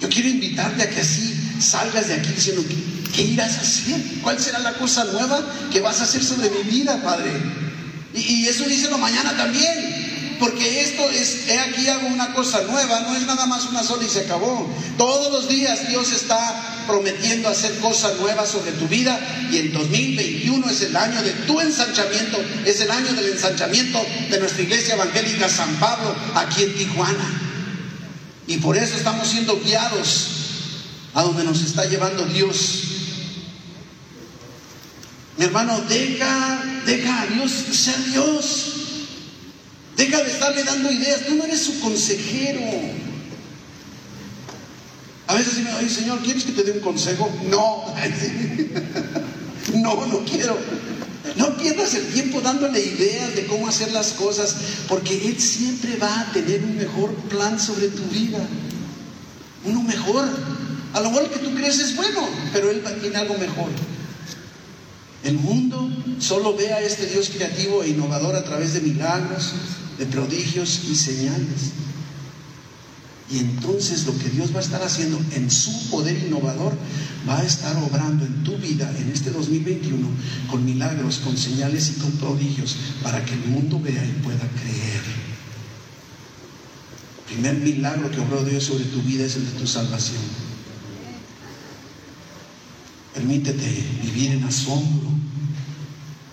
Yo 0.00 0.08
quiero 0.08 0.28
invitarte 0.28 0.82
a 0.82 0.90
que 0.90 1.00
así 1.00 1.34
salgas 1.58 2.08
de 2.08 2.14
aquí 2.14 2.30
diciendo, 2.32 2.62
¿qué 3.14 3.22
irás 3.22 3.56
a 3.58 3.60
hacer? 3.60 4.00
¿Cuál 4.22 4.40
será 4.40 4.58
la 4.58 4.74
cosa 4.74 5.04
nueva 5.04 5.40
que 5.72 5.80
vas 5.80 6.00
a 6.00 6.04
hacer 6.04 6.22
sobre 6.22 6.50
mi 6.50 6.62
vida, 6.62 7.00
Padre? 7.02 7.30
Y, 8.14 8.46
eso 8.46 8.64
díselo 8.64 8.98
mañana 8.98 9.36
también, 9.36 10.36
porque 10.38 10.82
esto 10.82 11.08
es, 11.10 11.48
he 11.48 11.58
aquí 11.58 11.88
hago 11.88 12.06
una 12.08 12.32
cosa 12.32 12.62
nueva, 12.62 13.00
no 13.00 13.16
es 13.16 13.26
nada 13.26 13.46
más 13.46 13.66
una 13.66 13.82
sola 13.82 14.04
y 14.04 14.08
se 14.08 14.20
acabó. 14.20 14.68
Todos 14.96 15.32
los 15.32 15.48
días 15.48 15.88
Dios 15.88 16.12
está 16.12 16.84
prometiendo 16.86 17.48
hacer 17.48 17.78
cosas 17.78 18.18
nuevas 18.20 18.50
sobre 18.50 18.72
tu 18.72 18.86
vida 18.86 19.18
y 19.50 19.56
el 19.56 19.72
2021 19.72 20.70
es 20.70 20.82
el 20.82 20.96
año 20.96 21.22
de 21.22 21.30
tu 21.46 21.60
ensanchamiento, 21.60 22.38
es 22.64 22.80
el 22.80 22.90
año 22.90 23.12
del 23.14 23.26
ensanchamiento 23.32 24.04
de 24.30 24.38
nuestra 24.38 24.62
iglesia 24.62 24.94
evangélica 24.94 25.48
San 25.48 25.74
Pablo 25.76 26.14
aquí 26.34 26.62
en 26.62 26.74
Tijuana. 26.74 27.40
Y 28.46 28.58
por 28.58 28.76
eso 28.76 28.96
estamos 28.96 29.26
siendo 29.26 29.58
guiados 29.60 30.28
a 31.14 31.22
donde 31.22 31.44
nos 31.44 31.62
está 31.62 31.84
llevando 31.86 32.26
Dios. 32.26 32.93
Mi 35.36 35.44
hermano, 35.44 35.80
deja, 35.88 36.62
deja 36.86 37.22
a 37.22 37.26
Dios 37.26 37.50
ser 37.50 37.96
Dios. 38.04 38.70
Deja 39.96 40.22
de 40.22 40.30
estarle 40.30 40.64
dando 40.64 40.90
ideas. 40.92 41.26
Tú 41.26 41.34
no 41.34 41.44
eres 41.44 41.62
su 41.62 41.80
consejero. 41.80 42.60
A 45.26 45.34
veces 45.34 45.58
me 45.58 45.74
oye, 45.74 45.88
Señor, 45.88 46.20
¿quieres 46.20 46.44
que 46.44 46.52
te 46.52 46.62
dé 46.62 46.72
un 46.72 46.80
consejo? 46.80 47.30
No. 47.48 47.84
no, 49.74 50.06
no 50.06 50.18
quiero. 50.24 50.56
No 51.36 51.56
pierdas 51.56 51.94
el 51.94 52.06
tiempo 52.08 52.40
dándole 52.40 52.78
ideas 52.78 53.34
de 53.34 53.46
cómo 53.46 53.66
hacer 53.66 53.90
las 53.92 54.12
cosas, 54.12 54.54
porque 54.88 55.26
Él 55.28 55.40
siempre 55.40 55.96
va 55.96 56.20
a 56.20 56.32
tener 56.32 56.62
un 56.62 56.76
mejor 56.76 57.12
plan 57.14 57.58
sobre 57.58 57.88
tu 57.88 58.04
vida. 58.04 58.38
Uno 59.64 59.82
mejor. 59.82 60.28
A 60.92 61.00
lo 61.00 61.10
mejor 61.10 61.30
que 61.30 61.40
tú 61.40 61.52
crees 61.54 61.80
es 61.80 61.96
bueno, 61.96 62.28
pero 62.52 62.70
Él 62.70 62.84
tiene 63.00 63.16
algo 63.16 63.36
mejor. 63.38 63.70
El 65.24 65.38
mundo 65.38 65.90
solo 66.18 66.54
ve 66.54 66.72
a 66.72 66.82
este 66.82 67.06
Dios 67.06 67.30
creativo 67.30 67.82
e 67.82 67.88
innovador 67.88 68.36
a 68.36 68.44
través 68.44 68.74
de 68.74 68.82
milagros, 68.82 69.54
de 69.98 70.04
prodigios 70.06 70.82
y 70.90 70.94
señales. 70.94 71.72
Y 73.30 73.38
entonces 73.38 74.04
lo 74.04 74.16
que 74.18 74.28
Dios 74.28 74.54
va 74.54 74.58
a 74.58 74.62
estar 74.62 74.82
haciendo 74.82 75.18
en 75.32 75.50
su 75.50 75.88
poder 75.88 76.16
innovador 76.18 76.76
va 77.26 77.38
a 77.38 77.44
estar 77.44 77.74
obrando 77.78 78.26
en 78.26 78.44
tu 78.44 78.58
vida 78.58 78.92
en 78.98 79.10
este 79.10 79.30
2021 79.30 80.06
con 80.50 80.62
milagros, 80.64 81.18
con 81.24 81.36
señales 81.36 81.94
y 81.96 82.00
con 82.00 82.12
prodigios 82.12 82.76
para 83.02 83.24
que 83.24 83.32
el 83.32 83.46
mundo 83.46 83.80
vea 83.80 84.04
y 84.04 84.22
pueda 84.22 84.46
creer. 84.60 85.02
El 87.18 87.34
primer 87.34 87.54
milagro 87.56 88.10
que 88.10 88.20
obró 88.20 88.44
Dios 88.44 88.64
sobre 88.64 88.84
tu 88.84 89.00
vida 89.02 89.24
es 89.24 89.36
el 89.36 89.46
de 89.46 89.58
tu 89.58 89.66
salvación. 89.66 90.20
Permítete 93.14 93.84
vivir 94.02 94.32
en 94.32 94.44
asombro, 94.44 95.08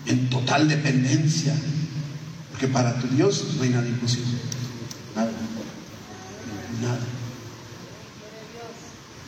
en 0.06 0.30
total 0.30 0.68
dependencia, 0.68 1.54
porque 2.52 2.68
para 2.68 3.00
tu 3.00 3.08
Dios 3.08 3.46
no 3.58 3.64
hay 3.64 3.70
nada 3.70 3.88
imposible. 3.88 4.38
Nada. 5.16 5.32
Nada. 6.82 7.00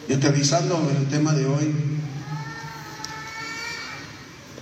Y 0.07 0.13
aterrizando 0.13 0.91
el 0.97 1.07
tema 1.07 1.34
de 1.34 1.45
hoy, 1.45 1.74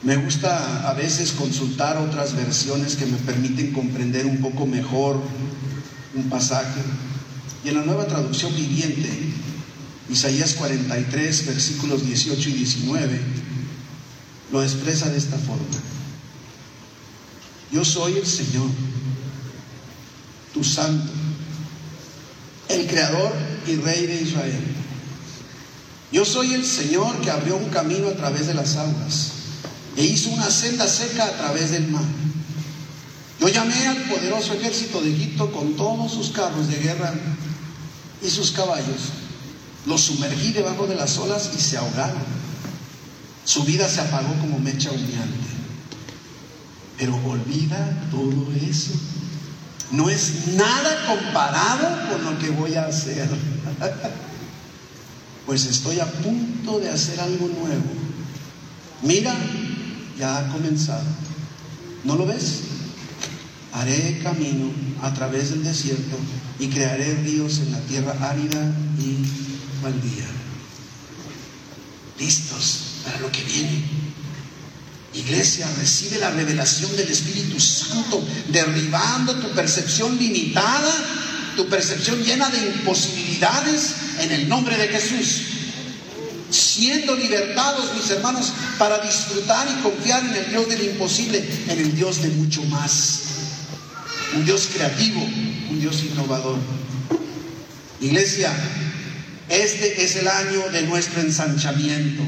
me 0.03 0.15
gusta 0.17 0.89
a 0.89 0.93
veces 0.93 1.31
consultar 1.31 1.97
otras 1.97 2.35
versiones 2.35 2.95
que 2.95 3.05
me 3.05 3.17
permiten 3.17 3.71
comprender 3.71 4.25
un 4.25 4.37
poco 4.37 4.65
mejor 4.65 5.21
un 6.15 6.29
pasaje. 6.29 6.81
Y 7.63 7.69
en 7.69 7.75
la 7.75 7.83
nueva 7.83 8.07
traducción 8.07 8.55
viviente, 8.55 9.09
Isaías 10.09 10.55
43, 10.55 11.45
versículos 11.47 12.05
18 12.05 12.49
y 12.49 12.53
19, 12.53 13.19
lo 14.51 14.63
expresa 14.63 15.09
de 15.09 15.17
esta 15.17 15.37
forma. 15.37 15.65
Yo 17.71 17.85
soy 17.85 18.17
el 18.17 18.27
Señor, 18.27 18.69
tu 20.53 20.63
santo, 20.63 21.09
el 22.67 22.85
creador 22.85 23.31
y 23.65 23.75
rey 23.77 24.07
de 24.07 24.21
Israel. 24.21 24.63
Yo 26.11 26.25
soy 26.25 26.53
el 26.53 26.65
Señor 26.65 27.21
que 27.21 27.31
abrió 27.31 27.55
un 27.55 27.69
camino 27.69 28.09
a 28.09 28.15
través 28.15 28.47
de 28.47 28.53
las 28.53 28.75
aguas 28.75 29.31
e 29.95 30.03
hizo 30.03 30.29
una 30.31 30.49
senda 30.49 30.85
seca 30.85 31.25
a 31.25 31.37
través 31.37 31.71
del 31.71 31.87
mar. 31.87 32.03
Yo 33.39 33.47
llamé 33.47 33.87
al 33.87 34.03
poderoso 34.03 34.53
ejército 34.53 35.01
de 35.01 35.13
Egipto 35.13 35.51
con 35.51 35.75
todos 35.75 36.11
sus 36.11 36.31
carros 36.31 36.67
de 36.67 36.77
guerra 36.77 37.13
y 38.21 38.29
sus 38.29 38.51
caballos. 38.51 39.13
Los 39.85 40.01
sumergí 40.01 40.51
debajo 40.51 40.85
de 40.87 40.95
las 40.95 41.17
olas 41.17 41.51
y 41.57 41.61
se 41.61 41.77
ahogaron. 41.77 42.21
Su 43.45 43.63
vida 43.63 43.89
se 43.89 44.01
apagó 44.01 44.33
como 44.41 44.59
mecha 44.59 44.91
humeante. 44.91 45.60
Pero 47.01 47.15
olvida 47.25 48.07
todo 48.11 48.47
eso. 48.61 48.91
No 49.89 50.07
es 50.07 50.49
nada 50.49 51.07
comparado 51.07 52.11
con 52.11 52.23
lo 52.23 52.37
que 52.37 52.51
voy 52.51 52.75
a 52.75 52.85
hacer. 52.85 53.27
pues 55.47 55.65
estoy 55.65 55.99
a 55.99 56.05
punto 56.05 56.79
de 56.79 56.91
hacer 56.91 57.19
algo 57.19 57.47
nuevo. 57.47 57.91
Mira, 59.01 59.33
ya 60.19 60.37
ha 60.37 60.47
comenzado. 60.49 61.07
¿No 62.03 62.15
lo 62.15 62.27
ves? 62.27 62.59
Haré 63.73 64.19
camino 64.21 64.69
a 65.01 65.11
través 65.11 65.49
del 65.49 65.63
desierto 65.63 66.17
y 66.59 66.67
crearé 66.67 67.15
ríos 67.23 67.57
en 67.61 67.71
la 67.71 67.79
tierra 67.79 68.15
árida 68.21 68.75
y 68.99 69.25
baldía. 69.81 70.27
Listos 72.19 73.01
para 73.03 73.21
lo 73.21 73.31
que 73.31 73.43
viene. 73.43 74.00
Iglesia, 75.13 75.67
recibe 75.77 76.17
la 76.19 76.31
revelación 76.31 76.95
del 76.95 77.09
Espíritu 77.09 77.59
Santo, 77.59 78.25
derribando 78.47 79.35
tu 79.35 79.49
percepción 79.51 80.17
limitada, 80.17 80.93
tu 81.55 81.67
percepción 81.67 82.23
llena 82.23 82.49
de 82.49 82.59
imposibilidades 82.59 83.95
en 84.19 84.31
el 84.31 84.47
nombre 84.47 84.77
de 84.77 84.87
Jesús 84.87 85.41
siendo 86.51 87.15
libertados, 87.15 87.93
mis 87.95 88.09
hermanos, 88.09 88.51
para 88.77 88.99
disfrutar 88.99 89.67
y 89.69 89.81
confiar 89.81 90.23
en 90.25 90.35
el 90.35 90.49
Dios 90.49 90.69
del 90.69 90.83
imposible, 90.83 91.43
en 91.67 91.79
el 91.79 91.95
Dios 91.95 92.21
de 92.21 92.29
mucho 92.29 92.63
más. 92.63 93.21
Un 94.35 94.45
Dios 94.45 94.69
creativo, 94.73 95.21
un 95.21 95.79
Dios 95.79 96.03
innovador. 96.03 96.57
Iglesia, 97.99 98.51
este 99.49 100.03
es 100.03 100.15
el 100.17 100.27
año 100.27 100.69
de 100.71 100.83
nuestro 100.83 101.21
ensanchamiento. 101.21 102.23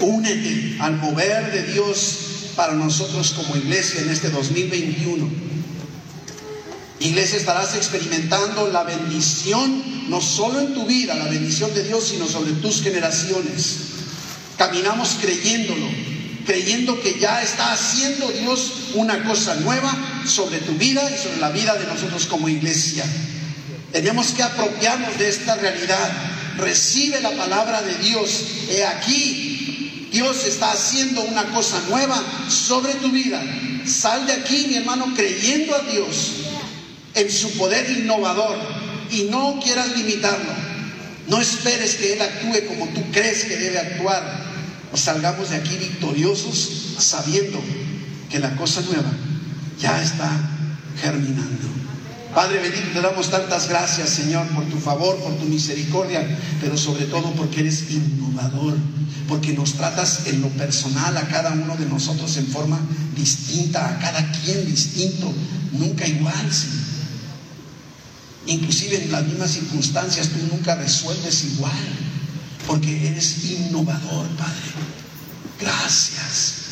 Únete 0.00 0.76
al 0.80 0.96
mover 0.96 1.52
de 1.52 1.72
Dios 1.72 2.50
para 2.56 2.74
nosotros 2.74 3.32
como 3.32 3.56
iglesia 3.56 4.00
en 4.00 4.10
este 4.10 4.30
2021 4.30 5.44
Iglesia, 7.04 7.36
estarás 7.36 7.74
experimentando 7.74 8.70
la 8.70 8.84
bendición, 8.84 10.08
no 10.08 10.22
solo 10.22 10.60
en 10.60 10.72
tu 10.72 10.86
vida, 10.86 11.14
la 11.14 11.26
bendición 11.26 11.72
de 11.74 11.84
Dios, 11.84 12.08
sino 12.08 12.26
sobre 12.26 12.52
tus 12.52 12.82
generaciones. 12.82 13.76
Caminamos 14.56 15.18
creyéndolo, 15.20 15.86
creyendo 16.46 17.00
que 17.02 17.18
ya 17.18 17.42
está 17.42 17.72
haciendo 17.72 18.30
Dios 18.30 18.72
una 18.94 19.22
cosa 19.24 19.54
nueva 19.56 19.92
sobre 20.24 20.58
tu 20.60 20.72
vida 20.74 21.02
y 21.10 21.22
sobre 21.22 21.40
la 21.40 21.50
vida 21.50 21.74
de 21.74 21.86
nosotros 21.86 22.26
como 22.26 22.48
iglesia. 22.48 23.04
Tenemos 23.92 24.28
que 24.28 24.42
apropiarnos 24.42 25.18
de 25.18 25.28
esta 25.28 25.56
realidad. 25.56 26.10
Recibe 26.56 27.20
la 27.20 27.32
palabra 27.32 27.82
de 27.82 27.96
Dios. 27.96 28.44
He 28.70 28.82
aquí, 28.84 29.53
Dios 30.14 30.46
está 30.46 30.70
haciendo 30.70 31.22
una 31.22 31.42
cosa 31.50 31.82
nueva 31.88 32.22
sobre 32.48 32.94
tu 32.94 33.10
vida. 33.10 33.42
Sal 33.84 34.24
de 34.28 34.32
aquí, 34.32 34.66
mi 34.68 34.76
hermano, 34.76 35.12
creyendo 35.16 35.74
a 35.74 35.80
Dios 35.80 36.34
en 37.16 37.28
su 37.28 37.50
poder 37.58 37.90
innovador 37.90 38.56
y 39.10 39.24
no 39.24 39.58
quieras 39.60 39.88
limitarlo. 39.96 40.52
No 41.26 41.40
esperes 41.40 41.96
que 41.96 42.12
Él 42.12 42.22
actúe 42.22 42.64
como 42.68 42.86
tú 42.90 43.02
crees 43.10 43.44
que 43.44 43.56
debe 43.56 43.80
actuar. 43.80 44.44
O 44.92 44.96
salgamos 44.96 45.50
de 45.50 45.56
aquí 45.56 45.76
victoriosos 45.78 46.94
sabiendo 46.96 47.60
que 48.30 48.38
la 48.38 48.54
cosa 48.54 48.82
nueva 48.82 49.10
ya 49.80 50.00
está 50.00 50.30
germinando. 51.02 51.83
Padre 52.34 52.58
bendito, 52.58 52.88
te 52.92 53.00
damos 53.00 53.30
tantas 53.30 53.68
gracias, 53.68 54.10
Señor, 54.10 54.48
por 54.48 54.64
tu 54.64 54.76
favor, 54.78 55.16
por 55.18 55.36
tu 55.36 55.44
misericordia, 55.44 56.26
pero 56.60 56.76
sobre 56.76 57.06
todo 57.06 57.32
porque 57.34 57.60
eres 57.60 57.88
innovador, 57.90 58.76
porque 59.28 59.52
nos 59.52 59.74
tratas 59.74 60.26
en 60.26 60.40
lo 60.40 60.48
personal 60.48 61.16
a 61.16 61.28
cada 61.28 61.52
uno 61.52 61.76
de 61.76 61.86
nosotros 61.86 62.36
en 62.36 62.48
forma 62.48 62.80
distinta, 63.14 63.88
a 63.88 63.98
cada 64.00 64.32
quien 64.32 64.66
distinto, 64.66 65.32
nunca 65.72 66.08
igual, 66.08 66.52
Señor. 66.52 66.84
Inclusive 68.46 69.04
en 69.04 69.12
las 69.12 69.24
mismas 69.24 69.52
circunstancias 69.52 70.28
tú 70.28 70.38
nunca 70.50 70.74
resuelves 70.74 71.44
igual, 71.44 71.72
porque 72.66 73.08
eres 73.08 73.44
innovador, 73.44 74.26
Padre. 74.36 74.72
Gracias. 75.60 76.63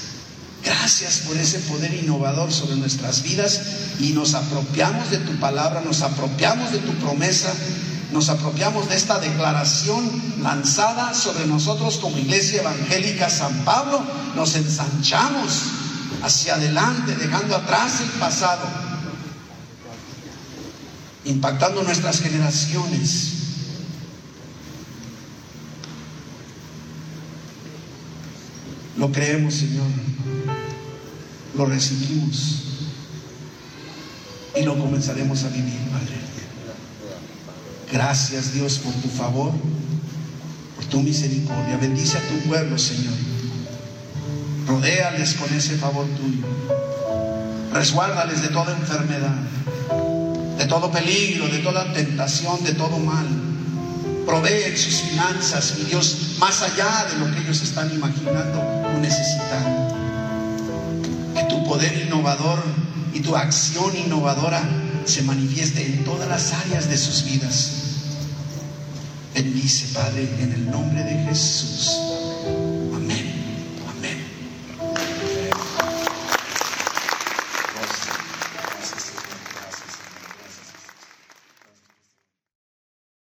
Gracias 0.64 1.22
por 1.26 1.36
ese 1.36 1.58
poder 1.60 1.92
innovador 1.94 2.52
sobre 2.52 2.76
nuestras 2.76 3.22
vidas 3.22 3.60
y 3.98 4.10
nos 4.10 4.34
apropiamos 4.34 5.10
de 5.10 5.18
tu 5.18 5.32
palabra, 5.40 5.80
nos 5.80 6.02
apropiamos 6.02 6.70
de 6.70 6.78
tu 6.78 6.92
promesa, 6.94 7.52
nos 8.12 8.28
apropiamos 8.28 8.88
de 8.88 8.96
esta 8.96 9.18
declaración 9.18 10.08
lanzada 10.40 11.14
sobre 11.14 11.46
nosotros 11.46 11.98
como 11.98 12.18
Iglesia 12.18 12.60
Evangélica 12.60 13.28
San 13.28 13.64
Pablo, 13.64 14.02
nos 14.36 14.54
ensanchamos 14.54 15.62
hacia 16.22 16.54
adelante, 16.54 17.16
dejando 17.16 17.56
atrás 17.56 18.00
el 18.00 18.10
pasado 18.20 18.92
impactando 21.24 21.82
nuestras 21.82 22.20
generaciones. 22.20 23.32
Lo 28.98 29.10
creemos, 29.10 29.54
Señor. 29.54 29.86
Lo 31.56 31.66
recibimos. 31.66 32.62
Y 34.58 34.62
lo 34.62 34.78
comenzaremos 34.78 35.44
a 35.44 35.48
vivir, 35.48 35.78
Padre. 35.90 36.20
Gracias, 37.92 38.54
Dios, 38.54 38.78
por 38.78 38.92
tu 38.94 39.08
favor, 39.08 39.52
por 40.76 40.84
tu 40.86 41.00
misericordia. 41.00 41.76
Bendice 41.76 42.18
a 42.18 42.20
tu 42.20 42.48
pueblo, 42.48 42.78
Señor. 42.78 43.14
Rodéales 44.66 45.34
con 45.34 45.52
ese 45.54 45.76
favor 45.76 46.06
tuyo. 46.06 46.46
Resguárdales 47.72 48.42
de 48.42 48.48
toda 48.48 48.76
enfermedad 48.76 49.36
de 50.62 50.68
todo 50.68 50.92
peligro, 50.92 51.48
de 51.48 51.58
toda 51.58 51.92
tentación, 51.92 52.62
de 52.62 52.74
todo 52.74 52.96
mal. 52.98 53.26
Provee 54.24 54.76
sus 54.76 55.00
finanzas, 55.00 55.74
mi 55.78 55.86
Dios, 55.86 56.36
más 56.38 56.62
allá 56.62 57.06
de 57.10 57.18
lo 57.18 57.34
que 57.34 57.40
ellos 57.42 57.60
están 57.62 57.92
imaginando 57.92 58.60
o 58.60 58.98
necesitando. 59.00 59.81
Poder 61.72 62.02
innovador 62.02 62.62
y 63.14 63.20
tu 63.20 63.34
acción 63.34 63.96
innovadora 63.96 64.62
se 65.06 65.22
manifieste 65.22 65.82
en 65.82 66.04
todas 66.04 66.28
las 66.28 66.52
áreas 66.52 66.90
de 66.90 66.98
sus 66.98 67.24
vidas. 67.24 67.70
Bendice, 69.34 69.86
Padre, 69.94 70.28
en 70.38 70.52
el 70.52 70.70
nombre 70.70 71.02
de 71.02 71.24
Jesús. 71.24 72.11